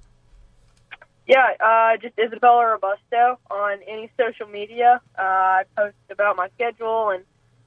Yeah, 1.27 1.45
uh, 1.59 1.97
just 2.01 2.17
Isabella 2.17 2.65
Robusto 2.65 3.37
on 3.51 3.79
any 3.87 4.09
social 4.17 4.47
media. 4.47 5.01
Uh, 5.17 5.21
I 5.21 5.63
post 5.75 5.95
about 6.09 6.37
my 6.37 6.47
schedule 6.55 7.09
and 7.09 7.23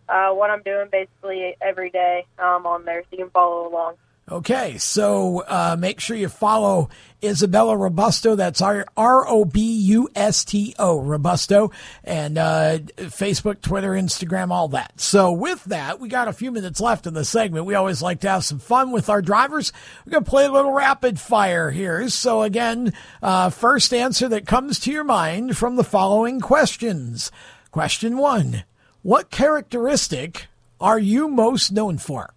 uh, 0.09 0.35
what 0.35 0.51
I'm 0.51 0.63
doing 0.63 0.89
basically 0.91 1.57
every 1.61 1.91
day 1.91 2.27
um, 2.39 2.67
on 2.67 2.85
there, 2.85 3.03
so 3.03 3.09
you 3.13 3.19
can 3.19 3.31
follow 3.31 3.69
along. 3.69 3.95
Okay, 4.31 4.79
so 4.79 5.43
uh, 5.49 5.75
make 5.77 5.99
sure 5.99 6.17
you 6.17 6.29
follow 6.29 6.89
Isabella 7.21 7.77
Robusto. 7.77 8.37
That's 8.37 8.63
R 8.63 8.87
O 8.97 9.45
B 9.45 9.61
U 9.61 10.09
S 10.15 10.45
T 10.45 10.73
O, 10.79 11.01
Robusto, 11.01 11.73
and 12.05 12.39
uh, 12.39 12.79
Facebook, 12.97 13.61
Twitter, 13.61 13.91
Instagram, 13.91 14.53
all 14.53 14.69
that. 14.69 15.01
So, 15.01 15.33
with 15.33 15.65
that, 15.65 15.99
we 15.99 16.09
got 16.09 16.29
a 16.29 16.33
few 16.33 16.53
minutes 16.53 16.81
left 16.81 17.09
in 17.09 17.15
the 17.15 17.25
segment. 17.25 17.67
We 17.67 17.75
always 17.75 18.03
like 18.03 18.21
to 18.21 18.31
have 18.31 18.45
some 18.45 18.61
fun 18.61 18.93
with 18.93 19.09
our 19.09 19.21
drivers. 19.21 19.73
We're 20.07 20.13
going 20.13 20.25
to 20.25 20.31
play 20.31 20.45
a 20.45 20.53
little 20.53 20.75
rapid 20.75 21.19
fire 21.19 21.73
here. 21.73 22.09
So, 22.09 22.43
again, 22.43 22.93
uh, 23.21 23.51
first 23.51 23.93
answer 23.93 24.29
that 24.29 24.47
comes 24.47 24.79
to 24.81 24.93
your 24.93 25.03
mind 25.03 25.57
from 25.57 25.75
the 25.75 25.83
following 25.83 26.39
questions. 26.39 27.33
Question 27.73 28.17
one 28.17 28.63
What 29.03 29.33
characteristic 29.33 30.47
are 30.81 31.01
you 31.01 31.27
most 31.27 31.73
known 31.73 31.99
for? 31.99 32.33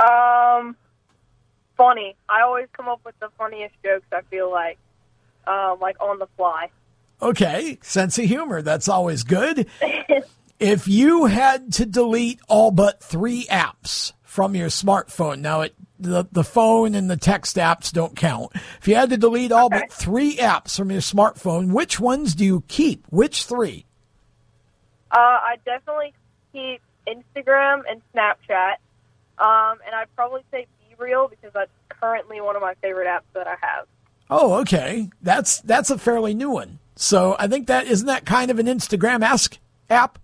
Um, 0.00 0.76
funny. 1.76 2.16
I 2.28 2.42
always 2.42 2.66
come 2.72 2.88
up 2.88 3.00
with 3.04 3.18
the 3.20 3.28
funniest 3.38 3.74
jokes. 3.84 4.06
I 4.12 4.20
feel 4.30 4.50
like, 4.50 4.78
um, 5.46 5.78
like 5.80 6.00
on 6.00 6.18
the 6.18 6.28
fly. 6.36 6.68
Okay, 7.20 7.78
sense 7.82 8.18
of 8.18 8.26
humor. 8.26 8.62
That's 8.62 8.88
always 8.88 9.24
good. 9.24 9.66
if 10.60 10.86
you 10.86 11.24
had 11.26 11.72
to 11.74 11.86
delete 11.86 12.40
all 12.48 12.70
but 12.70 13.02
three 13.02 13.44
apps 13.46 14.12
from 14.22 14.54
your 14.54 14.68
smartphone, 14.68 15.40
now 15.40 15.62
it 15.62 15.74
the, 16.00 16.26
the 16.30 16.44
phone 16.44 16.94
and 16.94 17.10
the 17.10 17.16
text 17.16 17.56
apps 17.56 17.92
don't 17.92 18.14
count. 18.14 18.52
If 18.80 18.86
you 18.86 18.94
had 18.94 19.10
to 19.10 19.16
delete 19.16 19.50
all 19.50 19.66
Okay. 19.66 19.80
but 19.80 19.92
three 19.92 20.36
apps 20.36 20.76
from 20.76 20.92
your 20.92 21.00
smartphone, 21.00 21.72
which 21.72 21.98
ones 21.98 22.36
do 22.36 22.44
you 22.44 22.62
keep? 22.68 23.04
Which 23.10 23.44
three? 23.44 23.84
Uh, 25.10 25.16
I 25.18 25.56
definitely 25.64 26.14
keep 26.52 26.80
Instagram 27.08 27.80
and 27.90 28.00
Snapchat. 28.14 28.74
Um, 29.38 29.78
and 29.86 29.94
I'd 29.94 30.14
probably 30.16 30.42
say 30.50 30.66
BeReal 30.98 31.30
because 31.30 31.52
that's 31.52 31.70
currently 31.88 32.40
one 32.40 32.56
of 32.56 32.62
my 32.62 32.74
favorite 32.82 33.06
apps 33.06 33.32
that 33.34 33.46
I 33.46 33.56
have. 33.60 33.86
Oh, 34.30 34.54
okay. 34.60 35.10
That's 35.22 35.60
that's 35.60 35.90
a 35.90 35.98
fairly 35.98 36.34
new 36.34 36.50
one. 36.50 36.78
So 36.96 37.36
I 37.38 37.46
think 37.46 37.68
that 37.68 37.86
isn't 37.86 38.06
that 38.06 38.26
kind 38.26 38.50
of 38.50 38.58
an 38.58 38.66
Instagram 38.66 39.22
esque 39.22 39.58
app. 39.88 40.18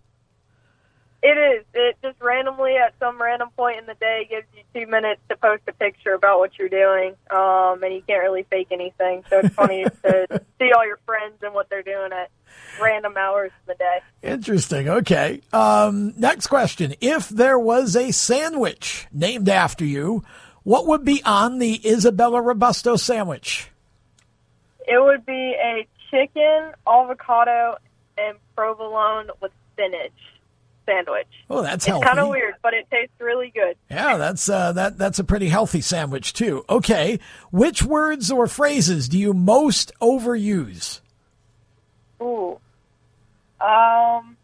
It 1.27 1.39
is. 1.39 1.65
It 1.73 1.97
just 2.03 2.21
randomly 2.21 2.77
at 2.77 2.93
some 3.01 3.19
random 3.19 3.49
point 3.57 3.79
in 3.79 3.87
the 3.87 3.95
day 3.95 4.27
gives 4.29 4.47
you 4.55 4.63
two 4.75 4.87
minutes 4.91 5.23
to 5.31 5.37
post 5.37 5.63
a 5.67 5.73
picture 5.73 6.13
about 6.13 6.39
what 6.39 6.59
you're 6.59 6.69
doing, 6.69 7.15
um, 7.31 7.83
and 7.83 7.95
you 7.95 8.03
can't 8.07 8.23
really 8.23 8.43
fake 8.51 8.69
anything. 8.71 9.25
So 9.31 9.39
it's 9.39 9.55
funny 9.55 9.85
to 10.05 10.43
see 10.59 10.71
all 10.77 10.87
your 10.87 10.99
friends 11.07 11.37
and 11.41 11.55
what 11.55 11.71
they're 11.71 11.83
doing 11.83 12.13
at 12.13 12.31
random 12.79 13.17
hours 13.17 13.53
in 13.67 13.73
the 13.73 13.75
day. 13.75 14.01
Interesting. 14.23 14.87
Okay. 14.87 15.41
Um, 15.51 16.13
next 16.19 16.49
question. 16.49 16.95
If 17.01 17.31
there 17.31 17.59
was 17.59 17.97
a 17.97 18.11
sandwich 18.11 19.07
named 19.11 19.49
after 19.49 19.87
you, 19.87 20.25
what 20.63 20.87
would 20.89 21.07
be 21.07 21.23
on 21.25 21.59
the 21.59 21.81
Isabella 21.91 22.43
Robusto 22.43 22.97
sandwich? 22.97 23.71
It 24.87 25.03
would 25.03 25.25
be 25.25 25.57
a 25.59 25.87
chicken, 26.11 26.73
avocado, 26.87 27.79
and 28.19 28.37
provolone 28.55 29.31
with 29.41 29.53
spinach 29.73 30.13
sandwich. 30.87 31.27
Oh, 31.51 31.63
that's 31.63 31.77
It's 31.77 31.87
healthy. 31.87 32.07
kind 32.07 32.19
of 32.19 32.29
weird, 32.29 32.55
but 32.63 32.75
it 32.75 32.87
tastes 32.91 33.15
really 33.21 33.51
good. 33.55 33.77
Yeah, 33.91 34.17
that's 34.17 34.49
uh, 34.49 34.73
that 34.73 34.99
that's 34.99 35.19
a 35.19 35.25
pretty 35.25 35.49
healthy 35.49 35.81
sandwich 35.81 36.33
too. 36.33 36.65
Okay, 36.69 37.19
which 37.51 37.83
words 37.83 38.31
or 38.31 38.47
phrases 38.47 39.09
do 39.09 39.19
you 39.19 39.33
most 39.35 39.93
overuse? 40.01 41.01
Ooh. 42.23 42.59
Um. 43.61 44.37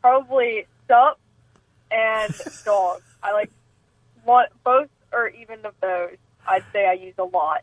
Probably 0.00 0.66
sup 0.86 1.18
and 1.90 2.34
dog. 2.64 3.00
I 3.22 3.32
like 3.32 3.50
one, 4.24 4.46
both 4.62 4.88
or 5.12 5.28
even 5.28 5.64
of 5.64 5.72
those. 5.80 6.16
I'd 6.46 6.64
say 6.74 6.86
I 6.86 6.92
use 6.92 7.14
a 7.18 7.24
lot. 7.24 7.62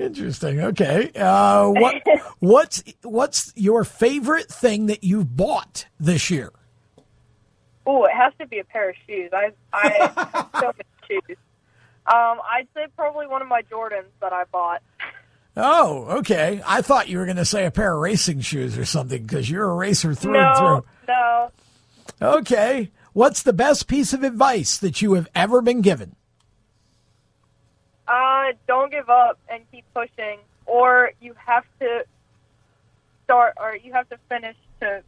Interesting. 0.00 0.60
Okay. 0.60 1.10
Uh, 1.14 1.68
what 1.68 2.02
what's 2.38 2.82
what's 3.02 3.52
your 3.54 3.84
favorite 3.84 4.48
thing 4.48 4.86
that 4.86 5.04
you've 5.04 5.36
bought 5.36 5.84
this 6.00 6.30
year? 6.30 6.50
Oh, 7.86 8.04
it 8.04 8.12
has 8.12 8.32
to 8.40 8.46
be 8.46 8.58
a 8.58 8.64
pair 8.64 8.88
of 8.90 8.96
shoes. 9.06 9.30
I 9.34 9.52
I 9.74 10.46
so 10.60 10.72
many 10.72 11.20
shoes. 11.26 11.36
Um, 12.06 12.40
I'd 12.50 12.66
say 12.74 12.86
probably 12.96 13.26
one 13.26 13.42
of 13.42 13.48
my 13.48 13.60
Jordans 13.62 14.08
that 14.22 14.32
I 14.32 14.44
bought. 14.50 14.82
Oh, 15.54 16.04
okay. 16.18 16.62
I 16.66 16.80
thought 16.80 17.08
you 17.08 17.18
were 17.18 17.26
going 17.26 17.36
to 17.36 17.44
say 17.44 17.66
a 17.66 17.70
pair 17.70 17.92
of 17.94 18.00
racing 18.00 18.40
shoes 18.40 18.78
or 18.78 18.86
something 18.86 19.22
because 19.22 19.50
you're 19.50 19.68
a 19.68 19.74
racer 19.74 20.14
through 20.14 20.38
and 20.38 20.56
through. 20.56 20.84
no. 21.08 21.50
Okay. 22.22 22.90
What's 23.12 23.42
the 23.42 23.52
best 23.52 23.86
piece 23.86 24.12
of 24.14 24.22
advice 24.22 24.78
that 24.78 25.02
you 25.02 25.14
have 25.14 25.28
ever 25.34 25.60
been 25.60 25.82
given? 25.82 26.16
Uh, 28.10 28.52
don't 28.66 28.90
give 28.90 29.08
up 29.08 29.38
and 29.48 29.62
keep 29.70 29.84
pushing, 29.94 30.40
or 30.66 31.12
you 31.20 31.34
have 31.46 31.64
to 31.78 32.04
start, 33.24 33.54
or 33.56 33.76
you 33.76 33.92
have 33.92 34.08
to 34.08 34.18
finish 34.28 34.56
to. 34.80 35.02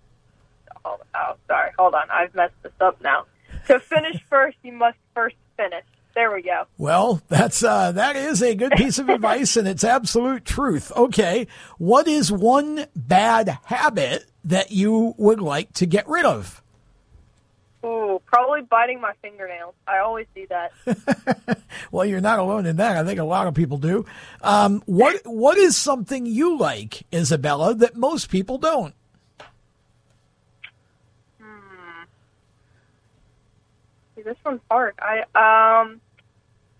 Oh, 0.84 0.98
oh, 1.14 1.34
sorry. 1.48 1.70
Hold 1.78 1.94
on. 1.94 2.04
I've 2.12 2.34
messed 2.34 2.54
this 2.62 2.72
up 2.80 3.00
now. 3.02 3.26
To 3.66 3.80
finish 3.80 4.22
first, 4.30 4.56
you 4.62 4.72
must 4.72 4.98
first 5.14 5.36
finish. 5.56 5.84
There 6.14 6.32
we 6.32 6.42
go. 6.42 6.66
Well, 6.78 7.22
that's 7.28 7.64
uh, 7.64 7.92
that 7.92 8.16
is 8.16 8.42
a 8.42 8.54
good 8.54 8.72
piece 8.72 8.98
of 8.98 9.08
advice, 9.08 9.56
and 9.56 9.66
it's 9.66 9.82
absolute 9.82 10.44
truth. 10.44 10.92
Okay, 10.94 11.48
what 11.78 12.06
is 12.06 12.30
one 12.30 12.86
bad 12.94 13.58
habit 13.64 14.26
that 14.44 14.70
you 14.70 15.14
would 15.16 15.40
like 15.40 15.72
to 15.74 15.86
get 15.86 16.06
rid 16.08 16.24
of? 16.24 16.61
Ooh, 17.84 18.20
probably 18.26 18.62
biting 18.62 19.00
my 19.00 19.12
fingernails. 19.20 19.74
I 19.86 19.98
always 19.98 20.26
do 20.34 20.46
that. 20.48 20.72
Well, 21.92 22.06
you're 22.06 22.22
not 22.22 22.38
alone 22.38 22.64
in 22.64 22.76
that. 22.76 22.96
I 22.96 23.04
think 23.04 23.18
a 23.18 23.24
lot 23.24 23.46
of 23.46 23.54
people 23.54 23.76
do. 23.76 24.06
Um, 24.40 24.82
what 24.86 25.20
what 25.26 25.58
is 25.58 25.76
something 25.76 26.24
you 26.24 26.56
like, 26.56 27.02
Isabella, 27.12 27.74
that 27.74 27.96
most 27.96 28.30
people 28.30 28.56
don't? 28.56 28.94
See, 34.14 34.22
this 34.22 34.36
one's 34.44 34.60
hard. 34.70 34.94
I 34.98 35.20
um, 35.34 36.00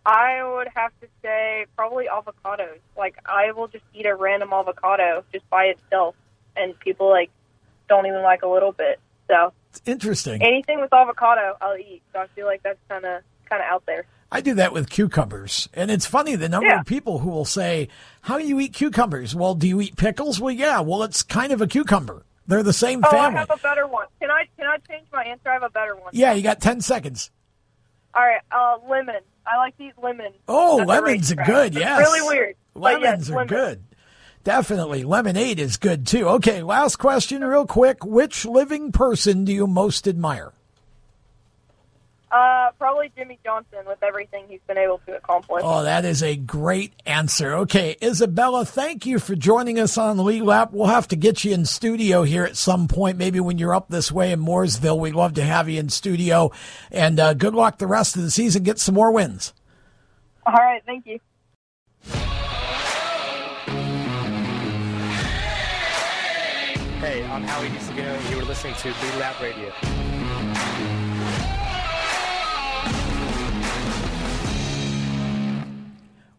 I 0.06 0.42
would 0.42 0.68
have 0.74 0.92
to 1.00 1.08
say 1.22 1.66
probably 1.76 2.06
avocados. 2.06 2.78
Like 2.96 3.16
I 3.26 3.52
will 3.52 3.68
just 3.68 3.84
eat 3.94 4.06
a 4.06 4.14
random 4.14 4.50
avocado 4.52 5.24
just 5.32 5.48
by 5.50 5.64
itself, 5.64 6.14
and 6.56 6.78
people 6.80 7.10
like 7.10 7.30
don't 7.88 8.06
even 8.06 8.22
like 8.22 8.42
a 8.42 8.48
little 8.48 8.72
bit. 8.72 8.98
So 9.28 9.52
It's 9.72 9.82
interesting. 9.86 10.42
anything 10.42 10.80
with 10.80 10.92
avocado, 10.92 11.56
I'll 11.60 11.76
eat. 11.78 12.02
So 12.12 12.20
I 12.20 12.26
feel 12.28 12.46
like 12.46 12.62
that's 12.62 12.78
kind 12.88 13.04
of 13.04 13.22
kind 13.48 13.62
of 13.62 13.68
out 13.70 13.84
there. 13.86 14.04
I 14.30 14.40
do 14.40 14.54
that 14.54 14.72
with 14.72 14.88
cucumbers. 14.90 15.68
And 15.74 15.90
it's 15.90 16.06
funny 16.06 16.36
the 16.36 16.48
number 16.48 16.68
Yeah. 16.68 16.80
of 16.80 16.86
people 16.86 17.18
who 17.20 17.30
will 17.30 17.44
say, 17.44 17.88
How 18.22 18.38
do 18.38 18.46
you 18.46 18.60
eat 18.60 18.72
cucumbers? 18.74 19.34
Well, 19.34 19.54
do 19.54 19.66
you 19.68 19.80
eat 19.80 19.96
pickles? 19.96 20.40
Well, 20.40 20.50
yeah. 20.52 20.80
Well, 20.80 21.02
it's 21.02 21.22
kind 21.22 21.52
of 21.52 21.60
a 21.60 21.66
cucumber. 21.66 22.24
They're 22.46 22.62
the 22.62 22.72
same 22.72 23.02
Oh, 23.04 23.10
family. 23.10 23.36
I 23.36 23.40
have 23.40 23.50
a 23.50 23.56
better 23.58 23.86
one. 23.86 24.06
Can 24.20 24.30
I 24.30 24.46
can 24.58 24.66
I 24.66 24.76
change 24.88 25.06
my 25.12 25.22
answer? 25.24 25.48
I 25.48 25.54
have 25.54 25.62
a 25.62 25.70
better 25.70 25.96
one. 25.96 26.10
yeah, 26.12 26.32
you 26.32 26.42
got 26.42 26.60
10 26.60 26.80
seconds. 26.82 27.30
All 28.14 28.22
right, 28.22 28.40
uh, 28.50 28.76
lemon. 28.90 29.20
I 29.46 29.56
like 29.56 29.76
to 29.78 29.84
eat 29.84 29.94
lemon. 30.02 30.32
Oh, 30.48 30.80
at 30.80 30.86
the 30.86 30.92
lemons 30.92 31.32
are 31.32 31.36
good. 31.36 31.72
It's 31.72 31.78
Yes. 31.80 31.98
really 32.00 32.28
weird. 32.28 32.56
but 32.74 33.00
yes, 33.00 33.02
Lemons 33.02 33.30
are 33.30 33.34
lemon. 33.34 33.46
good. 33.48 33.84
Definitely. 34.44 35.04
Lemonade 35.04 35.60
is 35.60 35.76
good 35.76 36.06
too. 36.06 36.28
Okay, 36.28 36.62
last 36.62 36.96
question, 36.96 37.44
real 37.44 37.66
quick. 37.66 38.04
Which 38.04 38.44
living 38.44 38.90
person 38.90 39.44
do 39.44 39.52
you 39.52 39.66
most 39.66 40.08
admire? 40.08 40.52
Uh, 42.32 42.70
probably 42.78 43.12
Jimmie 43.14 43.38
Johnson 43.44 43.80
with 43.86 44.02
everything 44.02 44.46
he's 44.48 44.62
been 44.66 44.78
able 44.78 44.98
to 45.06 45.14
accomplish. 45.14 45.62
Oh, 45.62 45.82
that 45.82 46.06
is 46.06 46.22
a 46.22 46.34
great 46.34 46.94
answer. 47.04 47.52
Okay, 47.56 47.96
Isabella, 48.02 48.64
thank 48.64 49.04
you 49.04 49.18
for 49.18 49.36
joining 49.36 49.78
us 49.78 49.98
on 49.98 50.16
the 50.16 50.22
Lead 50.22 50.42
Lap. 50.42 50.70
We'll 50.72 50.86
have 50.86 51.08
to 51.08 51.16
get 51.16 51.44
you 51.44 51.52
in 51.52 51.66
studio 51.66 52.22
here 52.22 52.44
at 52.44 52.56
some 52.56 52.88
point, 52.88 53.18
maybe 53.18 53.38
when 53.38 53.58
you're 53.58 53.74
up 53.74 53.90
this 53.90 54.10
way 54.10 54.32
in 54.32 54.40
Mooresville. 54.40 54.98
We'd 54.98 55.14
love 55.14 55.34
to 55.34 55.42
have 55.42 55.68
you 55.68 55.78
in 55.78 55.90
studio. 55.90 56.52
And 56.90 57.20
uh, 57.20 57.34
good 57.34 57.54
luck 57.54 57.76
the 57.76 57.86
rest 57.86 58.16
of 58.16 58.22
the 58.22 58.30
season. 58.30 58.62
Get 58.62 58.78
some 58.78 58.94
more 58.94 59.12
wins. 59.12 59.52
All 60.46 60.54
right, 60.54 60.82
thank 60.86 61.06
you. 61.06 61.20
I'm 67.32 67.44
Howie 67.44 67.68
DeSagino, 67.68 68.14
and 68.14 68.28
you 68.28 68.36
were 68.36 68.42
listening 68.42 68.74
to 68.74 68.88
Lead 68.88 69.14
Lap 69.14 69.40
Radio. 69.40 69.72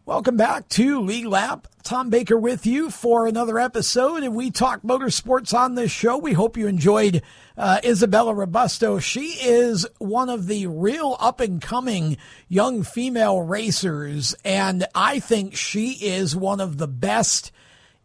Welcome 0.06 0.36
back 0.36 0.68
to 0.68 1.00
Lead 1.00 1.26
Lap. 1.26 1.66
Tom 1.82 2.10
Baker 2.10 2.38
with 2.38 2.64
you 2.64 2.90
for 2.90 3.26
another 3.26 3.58
episode, 3.58 4.22
and 4.22 4.36
we 4.36 4.52
talk 4.52 4.82
motorsports 4.82 5.52
on 5.52 5.74
this 5.74 5.90
show. 5.90 6.16
We 6.16 6.32
hope 6.32 6.56
you 6.56 6.68
enjoyed 6.68 7.22
uh, 7.58 7.80
Isabella 7.82 8.32
Robusto. 8.32 9.00
She 9.00 9.30
is 9.42 9.88
one 9.98 10.30
of 10.30 10.46
the 10.46 10.68
real 10.68 11.16
up 11.18 11.40
and 11.40 11.60
coming 11.60 12.18
young 12.48 12.84
female 12.84 13.42
racers, 13.42 14.36
and 14.44 14.86
I 14.94 15.18
think 15.18 15.56
she 15.56 15.94
is 15.94 16.36
one 16.36 16.60
of 16.60 16.78
the 16.78 16.86
best 16.86 17.50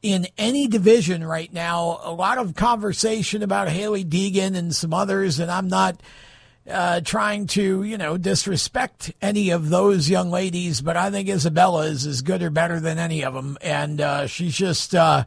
in 0.01 0.27
any 0.37 0.67
division 0.67 1.23
right 1.23 1.51
now. 1.51 1.99
A 2.03 2.13
lot 2.13 2.37
of 2.37 2.55
conversation 2.55 3.43
about 3.43 3.69
Hailie 3.69 4.05
Deegan 4.05 4.55
and 4.55 4.73
some 4.73 4.93
others, 4.93 5.39
and 5.39 5.51
I'm 5.51 5.67
not 5.67 6.01
uh, 6.69 7.01
trying 7.01 7.47
to, 7.47 7.83
you 7.83 7.97
know, 7.97 8.17
disrespect 8.17 9.11
any 9.21 9.49
of 9.49 9.69
those 9.69 10.09
young 10.09 10.29
ladies, 10.29 10.81
but 10.81 10.95
I 10.95 11.09
think 11.09 11.27
Isabella 11.27 11.85
is 11.85 12.05
as 12.05 12.21
good 12.21 12.43
or 12.43 12.49
better 12.49 12.79
than 12.79 12.99
any 12.99 13.23
of 13.23 13.33
them. 13.33 13.57
And 13.61 13.99
uh, 13.99 14.27
she's 14.27 14.55
just, 14.55 14.93
uh, 14.93 15.25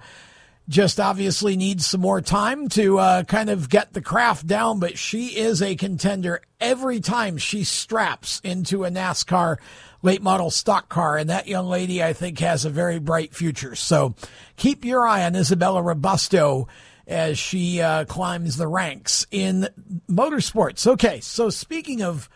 just 0.68 1.00
obviously 1.00 1.56
needs 1.56 1.86
some 1.86 2.00
more 2.00 2.20
time 2.20 2.68
to 2.70 2.98
uh, 2.98 3.22
kind 3.24 3.50
of 3.50 3.68
get 3.68 3.92
the 3.92 4.00
craft 4.00 4.46
down, 4.46 4.78
but 4.78 4.96
she 4.96 5.38
is 5.38 5.60
a 5.60 5.74
contender 5.74 6.42
every 6.60 7.00
time 7.00 7.36
she 7.38 7.64
straps 7.64 8.40
into 8.44 8.84
a 8.84 8.90
NASCAR 8.90 9.56
late 10.02 10.22
model 10.22 10.50
stock 10.50 10.88
car. 10.88 11.16
And 11.16 11.30
that 11.30 11.48
young 11.48 11.66
lady, 11.66 12.02
I 12.02 12.12
think, 12.12 12.38
has 12.40 12.64
a 12.64 12.70
very 12.70 12.98
bright 12.98 13.34
future. 13.34 13.74
So 13.74 14.14
keep 14.56 14.84
your 14.84 15.06
eye 15.06 15.24
on 15.24 15.36
Isabella 15.36 15.82
Robusto 15.82 16.68
as 17.06 17.38
she 17.38 17.80
uh, 17.80 18.04
climbs 18.04 18.56
the 18.56 18.68
ranks 18.68 19.26
in 19.30 19.68
motorsports. 20.10 20.86
Okay, 20.86 21.20
so 21.20 21.50
speaking 21.50 22.02
of 22.02 22.28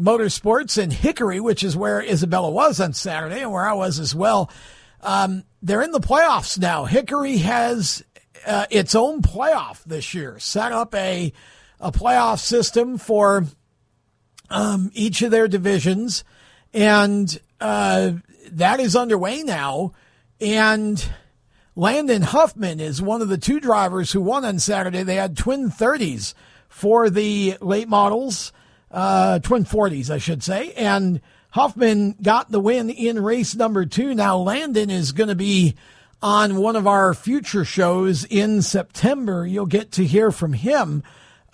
motorsports 0.00 0.80
and 0.82 0.92
Hickory, 0.92 1.40
which 1.40 1.62
is 1.62 1.76
where 1.76 2.00
Isabella 2.00 2.50
was 2.50 2.80
on 2.80 2.92
Saturday 2.92 3.40
and 3.40 3.52
where 3.52 3.66
I 3.66 3.72
was 3.72 3.98
as 3.98 4.14
well, 4.14 4.50
um, 5.02 5.44
they're 5.62 5.82
in 5.82 5.92
the 5.92 6.00
playoffs 6.00 6.58
now. 6.58 6.84
Hickory 6.84 7.38
has 7.38 8.04
uh, 8.46 8.66
its 8.70 8.94
own 8.94 9.22
playoff 9.22 9.82
this 9.84 10.14
year, 10.14 10.38
set 10.38 10.72
up 10.72 10.94
a 10.94 11.32
a 11.78 11.92
playoff 11.92 12.38
system 12.38 12.96
for 12.96 13.44
um, 14.48 14.90
each 14.94 15.22
of 15.22 15.30
their 15.30 15.48
divisions, 15.48 16.24
and 16.72 17.38
uh, 17.60 18.12
that 18.50 18.80
is 18.80 18.96
underway 18.96 19.42
now. 19.42 19.92
And 20.40 21.02
Landon 21.74 22.22
Huffman 22.22 22.80
is 22.80 23.00
one 23.00 23.22
of 23.22 23.28
the 23.28 23.38
two 23.38 23.60
drivers 23.60 24.12
who 24.12 24.20
won 24.20 24.44
on 24.44 24.58
Saturday. 24.58 25.02
They 25.02 25.16
had 25.16 25.36
twin 25.36 25.70
30s 25.70 26.34
for 26.68 27.08
the 27.10 27.56
late 27.60 27.88
models, 27.88 28.52
uh, 28.90 29.38
twin 29.40 29.64
40s, 29.64 30.10
I 30.10 30.18
should 30.18 30.42
say. 30.42 30.72
And 30.72 31.20
Huffman 31.50 32.16
got 32.20 32.50
the 32.50 32.60
win 32.60 32.90
in 32.90 33.22
race 33.22 33.54
number 33.54 33.86
two. 33.86 34.14
Now, 34.14 34.36
Landon 34.36 34.90
is 34.90 35.12
going 35.12 35.28
to 35.28 35.34
be 35.34 35.74
on 36.22 36.56
one 36.56 36.76
of 36.76 36.86
our 36.86 37.14
future 37.14 37.64
shows 37.64 38.24
in 38.24 38.62
September. 38.62 39.46
You'll 39.46 39.66
get 39.66 39.92
to 39.92 40.04
hear 40.04 40.30
from 40.30 40.52
him. 40.52 41.02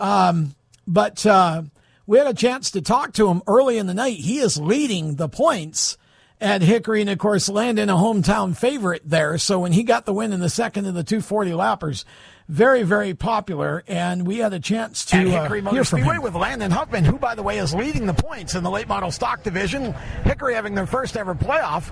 Um, 0.01 0.55
but 0.87 1.25
uh, 1.27 1.63
we 2.07 2.19
had 2.19 2.27
a 2.27 2.35
chance 2.35 2.71
to 2.73 2.83
talk 2.83 3.13
to 3.15 3.29
him 3.29 3.43
early 3.47 3.79
in 3.79 3.87
the 3.87 3.95
night. 3.95 4.19
He 4.19 4.39
is 4.39 4.59
leading 4.59 5.17
the 5.17 5.29
points 5.29 5.97
at 6.41 6.63
Hickory, 6.63 7.01
and 7.01 7.11
of 7.11 7.19
course, 7.19 7.49
Landon, 7.49 7.89
a 7.89 7.95
hometown 7.95 8.57
favorite 8.57 9.03
there. 9.05 9.39
So 9.39 9.61
when 9.61 9.73
he 9.73 9.85
got 9.85 10.07
the 10.07 10.13
win 10.13 10.33
in 10.33 10.41
the 10.41 10.51
second 10.51 10.87
of 10.87 10.95
the 10.95 11.05
240 11.05 11.53
lappers, 11.53 12.05
very, 12.53 12.83
very 12.83 13.15
popular, 13.15 13.83
and 13.89 14.27
we 14.27 14.37
had 14.37 14.53
a 14.53 14.61
chance 14.61 15.07
to 15.07 15.17
At 15.17 15.27
Hickory 15.27 15.61
uh, 15.61 15.63
Motor 15.63 15.77
hear 15.77 15.85
from 15.85 16.01
Speedway 16.01 16.17
him. 16.17 16.23
with 16.23 16.35
Landon 16.35 16.71
Huffman, 16.71 17.03
who, 17.03 17.17
by 17.17 17.35
the 17.35 17.43
way, 17.43 17.57
is 17.57 17.73
leading 17.73 18.05
the 18.05 18.13
points 18.13 18.55
in 18.55 18.63
the 18.63 18.71
late 18.71 18.87
model 18.87 19.11
stock 19.11 19.43
division. 19.43 19.95
Hickory 20.25 20.53
having 20.53 20.75
their 20.75 20.85
first 20.87 21.17
ever 21.17 21.35
playoff. 21.35 21.91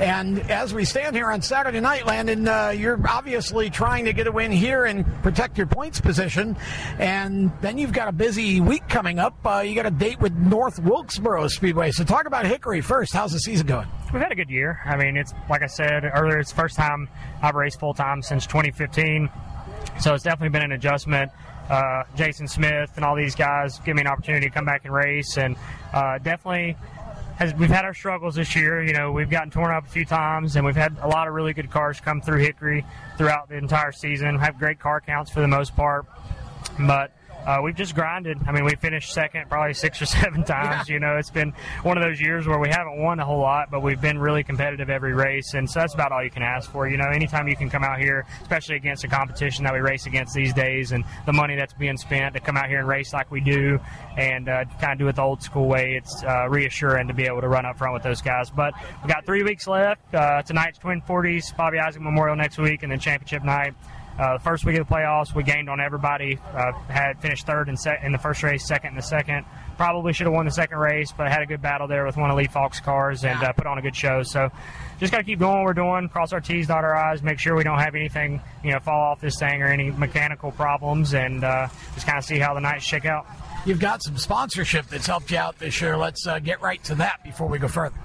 And 0.00 0.40
as 0.50 0.74
we 0.74 0.84
stand 0.84 1.14
here 1.14 1.30
on 1.30 1.42
Saturday 1.42 1.78
night, 1.78 2.06
Landon, 2.06 2.48
uh, 2.48 2.70
you're 2.70 3.00
obviously 3.08 3.70
trying 3.70 4.04
to 4.06 4.12
get 4.12 4.26
a 4.26 4.32
win 4.32 4.50
here 4.50 4.84
and 4.84 5.06
protect 5.22 5.56
your 5.56 5.68
points 5.68 6.00
position. 6.00 6.56
And 6.98 7.52
then 7.60 7.78
you've 7.78 7.92
got 7.92 8.08
a 8.08 8.12
busy 8.12 8.60
week 8.60 8.88
coming 8.88 9.20
up. 9.20 9.34
Uh, 9.46 9.60
you 9.60 9.76
got 9.76 9.86
a 9.86 9.92
date 9.92 10.20
with 10.20 10.32
North 10.32 10.80
Wilkesboro 10.80 11.46
Speedway. 11.46 11.92
So 11.92 12.02
talk 12.02 12.26
about 12.26 12.46
Hickory 12.46 12.80
first. 12.80 13.12
How's 13.12 13.30
the 13.30 13.38
season 13.38 13.68
going? 13.68 13.86
We've 14.12 14.20
had 14.20 14.32
a 14.32 14.34
good 14.34 14.50
year. 14.50 14.80
I 14.84 14.96
mean, 14.96 15.16
it's 15.16 15.32
like 15.48 15.62
I 15.62 15.66
said 15.66 16.02
earlier, 16.02 16.40
it's 16.40 16.50
the 16.50 16.56
first 16.56 16.74
time 16.74 17.08
I've 17.42 17.54
raced 17.54 17.78
full 17.78 17.94
time 17.94 18.22
since 18.22 18.44
2015. 18.44 19.30
So 19.98 20.14
it's 20.14 20.24
definitely 20.24 20.50
been 20.50 20.62
an 20.62 20.72
adjustment. 20.72 21.30
Uh, 21.68 22.04
Jason 22.16 22.48
Smith 22.48 22.90
and 22.96 23.04
all 23.04 23.14
these 23.14 23.34
guys 23.34 23.78
give 23.80 23.94
me 23.94 24.02
an 24.02 24.08
opportunity 24.08 24.48
to 24.48 24.52
come 24.52 24.64
back 24.64 24.84
and 24.84 24.92
race, 24.92 25.36
and 25.36 25.56
uh, 25.92 26.18
definitely 26.18 26.76
has, 27.36 27.54
we've 27.54 27.70
had 27.70 27.84
our 27.84 27.94
struggles 27.94 28.34
this 28.34 28.54
year. 28.56 28.82
You 28.82 28.92
know, 28.92 29.12
we've 29.12 29.30
gotten 29.30 29.50
torn 29.50 29.72
up 29.72 29.86
a 29.86 29.90
few 29.90 30.04
times, 30.04 30.56
and 30.56 30.66
we've 30.66 30.76
had 30.76 30.96
a 31.00 31.08
lot 31.08 31.28
of 31.28 31.34
really 31.34 31.52
good 31.52 31.70
cars 31.70 32.00
come 32.00 32.20
through 32.20 32.40
Hickory 32.40 32.84
throughout 33.16 33.48
the 33.48 33.56
entire 33.56 33.92
season. 33.92 34.36
Have 34.38 34.58
great 34.58 34.80
car 34.80 35.00
counts 35.00 35.30
for 35.30 35.40
the 35.40 35.48
most 35.48 35.76
part, 35.76 36.06
but 36.78 37.12
uh, 37.46 37.60
we've 37.62 37.74
just 37.74 37.94
grinded. 37.94 38.38
I 38.46 38.52
mean, 38.52 38.64
we 38.64 38.74
finished 38.76 39.12
second 39.12 39.48
probably 39.48 39.74
six 39.74 40.00
or 40.00 40.06
seven 40.20 40.44
times. 40.44 40.88
You 40.88 41.00
know, 41.00 41.16
it's 41.16 41.30
been 41.30 41.52
one 41.82 41.96
of 41.96 42.04
those 42.04 42.20
years 42.20 42.46
where 42.46 42.58
we 42.58 42.68
haven't 42.68 43.00
won 43.00 43.20
a 43.20 43.24
whole 43.24 43.40
lot, 43.40 43.70
but 43.70 43.82
we've 43.82 44.00
been 44.00 44.18
really 44.18 44.44
competitive 44.44 44.90
every 44.90 45.14
race, 45.14 45.54
and 45.54 45.68
so 45.68 45.80
that's 45.80 45.94
about 45.94 46.12
all 46.12 46.22
you 46.22 46.30
can 46.30 46.42
ask 46.42 46.70
for. 46.70 46.88
You 46.88 46.96
know, 46.96 47.08
anytime 47.08 47.48
you 47.48 47.56
can 47.56 47.70
come 47.70 47.84
out 47.84 47.98
here, 47.98 48.26
especially 48.42 48.76
against 48.76 49.04
a 49.04 49.08
competition 49.08 49.64
that 49.64 49.72
we 49.72 49.80
race 49.80 50.06
against 50.06 50.34
these 50.34 50.52
days, 50.52 50.92
and 50.92 51.04
the 51.26 51.32
money 51.32 51.56
that's 51.56 51.74
being 51.74 51.96
spent 51.96 52.34
to 52.34 52.40
come 52.40 52.56
out 52.56 52.68
here 52.68 52.80
and 52.80 52.88
race 52.88 53.12
like 53.12 53.30
we 53.30 53.40
do, 53.40 53.78
and 54.16 54.48
uh, 54.48 54.64
kind 54.80 54.92
of 54.92 54.98
do 54.98 55.08
it 55.08 55.16
the 55.16 55.22
old 55.22 55.42
school 55.42 55.66
way, 55.66 55.94
it's 55.96 56.22
uh, 56.24 56.48
reassuring 56.48 57.08
to 57.08 57.14
be 57.14 57.24
able 57.24 57.40
to 57.40 57.48
run 57.48 57.64
up 57.64 57.78
front 57.78 57.94
with 57.94 58.02
those 58.02 58.20
guys. 58.20 58.50
But 58.50 58.74
we've 59.02 59.12
got 59.12 59.24
three 59.24 59.42
weeks 59.42 59.66
left. 59.66 60.14
Uh, 60.14 60.42
tonight's 60.42 60.78
Twin 60.78 61.00
40s, 61.02 61.56
Bobby 61.56 61.78
Isaac 61.78 62.02
Memorial 62.02 62.36
next 62.36 62.58
week, 62.58 62.82
and 62.82 62.92
then 62.92 62.98
championship 62.98 63.44
night. 63.44 63.74
Uh, 64.18 64.34
the 64.36 64.44
first 64.44 64.64
week 64.66 64.78
of 64.78 64.86
the 64.86 64.94
playoffs, 64.94 65.34
we 65.34 65.42
gained 65.42 65.70
on 65.70 65.80
everybody. 65.80 66.38
Uh, 66.52 66.72
had 66.88 67.20
finished 67.20 67.46
third 67.46 67.68
in, 67.68 67.76
se- 67.76 68.00
in 68.02 68.12
the 68.12 68.18
first 68.18 68.42
race, 68.42 68.66
second 68.66 68.90
in 68.90 68.96
the 68.96 69.02
second. 69.02 69.46
Probably 69.78 70.12
should 70.12 70.26
have 70.26 70.34
won 70.34 70.44
the 70.44 70.50
second 70.50 70.76
race, 70.76 71.10
but 71.16 71.28
had 71.28 71.40
a 71.40 71.46
good 71.46 71.62
battle 71.62 71.88
there 71.88 72.04
with 72.04 72.18
one 72.18 72.30
of 72.30 72.36
Lee 72.36 72.46
Faulk's 72.46 72.80
cars 72.80 73.24
and 73.24 73.42
uh, 73.42 73.52
put 73.52 73.66
on 73.66 73.78
a 73.78 73.82
good 73.82 73.96
show. 73.96 74.22
So 74.22 74.50
just 74.98 75.10
got 75.10 75.18
to 75.18 75.24
keep 75.24 75.38
doing 75.38 75.52
what 75.52 75.64
we're 75.64 75.72
doing, 75.72 76.10
cross 76.10 76.34
our 76.34 76.40
T's, 76.40 76.66
dot 76.66 76.84
our 76.84 76.94
I's, 76.94 77.22
make 77.22 77.38
sure 77.38 77.56
we 77.56 77.64
don't 77.64 77.78
have 77.78 77.94
anything, 77.94 78.42
you 78.62 78.72
know, 78.72 78.78
fall 78.80 79.00
off 79.00 79.20
this 79.22 79.38
thing 79.38 79.62
or 79.62 79.66
any 79.66 79.90
mechanical 79.90 80.52
problems, 80.52 81.14
and 81.14 81.42
uh, 81.42 81.68
just 81.94 82.06
kind 82.06 82.18
of 82.18 82.24
see 82.24 82.38
how 82.38 82.52
the 82.52 82.60
nights 82.60 82.84
shake 82.84 83.06
out. 83.06 83.26
You've 83.64 83.80
got 83.80 84.02
some 84.02 84.18
sponsorship 84.18 84.86
that's 84.88 85.06
helped 85.06 85.30
you 85.30 85.38
out 85.38 85.58
this 85.58 85.80
year. 85.80 85.96
Let's 85.96 86.26
uh, 86.26 86.40
get 86.40 86.60
right 86.60 86.82
to 86.84 86.94
that 86.96 87.24
before 87.24 87.46
we 87.46 87.58
go 87.58 87.68
further. 87.68 87.96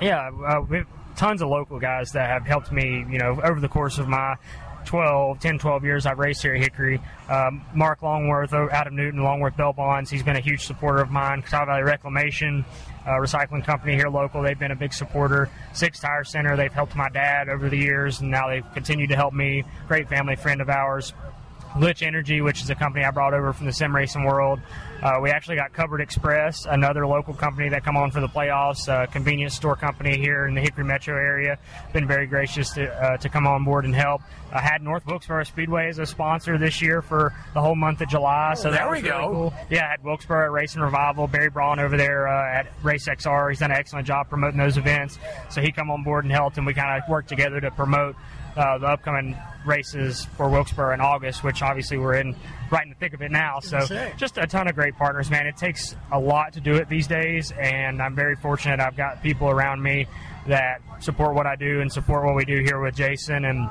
Yeah, 0.00 0.30
uh, 0.46 0.62
we 0.68 0.78
have 0.78 0.86
tons 1.16 1.42
of 1.42 1.48
local 1.48 1.78
guys 1.78 2.12
that 2.12 2.28
have 2.28 2.46
helped 2.46 2.72
me, 2.72 3.04
you 3.08 3.18
know, 3.18 3.40
over 3.42 3.60
the 3.60 3.68
course 3.68 3.98
of 3.98 4.08
my 4.08 4.36
12, 4.90 5.38
10, 5.38 5.58
12 5.60 5.84
years 5.84 6.04
I've 6.04 6.18
raced 6.18 6.42
here 6.42 6.56
at 6.56 6.60
Hickory. 6.60 7.00
Um, 7.28 7.64
Mark 7.72 8.02
Longworth 8.02 8.52
Adam 8.52 8.70
out 8.72 8.86
of 8.88 8.92
Newton, 8.92 9.22
Longworth 9.22 9.56
Bell 9.56 9.72
Bonds, 9.72 10.10
he's 10.10 10.24
been 10.24 10.34
a 10.34 10.40
huge 10.40 10.66
supporter 10.66 11.00
of 11.00 11.12
mine. 11.12 11.42
Catawba 11.42 11.66
Valley 11.66 11.84
Reclamation, 11.84 12.64
uh, 13.06 13.10
recycling 13.10 13.64
company 13.64 13.94
here 13.94 14.08
local, 14.08 14.42
they've 14.42 14.58
been 14.58 14.72
a 14.72 14.76
big 14.76 14.92
supporter. 14.92 15.48
Six 15.74 16.00
Tire 16.00 16.24
Center, 16.24 16.56
they've 16.56 16.72
helped 16.72 16.96
my 16.96 17.08
dad 17.08 17.48
over 17.48 17.68
the 17.68 17.78
years, 17.78 18.20
and 18.20 18.32
now 18.32 18.48
they've 18.48 18.64
continued 18.74 19.10
to 19.10 19.14
help 19.14 19.32
me. 19.32 19.62
Great 19.86 20.08
family 20.08 20.34
friend 20.34 20.60
of 20.60 20.68
ours. 20.68 21.14
Glitch 21.74 22.02
Energy, 22.06 22.40
which 22.40 22.60
is 22.62 22.70
a 22.70 22.74
company 22.74 23.04
I 23.04 23.10
brought 23.10 23.32
over 23.34 23.52
from 23.52 23.66
the 23.66 23.72
sim 23.72 23.94
racing 23.94 24.24
world. 24.24 24.60
Uh, 25.02 25.18
we 25.22 25.30
actually 25.30 25.56
got 25.56 25.72
Covered 25.72 26.00
Express, 26.02 26.66
another 26.66 27.06
local 27.06 27.32
company 27.32 27.68
that 27.70 27.82
come 27.84 27.96
on 27.96 28.10
for 28.10 28.20
the 28.20 28.28
playoffs, 28.28 28.86
a 28.88 29.06
convenience 29.06 29.54
store 29.54 29.74
company 29.76 30.18
here 30.18 30.46
in 30.46 30.54
the 30.54 30.60
Hickory 30.60 30.84
metro 30.84 31.16
area. 31.16 31.58
Been 31.94 32.06
very 32.06 32.26
gracious 32.26 32.70
to, 32.74 32.92
uh, 32.92 33.16
to 33.18 33.28
come 33.30 33.46
on 33.46 33.64
board 33.64 33.86
and 33.86 33.94
help. 33.94 34.20
I 34.52 34.60
had 34.60 34.82
North 34.82 35.06
Wilkesboro 35.06 35.44
Speedway 35.44 35.88
as 35.88 35.98
a 35.98 36.04
sponsor 36.06 36.58
this 36.58 36.82
year 36.82 37.00
for 37.00 37.32
the 37.54 37.60
whole 37.62 37.76
month 37.76 38.00
of 38.02 38.08
July. 38.08 38.54
So 38.54 38.68
Oh, 38.68 38.72
that 38.72 38.78
there 38.80 38.90
was 38.90 39.02
we 39.02 39.08
really 39.08 39.22
go. 39.22 39.30
cool. 39.32 39.54
Yeah, 39.70 39.86
I 39.86 39.90
had 39.92 40.04
Wilkesboro 40.04 40.44
at 40.46 40.50
Racing 40.52 40.82
Revival, 40.82 41.28
Barry 41.28 41.48
Braun 41.50 41.78
over 41.80 41.96
there 41.96 42.28
uh, 42.28 42.58
at 42.58 42.66
Race 42.82 43.08
XR. 43.08 43.48
He's 43.50 43.60
done 43.60 43.70
an 43.70 43.76
excellent 43.78 44.06
job 44.06 44.28
promoting 44.28 44.58
those 44.58 44.76
events. 44.76 45.18
So 45.48 45.62
he 45.62 45.72
come 45.72 45.90
on 45.90 46.02
board 46.02 46.24
and 46.24 46.32
helped, 46.32 46.58
and 46.58 46.66
we 46.66 46.74
kind 46.74 47.00
of 47.02 47.08
worked 47.08 47.28
together 47.28 47.60
to 47.60 47.70
promote 47.70 48.16
uh, 48.56 48.78
the 48.78 48.86
upcoming 48.86 49.36
races 49.64 50.24
for 50.36 50.48
Wilkesboro 50.48 50.94
in 50.94 51.00
August, 51.00 51.44
which 51.44 51.62
obviously 51.62 51.98
we're 51.98 52.14
in 52.14 52.34
right 52.70 52.84
in 52.84 52.90
the 52.90 52.96
thick 52.96 53.12
of 53.14 53.22
it 53.22 53.30
now. 53.30 53.60
So 53.60 53.80
say. 53.80 54.12
just 54.16 54.38
a 54.38 54.46
ton 54.46 54.68
of 54.68 54.74
great 54.74 54.94
partners, 54.96 55.30
man. 55.30 55.46
It 55.46 55.56
takes 55.56 55.96
a 56.12 56.18
lot 56.18 56.54
to 56.54 56.60
do 56.60 56.74
it 56.74 56.88
these 56.88 57.06
days, 57.06 57.52
and 57.52 58.00
I'm 58.00 58.14
very 58.14 58.36
fortunate. 58.36 58.80
I've 58.80 58.96
got 58.96 59.22
people 59.22 59.48
around 59.48 59.82
me 59.82 60.06
that 60.46 60.80
support 61.00 61.34
what 61.34 61.46
I 61.46 61.56
do 61.56 61.80
and 61.80 61.92
support 61.92 62.24
what 62.24 62.34
we 62.34 62.44
do 62.44 62.62
here 62.62 62.80
with 62.80 62.94
Jason, 62.94 63.44
and 63.44 63.68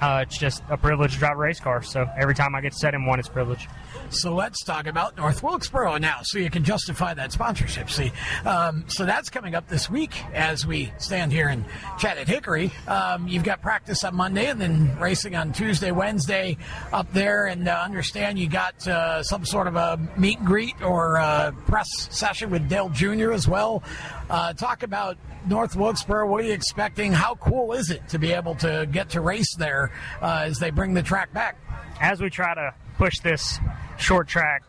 uh, 0.00 0.24
it's 0.26 0.38
just 0.38 0.62
a 0.68 0.76
privilege 0.76 1.14
to 1.14 1.18
drive 1.18 1.36
a 1.36 1.40
race 1.40 1.60
car. 1.60 1.82
So 1.82 2.06
every 2.18 2.34
time 2.34 2.54
I 2.54 2.60
get 2.60 2.74
set 2.74 2.94
in 2.94 3.06
one, 3.06 3.18
it's 3.18 3.28
a 3.28 3.32
privilege. 3.32 3.68
So 4.12 4.34
let's 4.34 4.62
talk 4.62 4.86
about 4.86 5.16
North 5.16 5.42
Wilkesboro 5.42 5.96
now, 5.96 6.18
so 6.22 6.38
you 6.38 6.50
can 6.50 6.64
justify 6.64 7.14
that 7.14 7.32
sponsorship. 7.32 7.88
See, 7.88 8.12
um, 8.44 8.84
so 8.88 9.06
that's 9.06 9.30
coming 9.30 9.54
up 9.54 9.68
this 9.68 9.88
week 9.88 10.22
as 10.34 10.66
we 10.66 10.92
stand 10.98 11.32
here 11.32 11.48
and 11.48 11.64
chat 11.98 12.18
at 12.18 12.28
Hickory. 12.28 12.72
Um, 12.86 13.26
you've 13.26 13.42
got 13.42 13.62
practice 13.62 14.04
on 14.04 14.14
Monday 14.14 14.46
and 14.46 14.60
then 14.60 14.98
racing 14.98 15.34
on 15.34 15.52
Tuesday, 15.52 15.92
Wednesday 15.92 16.58
up 16.92 17.10
there, 17.14 17.46
and 17.46 17.66
uh, 17.66 17.80
understand 17.82 18.38
you 18.38 18.48
got 18.48 18.86
uh, 18.86 19.22
some 19.22 19.46
sort 19.46 19.66
of 19.66 19.76
a 19.76 19.98
meet 20.18 20.38
and 20.38 20.46
greet 20.46 20.80
or 20.82 21.18
uh, 21.18 21.52
press 21.66 21.88
session 22.10 22.50
with 22.50 22.68
Dale 22.68 22.90
Jr. 22.90 23.32
as 23.32 23.48
well. 23.48 23.82
Uh, 24.28 24.52
talk 24.52 24.82
about 24.82 25.16
North 25.46 25.74
Wilkesboro. 25.74 26.26
What 26.26 26.42
are 26.42 26.46
you 26.46 26.52
expecting? 26.52 27.12
How 27.12 27.34
cool 27.36 27.72
is 27.72 27.90
it 27.90 28.08
to 28.10 28.18
be 28.18 28.32
able 28.32 28.54
to 28.56 28.86
get 28.90 29.10
to 29.10 29.20
race 29.22 29.54
there 29.56 29.90
uh, 30.20 30.42
as 30.44 30.58
they 30.58 30.70
bring 30.70 30.92
the 30.92 31.02
track 31.02 31.32
back? 31.32 31.56
As 32.00 32.20
we 32.20 32.30
try 32.30 32.54
to 32.54 32.74
push 32.96 33.20
this 33.20 33.58
short 33.98 34.28
track 34.28 34.62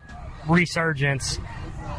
resurgence, 0.48 1.40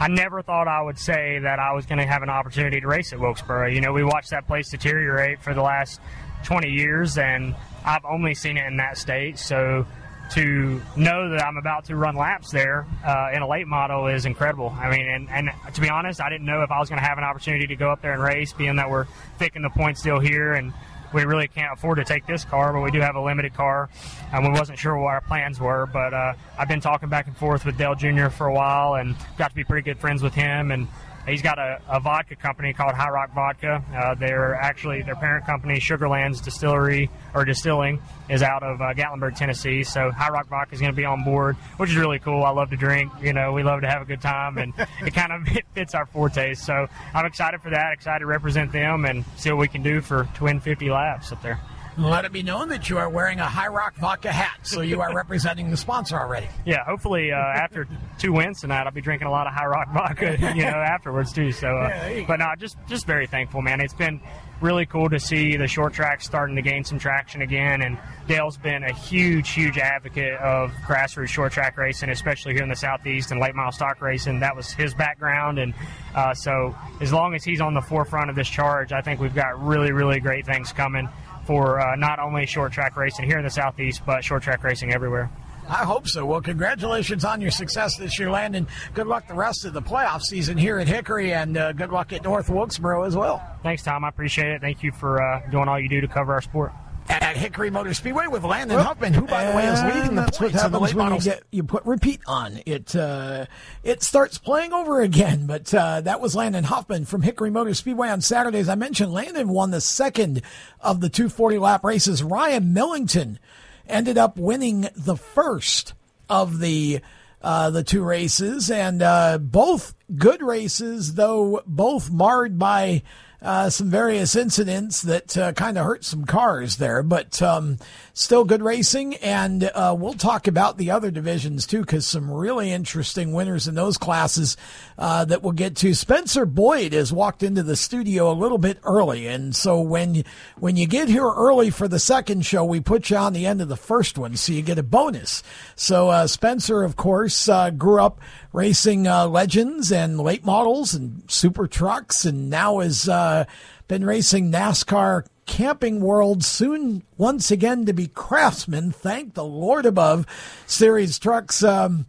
I 0.00 0.08
never 0.08 0.42
thought 0.42 0.68
I 0.68 0.82
would 0.82 0.98
say 0.98 1.38
that 1.40 1.58
I 1.58 1.72
was 1.72 1.86
going 1.86 1.98
to 1.98 2.06
have 2.06 2.22
an 2.22 2.30
opportunity 2.30 2.80
to 2.80 2.86
race 2.86 3.12
at 3.12 3.20
Wilkesboro. 3.20 3.68
You 3.68 3.80
know, 3.80 3.92
we 3.92 4.02
watched 4.02 4.30
that 4.30 4.46
place 4.46 4.70
deteriorate 4.70 5.40
for 5.40 5.54
the 5.54 5.62
last 5.62 6.00
20 6.44 6.68
years, 6.68 7.16
and 7.18 7.54
I've 7.84 8.04
only 8.04 8.34
seen 8.34 8.56
it 8.56 8.66
in 8.66 8.76
that 8.78 8.98
state. 8.98 9.38
So 9.38 9.86
to 10.32 10.80
know 10.96 11.30
that 11.30 11.44
I'm 11.44 11.56
about 11.56 11.84
to 11.86 11.96
run 11.96 12.16
laps 12.16 12.50
there 12.50 12.86
uh, 13.06 13.30
in 13.32 13.42
a 13.42 13.48
late 13.48 13.66
model 13.66 14.06
is 14.06 14.26
incredible. 14.26 14.74
I 14.76 14.90
mean, 14.90 15.06
and, 15.06 15.28
and 15.30 15.50
to 15.74 15.80
be 15.80 15.90
honest, 15.90 16.20
I 16.20 16.30
didn't 16.30 16.46
know 16.46 16.62
if 16.62 16.70
I 16.70 16.78
was 16.80 16.88
going 16.88 17.00
to 17.00 17.06
have 17.06 17.18
an 17.18 17.24
opportunity 17.24 17.66
to 17.68 17.76
go 17.76 17.90
up 17.90 18.02
there 18.02 18.12
and 18.12 18.22
race, 18.22 18.52
being 18.52 18.76
that 18.76 18.90
we're 18.90 19.06
thick 19.38 19.54
in 19.54 19.62
the 19.62 19.70
points 19.70 20.02
deal 20.02 20.18
here, 20.18 20.54
and 20.54 20.72
we 21.14 21.24
really 21.24 21.48
can't 21.48 21.72
afford 21.72 21.98
to 21.98 22.04
take 22.04 22.26
this 22.26 22.44
car, 22.44 22.72
but 22.72 22.80
we 22.80 22.90
do 22.90 23.00
have 23.00 23.14
a 23.14 23.20
limited 23.20 23.54
car, 23.54 23.88
and 24.32 24.44
we 24.44 24.50
wasn't 24.58 24.78
sure 24.78 24.96
what 24.98 25.10
our 25.10 25.20
plans 25.20 25.60
were. 25.60 25.86
But 25.86 26.12
uh, 26.12 26.34
I've 26.58 26.68
been 26.68 26.80
talking 26.80 27.08
back 27.08 27.26
and 27.26 27.36
forth 27.36 27.64
with 27.64 27.78
Dale 27.78 27.94
Jr. 27.94 28.28
for 28.28 28.46
a 28.48 28.52
while, 28.52 28.94
and 28.94 29.14
got 29.38 29.50
to 29.50 29.54
be 29.54 29.64
pretty 29.64 29.84
good 29.84 29.98
friends 29.98 30.22
with 30.22 30.34
him, 30.34 30.70
and 30.72 30.88
He's 31.26 31.40
got 31.40 31.58
a, 31.58 31.80
a 31.88 32.00
vodka 32.00 32.36
company 32.36 32.74
called 32.74 32.94
High 32.94 33.08
Rock 33.08 33.34
Vodka. 33.34 33.82
Uh, 33.94 34.14
they're 34.14 34.54
actually 34.54 35.02
their 35.02 35.14
parent 35.14 35.46
company, 35.46 35.80
Sugarlands 35.80 36.42
Distillery 36.42 37.10
or 37.34 37.44
Distilling, 37.44 38.00
is 38.28 38.42
out 38.42 38.62
of 38.62 38.80
uh, 38.80 38.92
Gatlinburg, 38.92 39.36
Tennessee. 39.36 39.84
So 39.84 40.10
High 40.10 40.28
Rock 40.28 40.48
Vodka 40.48 40.74
is 40.74 40.80
going 40.80 40.92
to 40.92 40.96
be 40.96 41.06
on 41.06 41.24
board, 41.24 41.56
which 41.78 41.90
is 41.90 41.96
really 41.96 42.18
cool. 42.18 42.44
I 42.44 42.50
love 42.50 42.70
to 42.70 42.76
drink. 42.76 43.10
You 43.22 43.32
know, 43.32 43.52
we 43.52 43.62
love 43.62 43.80
to 43.80 43.88
have 43.88 44.02
a 44.02 44.04
good 44.04 44.20
time, 44.20 44.58
and 44.58 44.74
it 45.00 45.14
kind 45.14 45.32
of 45.32 45.56
it 45.56 45.64
fits 45.74 45.94
our 45.94 46.06
forte. 46.06 46.54
So 46.54 46.88
I'm 47.14 47.26
excited 47.26 47.62
for 47.62 47.70
that. 47.70 47.92
Excited 47.94 48.20
to 48.20 48.26
represent 48.26 48.72
them 48.72 49.06
and 49.06 49.24
see 49.36 49.50
what 49.50 49.58
we 49.58 49.68
can 49.68 49.82
do 49.82 50.02
for 50.02 50.28
Twin 50.34 50.60
50 50.60 50.90
laps 50.90 51.32
up 51.32 51.42
there. 51.42 51.58
Let 51.96 52.24
it 52.24 52.32
be 52.32 52.42
known 52.42 52.70
that 52.70 52.90
you 52.90 52.98
are 52.98 53.08
wearing 53.08 53.38
a 53.38 53.44
High 53.44 53.68
Rock 53.68 53.94
Vodka 53.96 54.32
hat, 54.32 54.58
so 54.62 54.80
you 54.80 55.00
are 55.00 55.14
representing 55.14 55.70
the 55.70 55.76
sponsor 55.76 56.18
already. 56.18 56.48
Yeah, 56.66 56.82
hopefully 56.84 57.30
uh, 57.30 57.36
after 57.36 57.86
two 58.18 58.32
wins 58.32 58.62
tonight, 58.62 58.84
I'll 58.84 58.90
be 58.90 59.02
drinking 59.02 59.28
a 59.28 59.30
lot 59.30 59.46
of 59.46 59.52
High 59.52 59.66
Rock 59.66 59.92
Vodka, 59.92 60.38
you 60.56 60.62
know, 60.62 60.68
afterwards 60.70 61.30
too. 61.30 61.52
So, 61.52 61.68
uh, 61.68 61.88
yeah, 61.88 62.24
but 62.26 62.38
no, 62.38 62.46
just 62.58 62.78
just 62.88 63.06
very 63.06 63.26
thankful, 63.26 63.60
man. 63.60 63.80
It's 63.80 63.92
been 63.92 64.20
really 64.62 64.86
cool 64.86 65.10
to 65.10 65.20
see 65.20 65.56
the 65.58 65.66
short 65.66 65.92
track 65.92 66.22
starting 66.22 66.56
to 66.56 66.62
gain 66.62 66.84
some 66.84 66.98
traction 66.98 67.42
again. 67.42 67.82
And 67.82 67.98
Dale's 68.26 68.56
been 68.56 68.82
a 68.82 68.92
huge, 68.92 69.50
huge 69.50 69.76
advocate 69.76 70.38
of 70.40 70.70
grassroots 70.86 71.28
short 71.28 71.52
track 71.52 71.76
racing, 71.76 72.08
especially 72.08 72.54
here 72.54 72.62
in 72.62 72.70
the 72.70 72.76
southeast 72.76 73.30
and 73.30 73.40
late 73.40 73.54
model 73.54 73.72
stock 73.72 74.00
racing. 74.00 74.40
That 74.40 74.56
was 74.56 74.72
his 74.72 74.94
background, 74.94 75.58
and 75.58 75.74
uh, 76.14 76.32
so 76.32 76.74
as 77.02 77.12
long 77.12 77.34
as 77.34 77.44
he's 77.44 77.60
on 77.60 77.74
the 77.74 77.82
forefront 77.82 78.30
of 78.30 78.36
this 78.36 78.48
charge, 78.48 78.90
I 78.92 79.02
think 79.02 79.20
we've 79.20 79.34
got 79.34 79.62
really, 79.62 79.92
really 79.92 80.18
great 80.18 80.46
things 80.46 80.72
coming 80.72 81.08
for 81.46 81.80
uh, 81.80 81.96
not 81.96 82.18
only 82.18 82.46
short 82.46 82.72
track 82.72 82.96
racing 82.96 83.26
here 83.26 83.38
in 83.38 83.44
the 83.44 83.50
Southeast, 83.50 84.02
but 84.04 84.24
short 84.24 84.42
track 84.42 84.62
racing 84.62 84.92
everywhere. 84.92 85.30
I 85.68 85.84
hope 85.84 86.06
so. 86.06 86.26
Well, 86.26 86.42
congratulations 86.42 87.24
on 87.24 87.40
your 87.40 87.50
success 87.50 87.96
this 87.96 88.18
year, 88.18 88.30
Landon. 88.30 88.66
Good 88.92 89.06
luck 89.06 89.26
the 89.28 89.34
rest 89.34 89.64
of 89.64 89.72
the 89.72 89.80
playoff 89.80 90.20
season 90.20 90.58
here 90.58 90.78
at 90.78 90.88
Hickory, 90.88 91.32
and 91.32 91.56
uh, 91.56 91.72
good 91.72 91.90
luck 91.90 92.12
at 92.12 92.22
North 92.22 92.50
Wilkesboro 92.50 93.04
as 93.04 93.16
well. 93.16 93.42
Thanks, 93.62 93.82
Tom. 93.82 94.04
I 94.04 94.10
appreciate 94.10 94.48
it. 94.48 94.60
Thank 94.60 94.82
you 94.82 94.92
for 94.92 95.22
uh, 95.22 95.40
doing 95.50 95.68
all 95.68 95.80
you 95.80 95.88
do 95.88 96.02
to 96.02 96.08
cover 96.08 96.34
our 96.34 96.42
sport 96.42 96.72
at 97.08 97.36
Hickory 97.36 97.70
Motor 97.70 97.94
Speedway 97.94 98.26
with 98.26 98.44
Landon 98.44 98.76
well, 98.76 98.86
Huffman, 98.86 99.12
who, 99.12 99.26
by 99.26 99.44
the 99.44 99.56
way, 99.56 99.66
is 99.66 99.82
leading 99.82 100.14
the 100.14 100.22
that's 100.22 100.38
points 100.38 100.54
what 100.54 100.72
happens 100.72 100.94
when 100.94 101.14
you, 101.14 101.20
get, 101.20 101.42
you 101.50 101.64
put 101.64 101.84
repeat 101.84 102.20
on. 102.26 102.60
It 102.64 102.94
uh, 102.96 103.46
it 103.82 104.02
starts 104.02 104.38
playing 104.38 104.72
over 104.72 105.00
again. 105.00 105.46
But 105.54 105.72
uh, 105.72 106.00
that 106.00 106.20
was 106.20 106.34
Landon 106.34 106.64
Huffman 106.64 107.04
from 107.04 107.22
Hickory 107.22 107.50
Motor 107.50 107.74
Speedway 107.74 108.08
on 108.08 108.20
Saturday. 108.20 108.58
As 108.58 108.68
I 108.68 108.74
mentioned, 108.74 109.12
Landon 109.12 109.48
won 109.48 109.70
the 109.70 109.80
second 109.80 110.42
of 110.80 111.00
the 111.00 111.08
240 111.08 111.58
lap 111.58 111.84
races. 111.84 112.24
Ryan 112.24 112.72
Millington 112.72 113.38
ended 113.86 114.18
up 114.18 114.36
winning 114.36 114.88
the 114.96 115.16
first 115.16 115.94
of 116.28 116.58
the 116.58 117.00
uh, 117.40 117.70
the 117.70 117.84
two 117.84 118.02
races, 118.02 118.70
and 118.70 119.02
uh, 119.02 119.38
both 119.38 119.94
good 120.16 120.42
races, 120.42 121.14
though 121.14 121.62
both 121.66 122.10
marred 122.10 122.58
by 122.58 123.02
uh, 123.44 123.68
some 123.68 123.90
various 123.90 124.34
incidents 124.34 125.02
that 125.02 125.36
uh, 125.36 125.52
kind 125.52 125.76
of 125.76 125.84
hurt 125.84 126.04
some 126.04 126.24
cars 126.24 126.76
there, 126.78 127.02
but 127.02 127.40
um, 127.42 127.78
still 128.14 128.44
good 128.44 128.62
racing. 128.62 129.16
And 129.16 129.64
uh, 129.64 129.94
we'll 129.96 130.14
talk 130.14 130.46
about 130.46 130.78
the 130.78 130.90
other 130.90 131.10
divisions 131.10 131.66
too, 131.66 131.80
because 131.80 132.06
some 132.06 132.30
really 132.30 132.72
interesting 132.72 133.32
winners 133.34 133.68
in 133.68 133.74
those 133.74 133.98
classes 133.98 134.56
uh, 134.98 135.26
that 135.26 135.42
we'll 135.42 135.52
get 135.52 135.76
to. 135.76 135.94
Spencer 135.94 136.46
Boyd 136.46 136.94
has 136.94 137.12
walked 137.12 137.42
into 137.42 137.62
the 137.62 137.76
studio 137.76 138.30
a 138.30 138.32
little 138.32 138.58
bit 138.58 138.78
early, 138.82 139.26
and 139.26 139.54
so 139.54 139.80
when 139.80 140.24
when 140.58 140.76
you 140.76 140.86
get 140.86 141.08
here 141.08 141.28
early 141.28 141.70
for 141.70 141.86
the 141.86 141.98
second 141.98 142.46
show, 142.46 142.64
we 142.64 142.80
put 142.80 143.10
you 143.10 143.16
on 143.16 143.34
the 143.34 143.46
end 143.46 143.60
of 143.60 143.68
the 143.68 143.76
first 143.76 144.16
one, 144.16 144.36
so 144.36 144.52
you 144.52 144.62
get 144.62 144.78
a 144.78 144.82
bonus. 144.82 145.42
So 145.76 146.08
uh, 146.08 146.26
Spencer, 146.26 146.82
of 146.82 146.96
course, 146.96 147.48
uh, 147.48 147.70
grew 147.70 148.00
up 148.00 148.20
racing 148.54 149.06
uh, 149.06 149.26
legends 149.26 149.90
and 149.90 150.18
late 150.18 150.44
models 150.44 150.94
and 150.94 151.24
super 151.26 151.66
trucks, 151.66 152.24
and 152.24 152.48
now 152.48 152.78
has 152.78 153.08
uh, 153.08 153.44
been 153.88 154.06
racing 154.06 154.50
NASCAR 154.50 155.26
Camping 155.44 156.00
World 156.00 156.44
soon 156.44 157.02
once 157.18 157.50
again 157.50 157.84
to 157.84 157.92
be 157.92 158.06
craftsman. 158.06 158.92
Thank 158.92 159.34
the 159.34 159.44
Lord 159.44 159.84
above 159.84 160.24
series 160.66 161.18
trucks. 161.18 161.62
Um, 161.62 162.06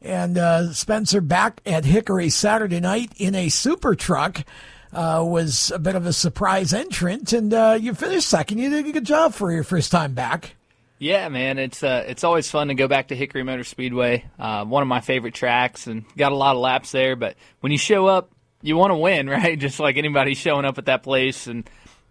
and 0.00 0.38
uh, 0.38 0.72
Spencer 0.72 1.20
back 1.20 1.60
at 1.66 1.84
Hickory 1.84 2.30
Saturday 2.30 2.78
night 2.78 3.12
in 3.16 3.34
a 3.34 3.48
super 3.48 3.94
truck. 3.94 4.44
Uh, 4.90 5.22
was 5.22 5.70
a 5.70 5.78
bit 5.78 5.96
of 5.96 6.06
a 6.06 6.14
surprise 6.14 6.72
entrant, 6.72 7.34
and 7.34 7.52
uh, 7.52 7.76
you 7.78 7.92
finished 7.92 8.26
second. 8.26 8.56
You 8.56 8.70
did 8.70 8.86
a 8.86 8.92
good 8.92 9.04
job 9.04 9.34
for 9.34 9.52
your 9.52 9.64
first 9.64 9.92
time 9.92 10.14
back. 10.14 10.54
Yeah, 10.98 11.28
man, 11.28 11.58
it's 11.58 11.82
uh, 11.82 12.04
it's 12.08 12.24
always 12.24 12.50
fun 12.50 12.68
to 12.68 12.74
go 12.74 12.88
back 12.88 13.08
to 13.08 13.14
Hickory 13.14 13.44
Motor 13.44 13.64
Speedway. 13.64 14.24
Uh, 14.38 14.64
one 14.64 14.82
of 14.82 14.88
my 14.88 15.00
favorite 15.00 15.34
tracks, 15.34 15.86
and 15.86 16.04
got 16.16 16.32
a 16.32 16.36
lot 16.36 16.56
of 16.56 16.62
laps 16.62 16.90
there. 16.90 17.14
But 17.14 17.36
when 17.60 17.70
you 17.70 17.78
show 17.78 18.06
up, 18.06 18.30
you 18.62 18.76
want 18.76 18.90
to 18.90 18.96
win, 18.96 19.28
right? 19.30 19.58
Just 19.58 19.78
like 19.78 19.96
anybody 19.96 20.34
showing 20.34 20.64
up 20.64 20.78
at 20.78 20.86
that 20.86 21.02
place, 21.02 21.46
and 21.46 21.68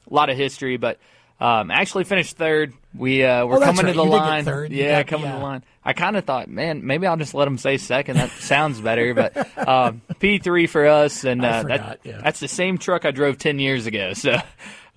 a 0.10 0.14
lot 0.14 0.30
of 0.30 0.38
history. 0.38 0.78
But 0.78 1.00
um, 1.40 1.70
actually 1.70 2.06
finished 2.06 2.38
third. 2.38 2.74
We 2.96 3.24
uh, 3.24 3.46
were 3.46 3.58
oh, 3.58 3.60
coming 3.60 3.86
right. 3.86 3.92
to 3.92 3.98
the 3.98 4.04
you 4.06 4.10
line. 4.10 4.46
Third. 4.46 4.72
Yeah, 4.72 5.04
coming 5.04 5.26
yeah. 5.26 5.34
to 5.34 5.38
the 5.38 5.44
line. 5.44 5.64
I 5.84 5.94
kind 5.94 6.18
of 6.18 6.26
thought, 6.26 6.50
man, 6.50 6.86
maybe 6.86 7.08
I'll 7.08 7.18
just 7.18 7.34
let 7.34 7.46
them 7.46 7.58
say 7.58 7.78
second. 7.78 8.18
That 8.18 8.30
sounds 8.40 8.80
better. 8.80 9.14
But 9.14 9.68
um, 9.68 10.02
P 10.20 10.40
three 10.40 10.66
for 10.66 10.86
us, 10.88 11.26
and 11.26 11.44
uh, 11.44 11.62
forgot, 11.62 11.80
that, 11.80 12.00
yeah. 12.04 12.22
that's 12.24 12.40
the 12.40 12.48
same 12.48 12.78
truck 12.78 13.06
I 13.06 13.12
drove 13.12 13.38
ten 13.38 13.60
years 13.60 13.86
ago. 13.86 14.14
So 14.28 14.38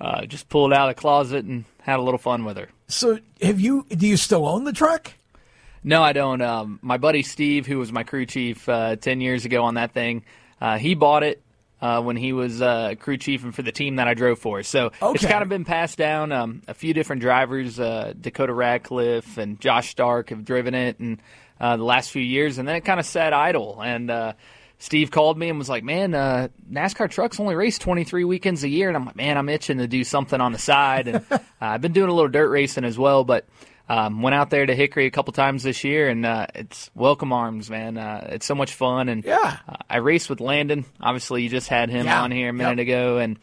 uh, 0.01 0.25
just 0.25 0.49
pulled 0.49 0.73
out 0.73 0.89
of 0.89 0.97
the 0.97 1.01
closet 1.01 1.45
and 1.45 1.65
had 1.83 1.99
a 1.99 2.03
little 2.03 2.19
fun 2.19 2.45
with 2.45 2.57
her. 2.57 2.69
So, 2.91 3.21
have 3.41 3.61
you? 3.61 3.87
Do 3.89 4.07
you 4.07 4.17
still 4.17 4.47
own 4.47 4.65
the 4.65 4.73
truck? 4.73 5.13
No, 5.85 6.03
I 6.03 6.13
don't. 6.13 6.43
Um, 6.43 6.81
my 6.83 6.99
buddy 6.99 7.23
Steve, 7.23 7.67
who 7.67 7.79
was 7.79 7.93
my 7.93 8.03
crew 8.03 8.27
chief 8.27 8.69
uh, 8.69 8.97
ten 8.97 9.21
years 9.21 9.45
ago 9.45 9.63
on 9.63 9.75
that 9.75 9.93
thing, 9.93 10.25
uh, 10.61 10.77
he 10.77 10.95
bought 10.95 11.23
it 11.23 11.41
uh, 11.81 12.03
when 12.03 12.17
he 12.17 12.33
was 12.33 12.61
uh, 12.61 12.95
crew 12.99 13.17
chief 13.17 13.45
and 13.45 13.55
for 13.55 13.63
the 13.63 13.71
team 13.71 13.97
that 13.97 14.09
I 14.09 14.15
drove 14.15 14.41
for. 14.41 14.63
So 14.65 14.87
okay. 15.01 15.15
it's 15.15 15.25
kind 15.25 15.43
of 15.43 15.49
been 15.49 15.65
passed 15.65 15.99
down. 15.99 16.33
Um, 16.33 16.63
a 16.67 16.75
few 16.75 16.93
different 16.93 17.23
drivers, 17.23 17.79
uh, 17.79 18.13
Dakota 18.21 18.53
Radcliffe 18.53 19.39
and 19.39 19.61
Josh 19.61 19.91
Stark, 19.91 20.31
have 20.31 20.45
driven 20.45 20.75
it 20.75 20.99
and 20.99 21.23
uh, 21.61 21.77
the 21.77 21.85
last 21.85 22.11
few 22.11 22.23
years, 22.23 22.59
and 22.59 22.67
then 22.67 22.75
it 22.75 22.85
kind 22.85 22.99
of 22.99 23.07
sat 23.07 23.33
idle 23.33 23.81
and 23.81 24.11
Steve 24.81 25.11
called 25.11 25.39
me 25.39 25.51
and 25.51 25.59
was 25.59 25.69
like, 25.69 25.85
"Man, 25.85 26.15
uh, 26.15 26.49
NASCAR 26.71 27.09
trucks 27.09 27.39
only 27.39 27.55
race 27.55 27.79
23 27.79 28.25
weekends 28.25 28.65
a 28.65 28.69
year," 28.69 28.89
and 28.89 28.97
I'm 28.97 29.05
like, 29.05 29.15
"Man, 29.15 29.37
I'm 29.37 29.49
itching 29.51 29.79
to 29.79 29.87
do 29.87 30.03
something 30.05 30.41
on 30.41 30.53
the 30.53 30.59
side." 30.59 31.07
And 31.07 31.25
uh, 31.31 31.39
I've 31.61 31.83
been 31.83 31.93
doing 31.93 32.09
a 32.09 32.15
little 32.15 32.31
dirt 32.31 32.49
racing 32.49 32.85
as 32.85 32.99
well, 32.99 33.23
but 33.23 33.47
um, 33.91 34.23
went 34.23 34.35
out 34.35 34.49
there 34.49 34.65
to 34.65 34.75
Hickory 34.75 35.05
a 35.05 35.11
couple 35.11 35.35
times 35.35 35.63
this 35.63 35.85
year, 35.85 36.09
and 36.09 36.25
uh, 36.25 36.47
it's 36.55 36.91
welcome 36.95 37.31
arms, 37.31 37.69
man. 37.69 37.99
Uh, 37.99 38.29
it's 38.33 38.47
so 38.47 38.55
much 38.55 38.73
fun, 38.73 39.11
and 39.11 39.23
yeah, 39.23 39.59
uh, 39.69 39.77
I 39.89 39.99
raced 39.99 40.31
with 40.31 40.41
Landon. 40.41 40.87
Obviously, 40.99 41.43
you 41.43 41.51
just 41.51 41.69
had 41.69 41.91
him 41.91 42.07
yeah. 42.07 42.23
on 42.23 42.31
here 42.31 42.49
a 42.49 42.53
minute 42.55 42.79
yep. 42.79 42.87
ago, 42.87 43.19
and 43.19 43.39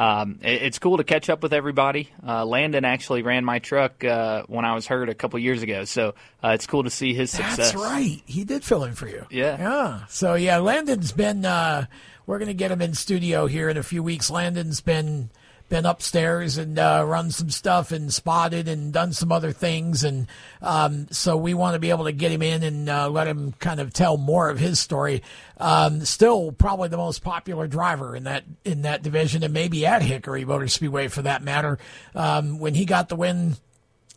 um, 0.00 0.38
it, 0.42 0.62
it's 0.62 0.78
cool 0.78 0.96
to 0.96 1.04
catch 1.04 1.28
up 1.28 1.42
with 1.42 1.52
everybody. 1.52 2.08
Uh, 2.26 2.44
Landon 2.46 2.86
actually 2.86 3.22
ran 3.22 3.44
my 3.44 3.58
truck 3.58 4.02
uh, 4.02 4.44
when 4.46 4.64
I 4.64 4.74
was 4.74 4.86
hurt 4.86 5.10
a 5.10 5.14
couple 5.14 5.38
years 5.38 5.62
ago, 5.62 5.84
so 5.84 6.14
uh, 6.42 6.48
it's 6.48 6.66
cool 6.66 6.84
to 6.84 6.90
see 6.90 7.12
his 7.12 7.30
success. 7.30 7.72
That's 7.72 7.74
right. 7.74 8.22
He 8.24 8.44
did 8.44 8.64
fill 8.64 8.84
in 8.84 8.94
for 8.94 9.06
you. 9.06 9.26
Yeah. 9.30 9.58
Yeah. 9.58 10.06
So 10.08 10.34
yeah, 10.34 10.56
Landon's 10.58 11.12
been. 11.12 11.44
Uh, 11.44 11.84
we're 12.26 12.38
going 12.38 12.48
to 12.48 12.54
get 12.54 12.70
him 12.70 12.80
in 12.80 12.94
studio 12.94 13.46
here 13.46 13.68
in 13.68 13.76
a 13.76 13.82
few 13.82 14.02
weeks. 14.02 14.30
Landon's 14.30 14.80
been 14.80 15.30
been 15.70 15.86
upstairs 15.86 16.58
and 16.58 16.78
uh, 16.78 17.02
run 17.06 17.30
some 17.30 17.48
stuff 17.48 17.92
and 17.92 18.12
spotted 18.12 18.68
and 18.68 18.92
done 18.92 19.14
some 19.14 19.32
other 19.32 19.52
things. 19.52 20.04
And 20.04 20.26
um, 20.60 21.06
so 21.10 21.36
we 21.36 21.54
want 21.54 21.74
to 21.74 21.78
be 21.78 21.88
able 21.88 22.04
to 22.04 22.12
get 22.12 22.30
him 22.30 22.42
in 22.42 22.62
and 22.62 22.90
uh, 22.90 23.08
let 23.08 23.26
him 23.26 23.52
kind 23.52 23.80
of 23.80 23.94
tell 23.94 24.18
more 24.18 24.50
of 24.50 24.58
his 24.58 24.78
story. 24.78 25.22
Um, 25.56 26.04
still, 26.04 26.52
probably 26.52 26.88
the 26.88 26.98
most 26.98 27.22
popular 27.22 27.66
driver 27.66 28.14
in 28.14 28.24
that 28.24 28.44
in 28.64 28.82
that 28.82 29.02
division, 29.02 29.42
and 29.42 29.54
maybe 29.54 29.86
at 29.86 30.02
Hickory 30.02 30.44
Motor 30.44 30.68
Speedway 30.68 31.08
for 31.08 31.22
that 31.22 31.42
matter. 31.42 31.78
Um, 32.14 32.58
when 32.58 32.74
he 32.74 32.84
got 32.84 33.08
the 33.08 33.16
win 33.16 33.56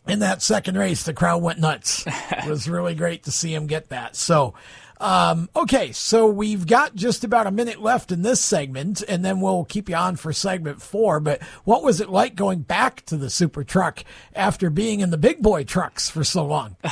in 0.06 0.18
that 0.18 0.42
second 0.42 0.76
race, 0.76 1.04
the 1.04 1.14
crowd 1.14 1.42
went 1.42 1.60
nuts. 1.60 2.04
it 2.06 2.48
was 2.48 2.68
really 2.68 2.94
great 2.94 3.24
to 3.24 3.30
see 3.30 3.54
him 3.54 3.66
get 3.66 3.88
that. 3.88 4.16
So. 4.16 4.54
Um, 5.00 5.48
okay, 5.56 5.92
so 5.92 6.26
we've 6.26 6.66
got 6.66 6.94
just 6.94 7.24
about 7.24 7.46
a 7.46 7.50
minute 7.50 7.80
left 7.80 8.12
in 8.12 8.22
this 8.22 8.40
segment, 8.40 9.02
and 9.06 9.24
then 9.24 9.40
we'll 9.40 9.64
keep 9.64 9.88
you 9.88 9.96
on 9.96 10.16
for 10.16 10.32
segment 10.32 10.80
four. 10.80 11.20
But 11.20 11.42
what 11.64 11.82
was 11.82 12.00
it 12.00 12.08
like 12.08 12.34
going 12.36 12.60
back 12.60 13.04
to 13.06 13.16
the 13.16 13.30
super 13.30 13.64
truck 13.64 14.04
after 14.34 14.70
being 14.70 15.00
in 15.00 15.10
the 15.10 15.18
big 15.18 15.42
boy 15.42 15.64
trucks 15.64 16.08
for 16.08 16.24
so 16.24 16.44
long? 16.46 16.76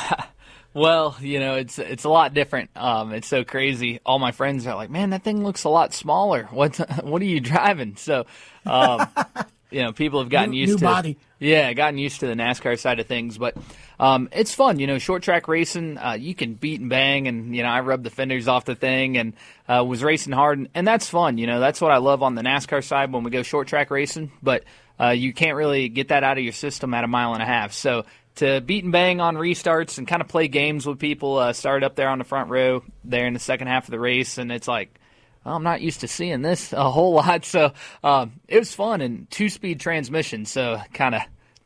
Well, 0.75 1.17
you 1.21 1.39
know, 1.39 1.57
it's 1.57 1.79
it's 1.79 2.05
a 2.05 2.09
lot 2.09 2.33
different. 2.33 2.71
Um, 2.77 3.13
it's 3.13 3.29
so 3.29 3.45
crazy. 3.45 4.01
All 4.07 4.19
my 4.19 4.33
friends 4.33 4.67
are 4.67 4.75
like, 4.75 4.89
"Man, 4.89 5.11
that 5.11 5.23
thing 5.23 5.45
looks 5.45 5.65
a 5.65 5.69
lot 5.69 5.93
smaller. 5.93 6.45
What 6.51 6.77
what 7.05 7.21
are 7.21 7.27
you 7.27 7.41
driving?" 7.41 7.97
So, 7.97 8.25
um, 8.65 9.07
you 9.73 9.83
know, 9.83 9.93
people 9.93 10.21
have 10.21 10.29
gotten 10.29 10.51
New- 10.51 10.61
used 10.61 10.73
new 10.73 10.79
to 10.79 10.85
body. 10.85 11.19
Yeah, 11.39 11.73
gotten 11.73 11.99
used 11.99 12.21
to 12.21 12.27
the 12.27 12.35
NASCAR 12.35 12.79
side 12.79 13.01
of 13.01 13.07
things, 13.07 13.37
but 13.37 13.57
um, 13.99 14.29
it's 14.33 14.55
fun. 14.55 14.79
You 14.79 14.87
know, 14.87 14.99
short 14.99 15.23
track 15.23 15.49
racing, 15.49 15.99
uh, 15.99 16.13
you 16.13 16.35
can 16.35 16.55
beat 16.55 16.81
and 16.81 16.89
bang, 16.89 17.27
and 17.27 17.55
you 17.57 17.63
know, 17.63 17.69
I 17.69 17.81
rubbed 17.81 18.05
the 18.05 18.11
fenders 18.11 18.47
off 18.47 18.65
the 18.65 18.75
thing 18.77 19.17
and 19.17 19.33
uh, 19.69 19.85
was 19.85 20.05
racing 20.05 20.33
hard, 20.33 20.59
and, 20.59 20.69
and 20.75 20.87
that's 20.87 21.09
fun. 21.09 21.39
You 21.39 21.47
know, 21.47 21.59
that's 21.59 21.81
what 21.81 21.91
I 21.91 21.97
love 21.97 22.23
on 22.23 22.35
the 22.35 22.43
NASCAR 22.43 22.85
side 22.85 23.13
when 23.13 23.25
we 23.25 23.31
go 23.31 23.43
short 23.43 23.67
track 23.67 23.91
racing, 23.91 24.31
but 24.43 24.65
uh, 25.01 25.09
you 25.09 25.33
can't 25.33 25.57
really 25.57 25.89
get 25.89 26.09
that 26.09 26.23
out 26.23 26.39
of 26.39 26.45
your 26.45 26.53
system 26.53 26.95
at 26.95 27.03
a 27.03 27.09
mile 27.09 27.35
and 27.35 27.43
a 27.43 27.47
half. 27.47 27.73
So 27.73 28.05
to 28.37 28.61
beat 28.61 28.85
and 28.85 28.93
bang 28.93 29.21
on 29.21 29.37
restarts 29.37 29.99
and 29.99 30.07
kind 30.07 30.23
of 30.23 30.29
play 30.29 30.47
games 30.49 30.87
with 30.87 30.99
people, 30.99 31.39
uh, 31.39 31.53
started 31.53 31.85
up 31.85 31.97
there 31.97 32.09
on 32.09 32.19
the 32.19 32.25
front 32.25 32.51
row 32.51 32.85
there 33.05 33.27
in 33.27 33.35
the 33.35 33.41
second 33.41 33.67
half 33.67 33.85
of 33.85 33.91
the 33.91 34.01
race, 34.01 34.39
and 34.39 34.53
it's 34.53 34.69
like. 34.69 34.97
I'm 35.45 35.63
not 35.63 35.81
used 35.81 36.01
to 36.01 36.09
seeing 36.09 36.43
this 36.43 36.73
a 36.73 36.91
whole 36.91 37.15
lot, 37.15 37.45
so 37.45 37.73
um, 38.05 38.41
it 38.49 38.59
was 38.59 38.75
fun 38.75 39.01
and 39.01 39.31
two-speed 39.31 39.81
transmission. 39.81 40.45
So 40.45 40.81
kind 40.93 41.15
of 41.15 41.23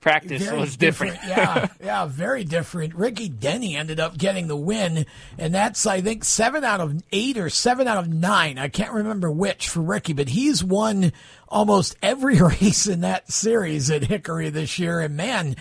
practice 0.07 0.45
Very 0.45 0.61
was 0.61 0.77
different. 0.77 1.18
yeah, 1.27 1.66
yeah, 1.83 2.07
very 2.07 2.45
different. 2.45 2.95
Ricky 2.95 3.29
Denny 3.29 3.77
ended 3.77 3.99
up 3.99 4.16
getting 4.16 4.47
the 4.47 4.57
win, 4.57 5.05
and 5.37 5.53
that's 5.53 5.85
I 5.85 6.01
think 6.01 6.24
seven 6.24 6.62
out 6.62 6.81
of 6.81 7.03
eight 7.11 7.37
or 7.37 7.51
seven 7.51 7.89
out 7.89 7.99
of 7.99 8.09
nine. 8.09 8.57
I 8.57 8.68
can't 8.68 8.93
remember 8.93 9.31
which 9.31 9.68
for 9.68 9.81
Ricky, 9.81 10.12
but 10.12 10.29
he's 10.29 10.62
won 10.62 11.12
almost 11.49 11.97
every 12.03 12.41
race 12.61 12.87
in 12.87 13.01
that 13.01 13.33
series 13.33 13.91
at 13.91 14.05
Hickory 14.05 14.49
this 14.49 14.79
year. 14.79 15.01
And 15.01 15.16
man, 15.16 15.57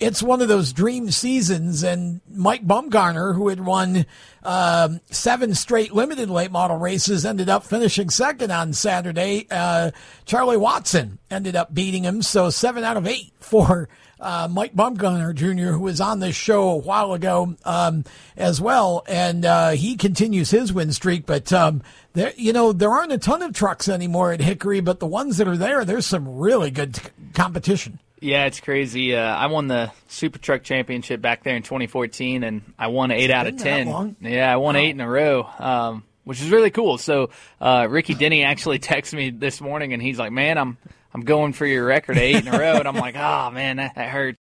it's 0.00 0.22
one 0.22 0.40
of 0.40 0.48
those 0.48 0.72
dream 0.72 1.10
seasons. 1.10 1.82
And 1.82 2.20
Mike 2.28 2.66
Bumgarner, 2.66 3.34
who 3.34 3.48
had 3.48 3.64
won 3.64 4.06
um, 4.42 5.00
seven 5.10 5.54
straight 5.54 5.92
limited 5.92 6.30
late 6.30 6.50
model 6.50 6.78
races, 6.78 7.24
ended 7.24 7.48
up 7.48 7.64
finishing 7.64 8.10
second 8.10 8.50
on 8.50 8.72
Saturday. 8.72 9.46
Uh, 9.50 9.90
Charlie 10.24 10.56
Watson 10.56 11.18
ended 11.30 11.54
up 11.54 11.72
beating 11.72 12.04
him, 12.04 12.22
so 12.22 12.50
seven 12.50 12.82
out 12.82 12.96
of 12.96 13.06
eight 13.06 13.32
for 13.40 13.88
uh, 14.20 14.48
Mike 14.50 14.74
Bumgarner 14.74 15.34
Jr., 15.34 15.72
who 15.72 15.80
was 15.80 16.00
on 16.00 16.20
this 16.20 16.36
show 16.36 16.70
a 16.70 16.76
while 16.76 17.12
ago 17.12 17.56
um, 17.64 18.04
as 18.36 18.60
well, 18.60 19.02
and 19.06 19.44
uh, 19.44 19.70
he 19.70 19.96
continues 19.96 20.50
his 20.50 20.72
win 20.72 20.92
streak. 20.92 21.26
But 21.26 21.52
um, 21.52 21.82
there, 22.12 22.32
you 22.36 22.52
know, 22.52 22.72
there 22.72 22.90
aren't 22.90 23.12
a 23.12 23.18
ton 23.18 23.42
of 23.42 23.54
trucks 23.54 23.88
anymore 23.88 24.32
at 24.32 24.40
Hickory, 24.40 24.80
but 24.80 25.00
the 25.00 25.06
ones 25.06 25.38
that 25.38 25.48
are 25.48 25.56
there, 25.56 25.84
there's 25.84 26.06
some 26.06 26.28
really 26.38 26.70
good 26.70 26.96
c- 26.96 27.02
competition. 27.34 27.98
Yeah, 28.20 28.44
it's 28.44 28.60
crazy. 28.60 29.16
Uh, 29.16 29.22
I 29.22 29.46
won 29.46 29.66
the 29.66 29.90
Super 30.08 30.38
Truck 30.38 30.62
Championship 30.62 31.22
back 31.22 31.42
there 31.42 31.56
in 31.56 31.62
2014, 31.62 32.44
and 32.44 32.74
I 32.78 32.88
won 32.88 33.10
eight 33.10 33.30
out 33.30 33.46
of 33.46 33.56
ten. 33.56 34.16
Yeah, 34.20 34.52
I 34.52 34.56
won 34.56 34.76
eight 34.76 34.90
in 34.90 35.00
a 35.00 35.08
row, 35.08 35.48
um, 35.58 36.04
which 36.24 36.40
is 36.42 36.50
really 36.50 36.70
cool. 36.70 36.98
So 36.98 37.30
uh, 37.62 37.86
Ricky 37.88 38.12
Denny 38.14 38.44
actually 38.44 38.78
texted 38.78 39.14
me 39.14 39.30
this 39.30 39.62
morning, 39.62 39.94
and 39.94 40.02
he's 40.02 40.18
like, 40.18 40.32
"Man, 40.32 40.58
I'm 40.58 40.76
I'm 41.14 41.22
going 41.22 41.54
for 41.54 41.64
your 41.64 41.86
record 41.86 42.18
eight 42.18 42.36
in 42.36 42.48
a 42.48 42.58
row," 42.58 42.76
and 42.76 42.86
I'm 42.86 42.96
like, 42.96 43.16
"Oh 43.16 43.50
man, 43.54 43.76
that, 43.76 43.94
that 43.94 44.10
hurts." 44.10 44.36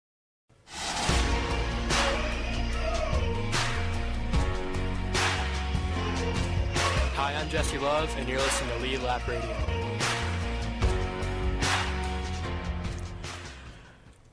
Hi, 7.15 7.35
I'm 7.35 7.49
Jesse 7.51 7.77
Love, 7.79 8.15
and 8.19 8.27
you're 8.27 8.39
listening 8.39 8.71
to 8.71 8.83
Lead 8.83 9.03
Lap 9.03 9.29
Radio. 9.29 9.86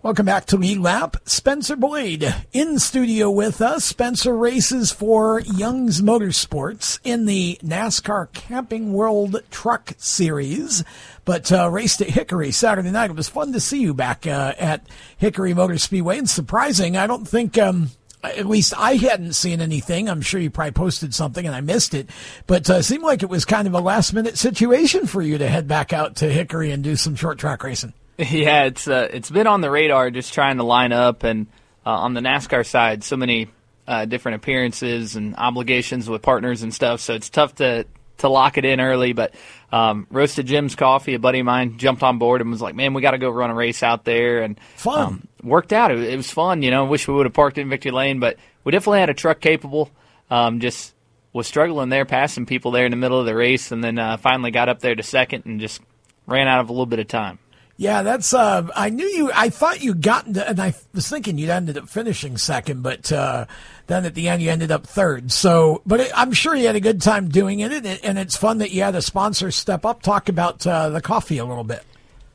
Welcome 0.04 0.26
back 0.26 0.48
to 0.48 0.58
Lead 0.58 0.80
Lap. 0.80 1.16
Spencer 1.24 1.78
Boyd 1.78 2.36
in 2.52 2.78
studio 2.78 3.32
with 3.32 3.62
us. 3.62 3.86
Spencer 3.86 4.36
races 4.36 4.92
for 4.92 5.40
Young's 5.40 6.02
Motorsports 6.02 7.00
in 7.06 7.26
the 7.26 7.58
NASCAR 7.64 8.34
Camping 8.34 8.92
World 8.92 9.42
Truck 9.50 9.94
Series, 9.98 10.84
but 11.24 11.54
uh, 11.54 11.70
raced 11.70 12.02
at 12.02 12.10
Hickory 12.10 12.52
Saturday 12.52 12.92
night. 12.92 13.12
It 13.12 13.16
was 13.16 13.30
fun 13.30 13.54
to 13.54 13.62
see 13.62 13.80
you 13.80 13.94
back 13.94 14.28
uh, 14.28 14.52
at 14.60 14.86
Hickory 15.20 15.54
Motor 15.54 15.78
Speedway. 15.78 16.18
And 16.18 16.30
surprising, 16.30 16.98
I 16.98 17.08
don't 17.08 17.26
think. 17.26 17.58
Um, 17.58 17.92
at 18.26 18.46
least 18.46 18.74
I 18.78 18.96
hadn't 18.96 19.34
seen 19.34 19.62
anything. 19.62 20.10
I'm 20.10 20.22
sure 20.22 20.40
you 20.42 20.50
probably 20.50 20.72
posted 20.72 21.14
something 21.14 21.46
and 21.46 21.56
I 21.56 21.62
missed 21.62 21.94
it, 21.94 22.10
but 22.46 22.70
uh, 22.70 22.82
seemed 22.82 23.04
like 23.04 23.24
it 23.24 23.30
was 23.30 23.46
kind 23.46 23.68
of 23.68 23.74
a 23.74 23.80
last 23.80 24.14
minute 24.14 24.38
situation 24.38 25.08
for 25.08 25.22
you 25.22 25.38
to 25.38 25.48
head 25.48 25.68
back 25.68 25.94
out 25.94 26.18
to 26.18 26.30
Hickory 26.30 26.72
and 26.72 26.84
do 26.84 26.98
some 26.98 27.16
short 27.16 27.38
track 27.38 27.64
racing. 27.64 27.94
Yeah, 28.30 28.66
it's 28.66 28.88
uh, 28.88 29.08
it's 29.12 29.30
been 29.30 29.48
on 29.48 29.62
the 29.62 29.70
radar 29.70 30.10
just 30.12 30.34
trying 30.34 30.58
to 30.58 30.64
line 30.64 30.92
up, 30.92 31.24
and 31.24 31.48
uh, 31.86 31.92
on 31.92 32.14
the 32.14 32.22
NASCAR 32.22 32.66
side, 32.66 33.04
so 33.04 33.18
many 33.18 33.50
uh, 33.88 34.06
different 34.06 34.38
appearances 34.38 35.16
and 35.16 35.36
obligations 35.36 36.10
with 36.10 36.22
partners 36.22 36.64
and 36.64 36.74
stuff. 36.74 37.02
So 37.02 37.14
it's 37.14 37.30
tough 37.30 37.56
to 37.56 37.86
to 38.20 38.30
lock 38.30 38.58
it 38.58 38.66
in 38.66 38.80
early. 38.80 39.14
But 39.14 39.34
um, 39.72 40.08
Roasted 40.10 40.46
Jim's 40.46 40.76
Coffee, 40.76 41.16
a 41.16 41.20
buddy 41.20 41.40
of 41.40 41.46
mine, 41.46 41.78
jumped 41.78 42.04
on 42.04 42.18
board 42.18 42.42
and 42.42 42.50
was 42.50 42.62
like, 42.62 42.76
"Man, 42.76 42.94
we 42.94 43.02
got 43.02 43.12
to 43.12 43.18
go 43.18 43.30
run 43.30 43.50
a 43.50 43.56
race 43.56 43.84
out 43.84 44.06
there." 44.06 44.42
And 44.42 44.60
Fun. 44.76 45.00
um, 45.00 45.28
worked 45.44 45.74
out. 45.74 45.92
It, 45.92 46.00
it 46.00 46.18
was 46.18 46.32
fun. 46.32 46.62
You 46.62 46.72
know, 46.72 46.86
wish 46.86 47.08
we 47.08 47.14
would 47.14 47.26
have 47.26 47.34
parked 47.34 47.58
in 47.58 47.70
Victory 47.70 47.92
Lane, 47.92 48.20
but 48.20 48.38
we 48.64 48.72
definitely 48.72 49.00
had 49.00 49.10
a 49.10 49.16
truck 49.16 49.40
capable. 49.40 49.92
Um, 50.30 50.60
just 50.60 50.94
was 51.34 51.48
struggling 51.48 51.90
there, 51.90 52.06
passing 52.06 52.46
people 52.46 52.72
there 52.72 52.86
in 52.86 52.92
the 52.92 52.98
middle 52.98 53.20
of 53.20 53.26
the 53.26 53.36
race, 53.36 53.72
and 53.72 53.84
then 53.84 53.98
uh, 53.98 54.18
finally 54.18 54.52
got 54.52 54.70
up 54.70 54.80
there 54.80 54.96
to 54.96 55.04
second 55.04 55.46
and 55.46 55.60
just 55.60 55.82
ran 56.28 56.48
out 56.48 56.62
of 56.62 56.70
a 56.70 56.72
little 56.72 56.86
bit 56.86 57.00
of 57.00 57.08
time. 57.08 57.40
Yeah, 57.84 58.02
that's. 58.02 58.34
Uh, 58.34 58.70
I 58.78 58.90
knew 58.90 59.06
you. 59.06 59.30
I 59.34 59.50
thought 59.50 59.84
you 59.84 59.94
got 59.94 60.26
into, 60.26 60.48
and 60.48 60.58
I 60.58 60.74
was 60.94 61.10
thinking 61.10 61.38
you'd 61.38 61.50
ended 61.50 61.78
up 61.78 61.90
finishing 61.90 62.38
second, 62.38 62.82
but 62.82 63.12
uh, 63.12 63.46
then 63.88 64.06
at 64.06 64.16
the 64.16 64.30
end 64.30 64.42
you 64.42 64.50
ended 64.50 64.72
up 64.72 64.88
third. 64.88 65.34
So, 65.34 65.82
but 65.86 66.00
it, 66.00 66.12
I'm 66.16 66.32
sure 66.32 66.56
you 66.56 66.66
had 66.68 66.78
a 66.78 66.80
good 66.80 67.02
time 67.02 67.28
doing 67.28 67.60
it, 67.60 67.74
and, 67.74 67.86
it, 67.86 68.00
and 68.02 68.18
it's 68.18 68.38
fun 68.38 68.60
that 68.60 68.72
you 68.72 68.84
had 68.84 68.96
a 68.96 69.02
sponsor 69.02 69.52
step 69.52 69.86
up. 69.86 70.02
Talk 70.02 70.30
about 70.30 70.66
uh, 70.66 70.92
the 70.92 71.02
coffee 71.02 71.40
a 71.40 71.46
little 71.46 71.66
bit. 71.66 71.84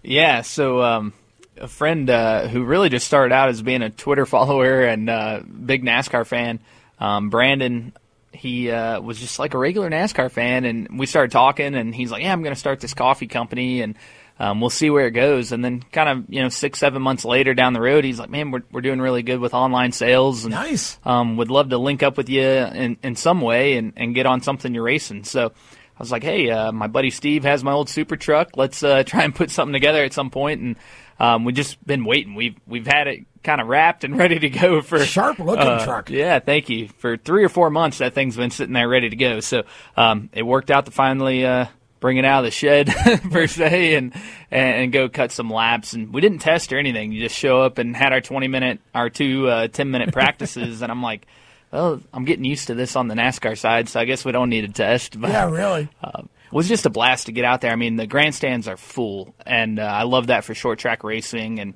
Yeah, 0.03 0.43
so 0.43 0.83
um, 0.83 1.15
a 1.57 1.67
friend 1.67 2.11
uh, 2.11 2.47
who 2.49 2.63
really 2.63 2.91
just 2.91 3.07
started 3.07 3.35
out 3.35 3.49
as 3.49 3.63
being 3.63 3.81
a 3.81 3.89
Twitter 3.89 4.27
follower 4.27 4.83
and 4.83 5.09
uh, 5.09 5.41
big 5.65 5.83
NASCAR 5.83 6.27
fan, 6.27 6.61
um, 6.99 7.31
Brandon. 7.31 7.95
He 8.33 8.71
uh, 8.71 9.01
was 9.01 9.19
just 9.19 9.39
like 9.39 9.55
a 9.55 9.59
regular 9.59 9.89
NASCAR 9.89 10.31
fan, 10.31 10.67
and 10.67 10.99
we 10.99 11.07
started 11.07 11.33
talking. 11.33 11.75
And 11.75 11.95
he's 11.95 12.11
like, 12.11 12.23
"Yeah, 12.23 12.35
I'm 12.35 12.43
going 12.43 12.55
to 12.55 12.61
start 12.61 12.81
this 12.81 12.93
coffee 12.93 13.27
company, 13.27 13.81
and 13.81 13.95
um, 14.39 14.61
we'll 14.61 14.71
see 14.71 14.91
where 14.91 15.07
it 15.07 15.13
goes." 15.13 15.53
And 15.53 15.65
then, 15.65 15.83
kind 15.93 16.09
of, 16.09 16.25
you 16.29 16.43
know, 16.43 16.49
six, 16.49 16.79
seven 16.79 17.03
months 17.03 17.25
later 17.25 17.55
down 17.55 17.73
the 17.73 17.81
road, 17.81 18.05
he's 18.05 18.19
like, 18.19 18.31
"Man, 18.31 18.51
we're 18.51 18.63
we're 18.71 18.81
doing 18.81 19.01
really 19.01 19.23
good 19.23 19.41
with 19.41 19.55
online 19.55 19.93
sales, 19.93 20.45
and 20.45 20.53
Nice. 20.53 20.99
um, 21.05 21.37
would 21.37 21.51
love 21.51 21.71
to 21.71 21.79
link 21.79 22.03
up 22.03 22.17
with 22.17 22.29
you 22.29 22.43
in, 22.43 22.97
in 23.03 23.17
some 23.17 23.41
way 23.41 23.77
and, 23.77 23.93
and 23.97 24.15
get 24.15 24.27
on 24.27 24.41
something 24.43 24.75
you're 24.75 24.83
racing. 24.85 25.25
So 25.25 25.47
I 25.47 25.99
was 25.99 26.13
like, 26.13 26.23
hey, 26.23 26.51
uh, 26.51 26.71
my 26.73 26.87
buddy 26.87 27.11
Steve 27.11 27.43
has 27.45 27.65
my 27.65 27.73
old 27.73 27.89
super 27.89 28.17
truck. 28.17 28.51
Let's 28.57 28.83
uh, 28.83 29.03
try 29.05 29.25
and 29.25 29.35
put 29.35 29.51
something 29.51 29.73
together 29.73 30.05
at 30.05 30.13
some 30.13 30.31
point. 30.31 30.61
And 30.61 30.77
um, 31.19 31.45
we've 31.45 31.57
just 31.57 31.85
been 31.85 32.05
waiting. 32.05 32.35
We've 32.37 32.55
we've 32.67 32.87
had 32.87 33.09
it 33.09 33.25
kind 33.43 33.61
of 33.61 33.67
wrapped 33.67 34.05
and 34.05 34.17
ready 34.19 34.39
to 34.39 34.49
go 34.51 34.81
for 34.83 35.05
Sharp 35.05 35.41
looking 35.41 35.67
uh, 35.67 35.85
truck. 35.85 36.11
Yeah, 36.11 36.39
thank 36.39 36.69
you. 36.69 36.87
For 36.99 37.17
three 37.17 37.43
or 37.45 37.49
four 37.49 37.71
months, 37.71 37.99
that 37.99 38.15
thing's 38.15 38.37
been 38.37 38.51
sitting 38.51 38.73
there 38.75 38.89
ready 38.89 39.11
to 39.11 39.17
go. 39.17 39.41
So 39.41 39.65
um, 39.97 40.31
it 40.33 40.43
worked 40.45 40.71
out 40.71 40.85
to 40.87 40.93
finally 40.93 41.45
uh, 41.45 41.67
bring 42.01 42.17
it 42.17 42.25
out 42.25 42.41
of 42.41 42.45
the 42.45 42.51
shed 42.51 42.89
per 43.31 43.47
se 43.47 43.95
and 43.95 44.13
and 44.51 44.93
go 44.93 45.09
cut 45.09 45.33
some 45.33 45.51
laps. 45.51 45.93
And 45.93 46.13
we 46.13 46.21
didn't 46.21 46.39
test 46.39 46.73
or 46.73 46.79
anything. 46.79 47.13
You 47.13 47.21
just 47.23 47.39
show 47.39 47.61
up 47.63 47.79
and 47.79 47.97
had 47.97 48.13
our 48.13 48.21
twenty 48.21 48.49
minute, 48.49 48.81
our 48.95 49.11
two 49.11 49.49
uh, 49.49 49.69
10 49.69 49.91
minute 49.91 50.13
practices. 50.13 50.83
and 50.83 50.91
I'm 50.93 51.03
like, 51.03 51.27
well, 51.73 52.01
I'm 52.15 52.25
getting 52.25 52.45
used 52.45 52.69
to 52.69 52.75
this 52.75 52.97
on 52.97 53.09
the 53.09 53.15
NASCAR 53.15 53.57
side, 53.59 53.89
so 53.89 54.01
I 54.01 54.05
guess 54.05 54.25
we 54.25 54.33
don't 54.33 54.49
need 54.49 54.65
a 54.65 54.69
test. 54.69 55.21
But 55.21 55.31
Yeah, 55.31 55.51
really. 55.51 55.89
um, 56.03 56.29
it 56.47 56.53
was 56.55 56.67
just 56.67 56.87
a 56.87 56.91
blast 56.91 57.27
to 57.27 57.33
get 57.33 57.45
out 57.45 57.61
there. 57.61 57.71
I 57.73 57.77
mean, 57.77 57.97
the 57.97 58.07
grandstands 58.07 58.69
are 58.69 58.79
full, 58.79 59.35
and 59.45 59.79
uh, 59.79 59.83
I 59.83 60.05
love 60.05 60.29
that 60.29 60.45
for 60.45 60.55
short 60.55 60.79
track 60.79 61.05
racing, 61.05 61.61
and 61.61 61.75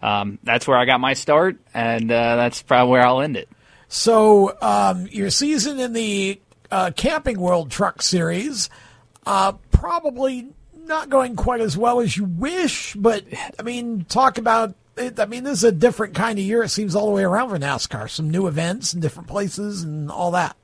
um, 0.00 0.38
that's 0.44 0.66
where 0.66 0.78
I 0.78 0.86
got 0.86 0.98
my 0.98 1.12
start, 1.12 1.58
and 1.74 2.10
uh, 2.10 2.36
that's 2.36 2.62
probably 2.62 2.90
where 2.92 3.06
I'll 3.06 3.20
end 3.20 3.36
it. 3.36 3.50
So 3.88 4.56
um, 4.62 5.08
your 5.10 5.28
season 5.28 5.78
in 5.78 5.92
the 5.92 6.40
uh, 6.70 6.90
Camping 6.96 7.38
World 7.38 7.70
Truck 7.70 8.00
Series 8.00 8.70
uh, 9.26 9.52
probably 9.84 10.48
not 10.86 11.10
going 11.10 11.36
quite 11.36 11.60
as 11.60 11.76
well 11.76 12.00
as 12.00 12.16
you 12.16 12.24
wish, 12.24 12.94
but 12.94 13.22
I 13.58 13.62
mean, 13.62 14.04
talk 14.08 14.38
about. 14.38 14.74
It, 14.96 15.18
I 15.20 15.26
mean, 15.26 15.44
this 15.44 15.58
is 15.58 15.64
a 15.64 15.72
different 15.72 16.14
kind 16.14 16.38
of 16.38 16.44
year. 16.44 16.62
It 16.62 16.68
seems 16.70 16.94
all 16.94 17.06
the 17.06 17.12
way 17.12 17.24
around 17.24 17.50
for 17.50 17.58
NASCAR. 17.58 18.08
Some 18.08 18.30
new 18.30 18.46
events 18.46 18.92
and 18.94 19.02
different 19.02 19.28
places 19.28 19.82
and 19.82 20.10
all 20.10 20.30
that. 20.30 20.56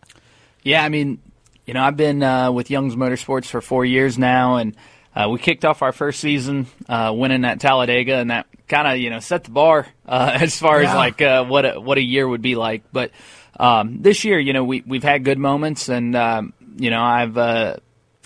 Yeah, 0.63 0.83
I 0.85 0.89
mean, 0.89 1.21
you 1.67 1.75
know, 1.75 1.83
I've 1.83 1.97
been 1.97 2.23
uh, 2.23 2.51
with 2.53 2.71
Young's 2.71 2.95
Motorsports 2.97 3.47
for 3.47 3.61
four 3.61 3.85
years 3.85 4.19
now, 4.19 4.57
and 4.57 4.77
uh, 5.17 5.29
we 5.31 5.39
kicked 5.39 5.65
off 5.65 5.83
our 5.83 5.93
first 5.93 6.21
season 6.21 6.67
uh, 6.89 7.13
winning 7.15 7.45
at 7.45 7.61
Talladega, 7.61 8.15
and 8.15 8.31
that 8.31 8.47
kind 8.69 8.87
of 8.89 8.97
you 8.99 9.11
know 9.11 9.19
set 9.21 9.45
the 9.45 9.51
bar 9.51 9.87
uh, 10.07 10.31
as 10.41 10.59
far 10.59 10.81
Yeah. 10.81 10.91
as 10.91 10.95
like 10.97 11.21
uh, 11.21 11.45
what 11.45 11.65
a, 11.67 11.81
what 11.81 11.99
a 11.99 12.03
year 12.03 12.27
would 12.27 12.43
be 12.43 12.55
like. 12.55 12.85
But 12.93 13.11
um, 13.59 14.01
this 14.01 14.25
year, 14.25 14.39
you 14.39 14.53
know, 14.55 14.65
we 14.65 14.83
we've 14.87 15.03
had 15.03 15.25
good 15.25 15.39
moments, 15.39 15.89
and 15.91 16.15
um, 16.17 16.53
you 16.77 16.91
know, 16.91 17.03
I've 17.03 17.37
uh, 17.37 17.77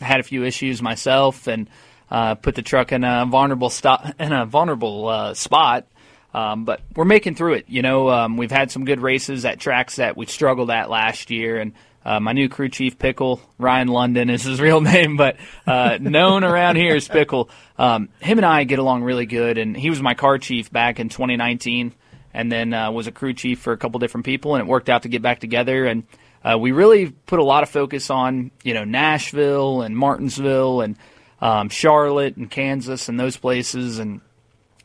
had 0.05 0.21
a 0.21 0.23
few 0.23 0.45
issues 0.45 0.81
myself, 0.83 1.47
and 1.47 1.69
uh, 2.11 2.35
put 2.37 2.55
the 2.55 2.63
truck 2.63 2.93
in 2.93 3.05
a 3.05 3.27
vulnerable 3.27 3.71
stop 3.71 4.07
in 4.21 4.33
a 4.33 4.47
vulnerable 4.47 5.09
uh, 5.09 5.35
spot. 5.35 5.87
Um, 6.33 6.65
but 6.65 6.81
we're 6.97 7.05
making 7.05 7.37
through 7.37 7.55
it. 7.55 7.67
You 7.69 7.83
know, 7.83 8.11
um, 8.11 8.37
we've 8.37 8.51
had 8.51 8.71
some 8.71 8.85
good 8.85 9.01
races 9.01 9.45
at 9.45 9.61
tracks 9.61 9.97
that 9.97 10.17
we 10.17 10.27
struggled 10.27 10.71
at 10.71 10.91
last 10.91 11.31
year, 11.31 11.59
and 11.59 11.73
uh, 12.05 12.21
my 12.21 12.33
new 12.33 12.49
crew 12.49 12.69
chief, 12.69 12.99
Pickle, 12.99 13.41
Ryan 13.59 13.89
London 13.89 14.31
is 14.31 14.43
his 14.43 14.61
real 14.61 14.81
name, 14.81 15.17
but 15.17 15.37
uh, 15.67 15.99
known 16.01 16.45
around 16.45 16.77
here 16.77 16.95
as 16.97 17.09
Pickle. 17.09 17.51
Um, 17.79 18.09
him 18.21 18.39
and 18.39 18.45
I 18.45 18.65
get 18.65 18.79
along 18.79 19.05
really 19.05 19.27
good, 19.27 19.59
and 19.59 19.77
he 19.77 19.91
was 19.91 20.03
my 20.03 20.15
car 20.15 20.39
chief 20.39 20.71
back 20.71 21.01
in 21.01 21.09
2019, 21.09 21.95
and 22.35 22.53
then 22.53 22.75
uh, 22.75 22.91
was 22.91 23.07
a 23.07 23.13
crew 23.13 23.33
chief 23.33 23.61
for 23.61 23.73
a 23.73 23.77
couple 23.77 24.01
different 24.01 24.27
people, 24.27 24.55
and 24.55 24.63
it 24.63 24.69
worked 24.69 24.91
out 24.91 25.03
to 25.03 25.09
get 25.09 25.23
back 25.23 25.41
together. 25.41 25.85
And 25.87 26.05
uh, 26.45 26.59
we 26.59 26.73
really 26.73 27.11
put 27.11 27.39
a 27.39 27.45
lot 27.45 27.63
of 27.63 27.69
focus 27.71 28.11
on 28.11 28.51
you 28.63 28.75
know 28.75 28.85
Nashville 28.85 29.83
and 29.83 29.97
Martinsville 29.97 30.81
and 30.83 30.97
um, 31.41 31.69
Charlotte 31.69 32.37
and 32.37 32.51
Kansas 32.51 33.09
and 33.09 33.19
those 33.19 33.37
places, 33.37 33.99
and 33.99 34.21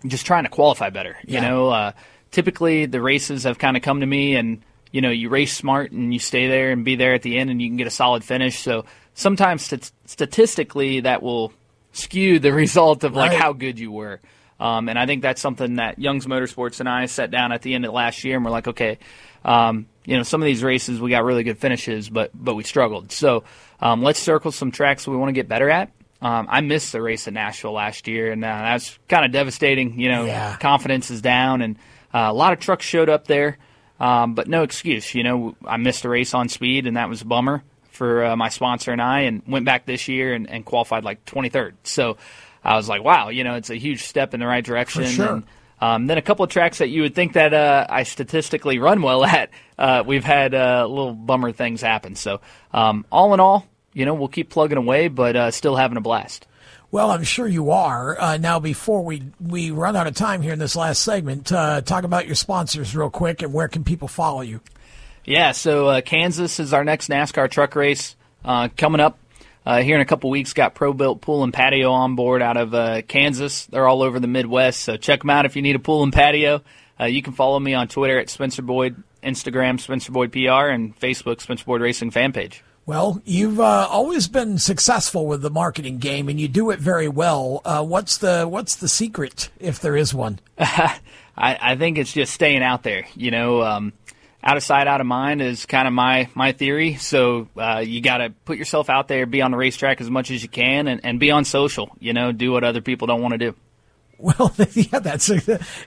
just 0.05 0.25
trying 0.25 0.43
to 0.45 0.49
qualify 0.49 0.89
better. 0.89 1.17
Yeah. 1.25 1.41
You 1.41 1.47
know, 1.47 1.69
uh, 1.69 1.91
typically 2.31 2.85
the 2.85 3.01
races 3.01 3.43
have 3.43 3.57
kind 3.59 3.75
of 3.77 3.83
come 3.83 3.99
to 4.01 4.05
me 4.05 4.35
and 4.35 4.61
you 4.91 5.01
know 5.01 5.09
you 5.11 5.29
race 5.29 5.55
smart 5.55 5.91
and 5.91 6.13
you 6.13 6.19
stay 6.19 6.47
there 6.47 6.71
and 6.71 6.83
be 6.85 6.95
there 6.95 7.13
at 7.13 7.21
the 7.21 7.37
end 7.37 7.49
and 7.49 7.61
you 7.61 7.67
can 7.69 7.77
get 7.77 7.85
a 7.87 7.91
solid 7.91 8.23
finish 8.23 8.59
so 8.59 8.85
sometimes 9.13 9.63
stat- 9.63 9.91
statistically 10.05 11.01
that 11.01 11.21
will 11.21 11.51
skew 11.91 12.39
the 12.39 12.51
result 12.63 13.03
of 13.03 13.13
like 13.15 13.31
Right. 13.31 13.39
how 13.39 13.53
good 13.53 13.77
you 13.79 13.91
were 13.91 14.19
um, 14.59 14.89
and 14.89 14.97
i 14.97 15.05
think 15.05 15.21
that's 15.21 15.41
something 15.41 15.75
that 15.75 15.99
young's 15.99 16.25
motorsports 16.25 16.79
and 16.79 16.89
i 16.89 17.05
sat 17.05 17.29
down 17.29 17.51
at 17.51 17.61
the 17.61 17.73
end 17.75 17.85
of 17.85 17.93
last 17.93 18.23
year 18.23 18.35
and 18.35 18.43
we're 18.45 18.49
like 18.51 18.67
okay 18.67 18.97
um, 19.45 19.87
you 20.05 20.17
know 20.17 20.23
some 20.23 20.41
of 20.41 20.45
these 20.45 20.63
races 20.63 20.99
we 20.99 21.09
got 21.09 21.23
really 21.23 21.43
good 21.43 21.57
finishes 21.57 22.09
but 22.09 22.31
but 22.33 22.55
we 22.55 22.63
struggled 22.63 23.11
so 23.11 23.43
um, 23.79 24.01
let's 24.03 24.19
circle 24.19 24.51
some 24.51 24.71
tracks 24.71 25.07
we 25.07 25.15
want 25.15 25.29
to 25.29 25.33
get 25.33 25.47
better 25.47 25.69
at 25.69 25.91
um, 26.21 26.47
I 26.49 26.59
missed 26.61 26.91
the 26.91 27.01
race 27.01 27.29
at 27.29 27.33
Nashville 27.33 27.71
last 27.71 28.05
year, 28.05 28.33
and 28.33 28.43
uh, 28.43 28.47
that's 28.49 28.99
kind 29.07 29.23
of 29.23 29.31
devastating. 29.31 30.01
You 30.01 30.09
know, 30.09 30.25
Yeah. 30.25 30.57
confidence 30.57 31.09
is 31.11 31.21
down, 31.21 31.61
and 31.61 31.77
uh, 32.13 32.27
a 32.29 32.33
lot 32.33 32.51
of 32.51 32.59
trucks 32.59 32.85
showed 32.85 33.07
up 33.07 33.25
there, 33.25 33.57
um, 34.01 34.35
but 34.35 34.49
no 34.49 34.63
excuse. 34.63 35.15
You 35.15 35.23
know, 35.23 35.55
I 35.65 35.77
missed 35.77 36.03
a 36.03 36.09
race 36.09 36.33
on 36.33 36.49
speed, 36.49 36.87
and 36.87 36.97
that 36.97 37.07
was 37.07 37.21
a 37.21 37.25
bummer 37.25 37.63
for 37.91 38.25
uh, 38.25 38.35
my 38.35 38.49
sponsor 38.49 38.91
and 38.91 39.01
I, 39.01 39.21
and 39.21 39.43
went 39.47 39.63
back 39.63 39.85
this 39.85 40.09
year 40.09 40.33
and, 40.33 40.49
and 40.49 40.65
qualified 40.65 41.05
like 41.05 41.23
23rd. 41.23 41.75
So 41.83 42.17
I 42.65 42.75
was 42.75 42.89
like, 42.89 43.01
wow, 43.01 43.29
you 43.29 43.45
know, 43.45 43.55
it's 43.55 43.69
a 43.69 43.77
huge 43.77 44.03
step 44.03 44.33
in 44.33 44.41
the 44.41 44.45
right 44.47 44.65
direction. 44.65 45.05
sure. 45.05 45.33
And, 45.35 45.43
um, 45.81 46.07
then 46.07 46.17
a 46.17 46.21
couple 46.21 46.43
of 46.43 46.51
tracks 46.51 46.79
that 46.79 46.89
you 46.89 47.03
would 47.03 47.15
think 47.15 47.33
that 47.33 47.53
uh, 47.53 47.85
I 47.89 48.03
statistically 48.03 48.79
run 48.79 49.01
well 49.01 49.23
at, 49.25 49.49
uh, 49.77 50.03
we've 50.05 50.23
had 50.23 50.53
uh, 50.53 50.85
little 50.87 51.13
bummer 51.13 51.51
things 51.51 51.81
happen. 51.81 52.15
So 52.15 52.41
um, 52.73 53.05
all 53.11 53.33
in 53.33 53.39
all, 53.39 53.65
you 53.93 54.05
know, 54.05 54.13
we'll 54.13 54.27
keep 54.27 54.49
plugging 54.49 54.77
away, 54.77 55.07
but 55.07 55.35
uh, 55.35 55.51
still 55.51 55.75
having 55.75 55.97
a 55.97 56.01
blast. 56.01 56.47
Well, 56.91 57.11
I'm 57.11 57.23
sure 57.23 57.47
you 57.47 57.69
are. 57.69 58.19
Uh, 58.19 58.37
now, 58.37 58.59
before 58.59 59.03
we, 59.03 59.23
we 59.39 59.69
run 59.69 59.95
out 59.95 60.07
of 60.07 60.15
time 60.15 60.41
here 60.41 60.53
in 60.53 60.59
this 60.59 60.75
last 60.75 61.03
segment, 61.03 61.51
uh, 61.51 61.81
talk 61.81 62.03
about 62.03 62.25
your 62.25 62.35
sponsors 62.35 62.95
real 62.95 63.11
quick 63.11 63.43
and 63.43 63.53
where 63.53 63.67
can 63.67 63.83
people 63.83 64.07
follow 64.07 64.41
you? 64.41 64.59
Yeah, 65.23 65.51
so 65.51 65.87
uh, 65.87 66.01
Kansas 66.01 66.59
is 66.59 66.73
our 66.73 66.83
next 66.83 67.09
NASCAR 67.09 67.51
truck 67.51 67.75
race 67.75 68.15
uh, 68.43 68.69
coming 68.75 69.01
up 69.01 69.19
uh, 69.65 69.81
here 69.81 69.95
in 69.95 70.01
a 70.01 70.05
couple 70.05 70.29
weeks. 70.29 70.53
Got 70.53 70.75
Pro 70.75 70.93
Built 70.93 71.21
Pool 71.21 71.43
and 71.43 71.53
Patio 71.53 71.91
on 71.91 72.15
board 72.15 72.41
out 72.41 72.57
of 72.57 72.73
uh, 72.73 73.01
Kansas. 73.03 73.65
They're 73.67 73.87
all 73.87 74.01
over 74.01 74.19
the 74.19 74.27
Midwest, 74.27 74.81
so 74.81 74.97
check 74.97 75.21
them 75.21 75.29
out 75.29 75.45
if 75.45 75.55
you 75.55 75.61
need 75.61 75.75
a 75.75 75.79
pool 75.79 76.03
and 76.03 76.13
patio. 76.13 76.61
Uh, 76.99 77.05
you 77.05 77.21
can 77.21 77.33
follow 77.33 77.59
me 77.59 77.73
on 77.73 77.87
Twitter 77.87 78.19
at 78.19 78.29
Spencer 78.29 78.61
Boyd, 78.61 79.01
Instagram 79.23 79.79
Spencer 79.79 80.11
Boyd 80.11 80.31
PR, 80.31 80.69
and 80.69 80.97
Facebook 80.99 81.41
Spencer 81.41 81.65
Boyd 81.65 81.81
Racing 81.81 82.11
fan 82.11 82.33
page. 82.33 82.63
Well, 82.85 83.21
you've 83.23 83.59
uh, 83.59 83.87
always 83.87 84.27
been 84.27 84.57
successful 84.57 85.27
with 85.27 85.43
the 85.43 85.51
marketing 85.51 85.99
game, 85.99 86.27
and 86.27 86.39
you 86.39 86.47
do 86.47 86.71
it 86.71 86.79
very 86.79 87.07
well. 87.07 87.61
Uh, 87.63 87.83
what's 87.83 88.17
the 88.17 88.47
what's 88.47 88.77
the 88.77 88.87
secret, 88.87 89.51
if 89.59 89.79
there 89.79 89.95
is 89.95 90.11
one? 90.13 90.39
I, 90.59 90.99
I 91.37 91.75
think 91.75 91.99
it's 91.99 92.11
just 92.11 92.33
staying 92.33 92.63
out 92.63 92.81
there. 92.81 93.05
You 93.15 93.29
know, 93.29 93.61
um, 93.61 93.93
out 94.43 94.57
of 94.57 94.63
sight, 94.63 94.87
out 94.87 95.01
of 95.01 95.07
mind 95.07 95.41
is 95.41 95.65
kind 95.65 95.87
of 95.87 95.93
my 95.93 96.29
my 96.33 96.51
theory. 96.53 96.95
So 96.95 97.47
uh, 97.57 97.79
you 97.85 98.01
got 98.01 98.17
to 98.19 98.29
put 98.45 98.57
yourself 98.57 98.89
out 98.89 99.07
there, 99.07 99.25
be 99.25 99.41
on 99.41 99.51
the 99.51 99.57
racetrack 99.57 99.99
as 100.01 100.09
much 100.09 100.31
as 100.31 100.41
you 100.41 100.49
can, 100.49 100.87
and, 100.87 101.01
and 101.03 101.19
be 101.19 101.31
on 101.31 101.45
social. 101.45 101.89
You 101.99 102.13
know, 102.13 102.31
do 102.31 102.51
what 102.51 102.63
other 102.63 102.81
people 102.81 103.07
don't 103.07 103.21
want 103.21 103.33
to 103.33 103.37
do. 103.37 103.55
Well, 104.21 104.53
yeah, 104.73 104.99
that's 104.99 105.31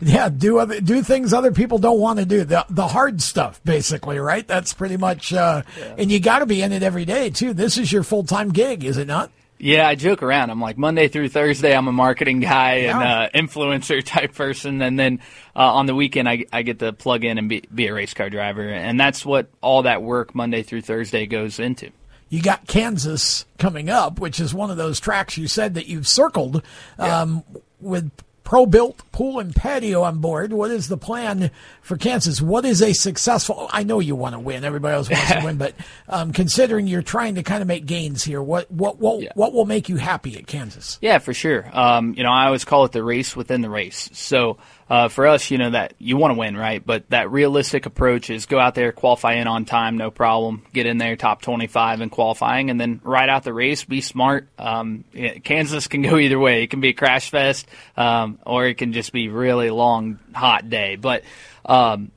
yeah. 0.01 0.31
Do 0.31 0.59
other 0.59 0.81
do 0.81 1.03
things 1.03 1.35
other 1.35 1.53
people 1.53 1.77
don't 1.77 2.01
want 2.01 2.19
to 2.19 2.25
do. 2.25 2.45
The 2.45 2.65
the 2.71 2.89
hard 2.89 3.21
stuff, 3.21 3.61
basically, 3.63 4.19
right? 4.19 4.49
That's 4.49 4.73
pretty 4.73 4.97
much. 4.97 5.35
Uh, 5.35 5.65
And 5.99 6.11
you 6.11 6.19
got 6.19 6.39
to 6.39 6.47
be 6.47 6.63
in 6.63 6.73
it 6.73 6.83
every 6.83 7.05
day 7.05 7.29
too. 7.29 7.53
This 7.53 7.77
is 7.77 7.93
your 7.93 8.03
full 8.03 8.25
time 8.25 8.49
gig, 8.51 8.85
is 8.85 8.97
it 8.97 9.07
not? 9.07 9.31
Yeah, 9.65 9.87
I 9.87 9.95
joke 9.95 10.25
around. 10.25 10.51
I'm 10.51 10.61
like 10.61 10.77
Monday 10.77 11.07
through 11.07 11.29
Thursday, 11.29 11.73
I'm 11.73 11.87
a 11.87 11.93
marketing 11.93 12.41
guy 12.41 12.73
and 12.79 13.01
Yeah. 13.01 13.21
uh, 13.23 13.29
influencer 13.33 14.03
type 14.05 14.35
person, 14.35 14.83
and 14.83 14.99
then 14.99 15.21
uh, 15.55 15.61
on 15.75 15.87
the 15.87 15.95
weekend, 15.95 16.29
I, 16.29 16.47
I 16.53 16.63
get 16.63 16.81
to 16.81 16.93
plug 16.93 17.23
in 17.25 17.39
and 17.39 17.49
be, 17.49 17.63
be 17.73 17.87
a 17.87 17.95
race 17.95 18.13
car 18.13 18.29
driver, 18.29 18.69
and 18.69 18.99
that's 18.99 19.25
what 19.25 19.49
all 19.61 19.83
that 19.83 20.03
work 20.03 20.35
Monday 20.35 20.65
through 20.65 20.81
Thursday 20.83 21.27
goes 21.27 21.61
into. 21.61 21.91
You 22.29 22.43
got 22.43 22.67
Kansas 22.67 23.47
coming 23.59 23.89
up, 23.89 24.19
which 24.19 24.41
is 24.41 24.53
one 24.53 24.73
of 24.73 24.77
those 24.79 24.99
tracks 24.99 25.37
you 25.39 25.47
said 25.47 25.75
that 25.75 25.87
you've 25.87 26.09
circled 26.09 26.65
um, 26.99 27.45
with 27.81 28.11
pro 28.45 28.67
built 28.67 29.03
pool 29.13 29.39
and 29.39 29.55
patio 29.55 30.03
on 30.03 30.19
board. 30.19 30.53
What 30.53 30.71
is 30.71 30.89
the 30.89 30.97
plan 30.97 31.51
for 31.81 31.97
Kansas? 31.97 32.41
What 32.43 32.65
is 32.65 32.83
a 32.83 32.93
successful? 32.93 33.69
I 33.73 33.83
know 33.85 34.01
you 34.01 34.17
want 34.17 34.35
to 34.35 34.39
win. 34.39 34.65
Everybody 34.65 34.95
else 34.95 35.11
wants 35.11 35.33
to 35.33 35.41
win, 35.45 35.57
but 35.59 35.75
um, 36.09 36.33
considering 36.33 36.87
you're 36.87 37.03
trying 37.03 37.37
to 37.37 37.43
kind 37.43 37.63
of 37.63 37.69
make 37.69 37.87
gains 37.87 38.25
here, 38.25 38.43
what 38.43 38.71
what 38.71 38.99
what 38.99 39.23
Yeah. 39.23 39.31
what 39.35 39.53
will 39.53 39.67
make 39.67 39.89
you 39.89 39.97
happy 39.97 40.37
at 40.37 40.47
Kansas? 40.47 40.99
Yeah, 41.03 41.19
for 41.19 41.35
sure. 41.35 41.69
Um, 41.73 42.15
you 42.17 42.23
know, 42.23 42.31
I 42.31 42.47
always 42.47 42.65
call 42.65 42.85
it 42.85 42.93
the 42.93 43.05
race 43.05 43.37
within 43.37 43.61
the 43.61 43.71
race. 43.71 44.11
So 44.13 44.59
uh, 44.91 45.09
for 45.09 45.27
us, 45.27 45.51
you 45.51 45.57
know, 45.57 45.71
that 45.71 45.95
you 45.99 46.19
want 46.19 46.35
to 46.35 46.39
win, 46.39 46.55
right? 46.55 46.85
But 46.85 47.09
that 47.11 47.31
realistic 47.31 47.87
approach 47.87 48.29
is 48.29 48.45
go 48.45 48.59
out 48.59 48.75
there, 48.75 48.93
qualify 48.93 49.35
in 49.35 49.47
on 49.47 49.65
time, 49.65 49.97
no 49.97 50.11
problem. 50.11 50.65
Get 50.75 50.85
in 50.85 50.99
there, 50.99 51.17
top 51.17 51.41
25 51.41 52.03
in 52.03 52.11
qualifying, 52.11 52.69
and 52.69 52.79
then 52.79 53.01
ride 53.03 53.31
out 53.31 53.43
the 53.45 53.55
race. 53.55 53.85
Be 53.85 54.03
smart. 54.03 54.49
Um, 54.59 55.05
Kansas 55.45 55.87
can 55.87 56.03
go 56.03 56.19
either 56.19 56.39
way. 56.39 56.63
It 56.63 56.67
can 56.71 56.81
be 56.81 56.89
a 56.89 56.93
crash 56.93 57.31
fest, 57.31 57.67
um, 57.97 58.32
or 58.45 58.67
it 58.67 58.79
can 58.79 58.93
just 58.93 59.13
be 59.13 59.29
really 59.29 59.71
long, 59.71 60.19
hot 60.35 60.69
day. 60.69 60.97
But 60.97 61.23
um, 61.65 62.11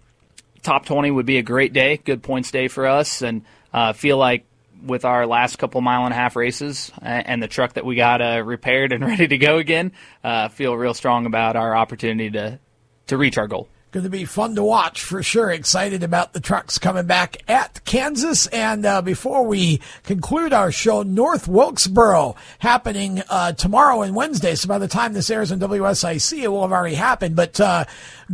top 0.63 0.85
20 0.85 1.11
would 1.11 1.25
be 1.25 1.37
a 1.37 1.43
great 1.43 1.73
day, 1.73 1.97
good 1.97 2.23
points 2.23 2.51
day 2.51 2.67
for 2.67 2.87
us, 2.87 3.21
and 3.21 3.43
uh, 3.73 3.93
feel 3.93 4.17
like 4.17 4.45
with 4.83 5.05
our 5.05 5.25
last 5.25 5.57
couple 5.57 5.81
mile 5.81 6.05
and 6.05 6.13
a 6.13 6.15
half 6.15 6.35
races 6.35 6.91
and 7.01 7.41
the 7.41 7.47
truck 7.47 7.73
that 7.73 7.85
we 7.85 7.95
got 7.95 8.21
uh, 8.21 8.43
repaired 8.43 8.93
and 8.93 9.03
ready 9.05 9.27
to 9.27 9.37
go 9.37 9.57
again, 9.57 9.91
uh, 10.23 10.49
feel 10.49 10.75
real 10.75 10.93
strong 10.93 11.25
about 11.25 11.55
our 11.55 11.75
opportunity 11.75 12.29
to 12.31 12.59
to 13.07 13.17
reach 13.17 13.37
our 13.37 13.47
goal. 13.47 13.69
Going 13.95 14.03
to 14.03 14.09
be 14.09 14.25
fun 14.25 14.55
to 14.55 14.63
watch 14.63 15.01
for 15.01 15.23
sure. 15.23 15.49
Excited 15.49 16.03
about 16.03 16.33
the 16.33 16.41
trucks 16.41 16.77
coming 16.77 17.05
back 17.05 17.37
at 17.47 17.79
Kansas. 17.85 18.45
And 18.47 18.85
uh, 18.85 19.01
before 19.01 19.45
we 19.45 19.79
conclude 20.03 20.51
our 20.51 20.69
show, 20.69 21.01
North 21.03 21.47
Wilkesboro 21.47 22.35
happening 22.59 23.23
uh, 23.29 23.53
tomorrow 23.53 24.01
and 24.01 24.13
Wednesday. 24.13 24.55
So 24.55 24.67
by 24.67 24.79
the 24.79 24.89
time 24.89 25.13
this 25.13 25.29
airs 25.29 25.49
on 25.49 25.61
WSIC, 25.61 26.43
it 26.43 26.49
will 26.49 26.63
have 26.63 26.73
already 26.73 26.95
happened. 26.95 27.37
But 27.37 27.57
uh, 27.61 27.85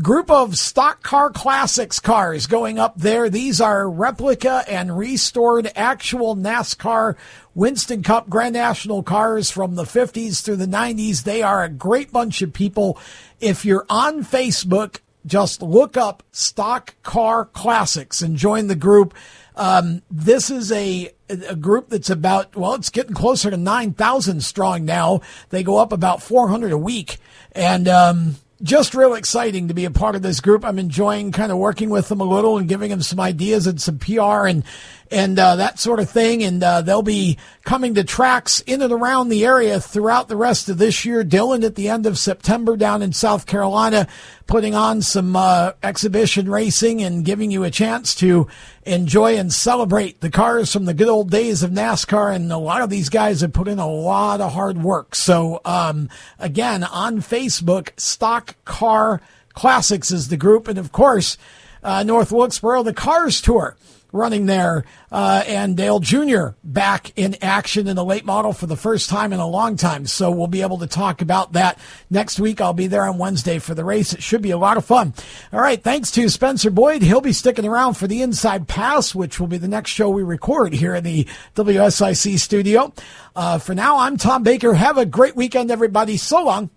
group 0.01 0.31
of 0.31 0.55
stock 0.55 1.03
car 1.03 1.29
classics 1.29 1.99
cars 1.99 2.47
going 2.47 2.79
up 2.79 2.97
there. 2.97 3.29
These 3.29 3.61
are 3.61 3.87
replica 3.87 4.63
and 4.67 4.97
restored 4.97 5.71
actual 5.75 6.35
NASCAR 6.35 7.17
Winston 7.53 8.01
Cup 8.01 8.31
Grand 8.31 8.53
National 8.53 9.03
cars 9.03 9.51
from 9.51 9.75
the 9.75 9.83
50s 9.83 10.41
through 10.41 10.55
the 10.55 10.65
90s. 10.65 11.21
They 11.21 11.43
are 11.43 11.63
a 11.63 11.69
great 11.69 12.11
bunch 12.11 12.41
of 12.41 12.51
people. 12.51 12.97
If 13.39 13.63
you're 13.63 13.85
on 13.91 14.23
Facebook, 14.23 15.01
just 15.25 15.61
look 15.61 15.97
up 15.97 16.23
Stock 16.31 16.95
Car 17.03 17.45
Classics 17.45 18.21
and 18.21 18.35
join 18.35 18.67
the 18.67 18.75
group. 18.75 19.13
Um, 19.55 20.01
this 20.09 20.49
is 20.49 20.71
a 20.71 21.11
a 21.29 21.55
group 21.55 21.89
that's 21.89 22.09
about 22.09 22.55
well, 22.55 22.73
it's 22.73 22.89
getting 22.89 23.13
closer 23.13 23.49
to 23.49 23.57
nine 23.57 23.93
thousand 23.93 24.43
strong 24.43 24.85
now. 24.85 25.21
They 25.49 25.63
go 25.63 25.77
up 25.77 25.91
about 25.91 26.23
four 26.23 26.47
hundred 26.47 26.71
a 26.71 26.77
week, 26.77 27.17
and 27.51 27.87
um, 27.87 28.35
just 28.63 28.93
real 28.93 29.13
exciting 29.13 29.67
to 29.67 29.73
be 29.73 29.85
a 29.85 29.91
part 29.91 30.15
of 30.15 30.21
this 30.21 30.39
group. 30.39 30.63
I'm 30.63 30.79
enjoying 30.79 31.31
kind 31.31 31.51
of 31.51 31.57
working 31.57 31.89
with 31.89 32.09
them 32.09 32.21
a 32.21 32.25
little 32.25 32.57
and 32.57 32.69
giving 32.69 32.89
them 32.89 33.01
some 33.01 33.19
ideas 33.19 33.67
and 33.67 33.81
some 33.81 33.99
PR 33.99 34.45
and 34.47 34.63
and 35.11 35.37
uh, 35.37 35.57
that 35.57 35.77
sort 35.77 35.99
of 35.99 36.09
thing. 36.09 36.41
And 36.41 36.63
uh, 36.63 36.81
they'll 36.81 37.01
be 37.01 37.37
coming 37.63 37.93
to 37.95 38.03
tracks 38.03 38.61
in 38.61 38.81
and 38.81 38.91
around 38.91 39.29
the 39.29 39.45
area 39.45 39.79
throughout 39.79 40.29
the 40.29 40.35
rest 40.35 40.69
of 40.69 40.77
this 40.77 41.05
year. 41.05 41.23
Dillon 41.23 41.63
at 41.63 41.75
the 41.75 41.89
end 41.89 42.05
of 42.05 42.17
September 42.17 42.77
down 42.77 43.01
in 43.01 43.11
South 43.11 43.45
Carolina, 43.45 44.07
putting 44.47 44.73
on 44.73 45.01
some 45.01 45.35
uh, 45.35 45.73
exhibition 45.83 46.49
racing 46.49 47.03
and 47.03 47.25
giving 47.25 47.51
you 47.51 47.63
a 47.63 47.69
chance 47.69 48.15
to 48.15 48.47
enjoy 48.83 49.37
and 49.37 49.53
celebrate 49.53 50.21
the 50.21 50.29
cars 50.29 50.71
from 50.71 50.85
the 50.85 50.93
good 50.93 51.09
old 51.09 51.29
days 51.29 51.61
of 51.61 51.71
NASCAR. 51.71 52.33
And 52.33 52.51
a 52.51 52.57
lot 52.57 52.81
of 52.81 52.89
these 52.89 53.09
guys 53.09 53.41
have 53.41 53.53
put 53.53 53.67
in 53.67 53.79
a 53.79 53.87
lot 53.87 54.41
of 54.41 54.53
hard 54.53 54.81
work. 54.81 55.13
So 55.15 55.61
um, 55.65 56.09
again, 56.39 56.83
on 56.83 57.17
Facebook, 57.17 57.89
Stock 57.99 58.55
Car 58.65 59.21
Classics 59.53 60.11
is 60.11 60.29
the 60.29 60.37
group, 60.37 60.69
and 60.69 60.77
of 60.77 60.93
course, 60.93 61.37
uh, 61.83 62.03
North 62.03 62.31
Wilkesboro, 62.31 62.83
the 62.83 62.93
Cars 62.93 63.41
Tour 63.41 63.75
running 64.11 64.45
there, 64.45 64.83
uh, 65.11 65.43
and 65.47 65.77
Dale 65.77 65.99
Jr. 65.99 66.49
back 66.63 67.17
in 67.17 67.35
action 67.41 67.87
in 67.87 67.95
the 67.95 68.05
late 68.05 68.25
model 68.25 68.53
for 68.53 68.67
the 68.67 68.75
first 68.75 69.09
time 69.09 69.33
in 69.33 69.39
a 69.39 69.47
long 69.47 69.77
time. 69.77 70.05
So 70.05 70.31
we'll 70.31 70.47
be 70.47 70.61
able 70.61 70.79
to 70.79 70.87
talk 70.87 71.21
about 71.21 71.53
that 71.53 71.79
next 72.09 72.39
week. 72.39 72.61
I'll 72.61 72.73
be 72.73 72.87
there 72.87 73.05
on 73.05 73.17
Wednesday 73.17 73.59
for 73.59 73.73
the 73.73 73.85
race. 73.85 74.13
It 74.13 74.21
should 74.21 74.41
be 74.41 74.51
a 74.51 74.57
lot 74.57 74.77
of 74.77 74.85
fun. 74.85 75.13
All 75.53 75.61
right. 75.61 75.81
Thanks 75.81 76.11
to 76.11 76.29
Spencer 76.29 76.71
Boyd. 76.71 77.01
He'll 77.01 77.21
be 77.21 77.33
sticking 77.33 77.65
around 77.65 77.95
for 77.95 78.07
the 78.07 78.21
Inside 78.21 78.67
Pass, 78.67 79.15
which 79.15 79.39
will 79.39 79.47
be 79.47 79.57
the 79.57 79.67
next 79.67 79.91
show 79.91 80.09
we 80.09 80.23
record 80.23 80.73
here 80.73 80.95
in 80.95 81.03
the 81.03 81.27
WSIC 81.55 82.39
studio. 82.39 82.93
Uh, 83.35 83.57
for 83.57 83.73
now, 83.73 83.97
I'm 83.99 84.17
Tom 84.17 84.43
Baker. 84.43 84.73
Have 84.73 84.97
a 84.97 85.05
great 85.05 85.35
weekend, 85.35 85.71
everybody. 85.71 86.17
So 86.17 86.43
long. 86.43 86.69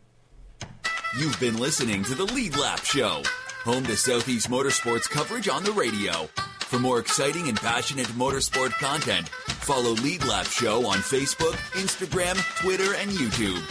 You've 1.18 1.38
been 1.38 1.58
listening 1.58 2.02
to 2.04 2.14
the 2.14 2.24
Lead 2.24 2.56
Lap 2.56 2.84
Show, 2.84 3.22
home 3.62 3.84
to 3.84 3.96
Southeast 3.96 4.50
Motorsports 4.50 5.08
coverage 5.08 5.48
on 5.48 5.62
the 5.62 5.72
radio. 5.72 6.28
For 6.74 6.80
more 6.80 6.98
exciting 6.98 7.48
and 7.48 7.56
passionate 7.56 8.08
motorsport 8.18 8.72
content, 8.80 9.28
follow 9.28 9.90
Lead 9.90 10.24
Lap 10.24 10.46
Show 10.46 10.84
on 10.86 10.98
Facebook, 10.98 11.54
Instagram, 11.78 12.34
Twitter, 12.60 12.96
and 12.96 13.12
YouTube. 13.12 13.62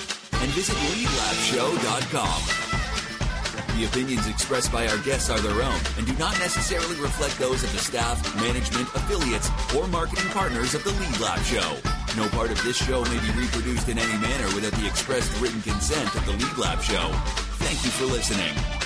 And 0.41 0.49
visit 0.51 0.73
leadlapshow.com. 0.73 2.41
The 3.77 3.83
opinions 3.83 4.25
expressed 4.27 4.71
by 4.71 4.87
our 4.87 4.97
guests 4.99 5.29
are 5.29 5.39
their 5.39 5.61
own 5.61 5.81
and 5.97 6.07
do 6.07 6.13
not 6.13 6.39
necessarily 6.39 6.95
reflect 6.95 7.37
those 7.39 7.61
of 7.65 7.73
the 7.73 7.79
staff, 7.79 8.23
management, 8.37 8.87
affiliates, 8.95 9.49
or 9.75 9.85
marketing 9.87 10.29
partners 10.29 10.73
of 10.73 10.85
the 10.85 10.91
Lead 10.91 11.19
Lap 11.19 11.39
Show. 11.39 11.75
No 12.15 12.29
part 12.29 12.51
of 12.51 12.63
this 12.63 12.77
show 12.77 13.03
may 13.03 13.19
be 13.19 13.31
reproduced 13.37 13.89
in 13.89 13.99
any 13.99 14.17
manner 14.21 14.45
without 14.55 14.79
the 14.79 14.87
expressed 14.87 15.37
written 15.41 15.61
consent 15.61 16.15
of 16.15 16.25
the 16.25 16.31
Lead 16.31 16.57
Lap 16.57 16.81
Show. 16.81 17.11
Thank 17.59 17.83
you 17.83 17.91
for 17.91 18.05
listening. 18.05 18.82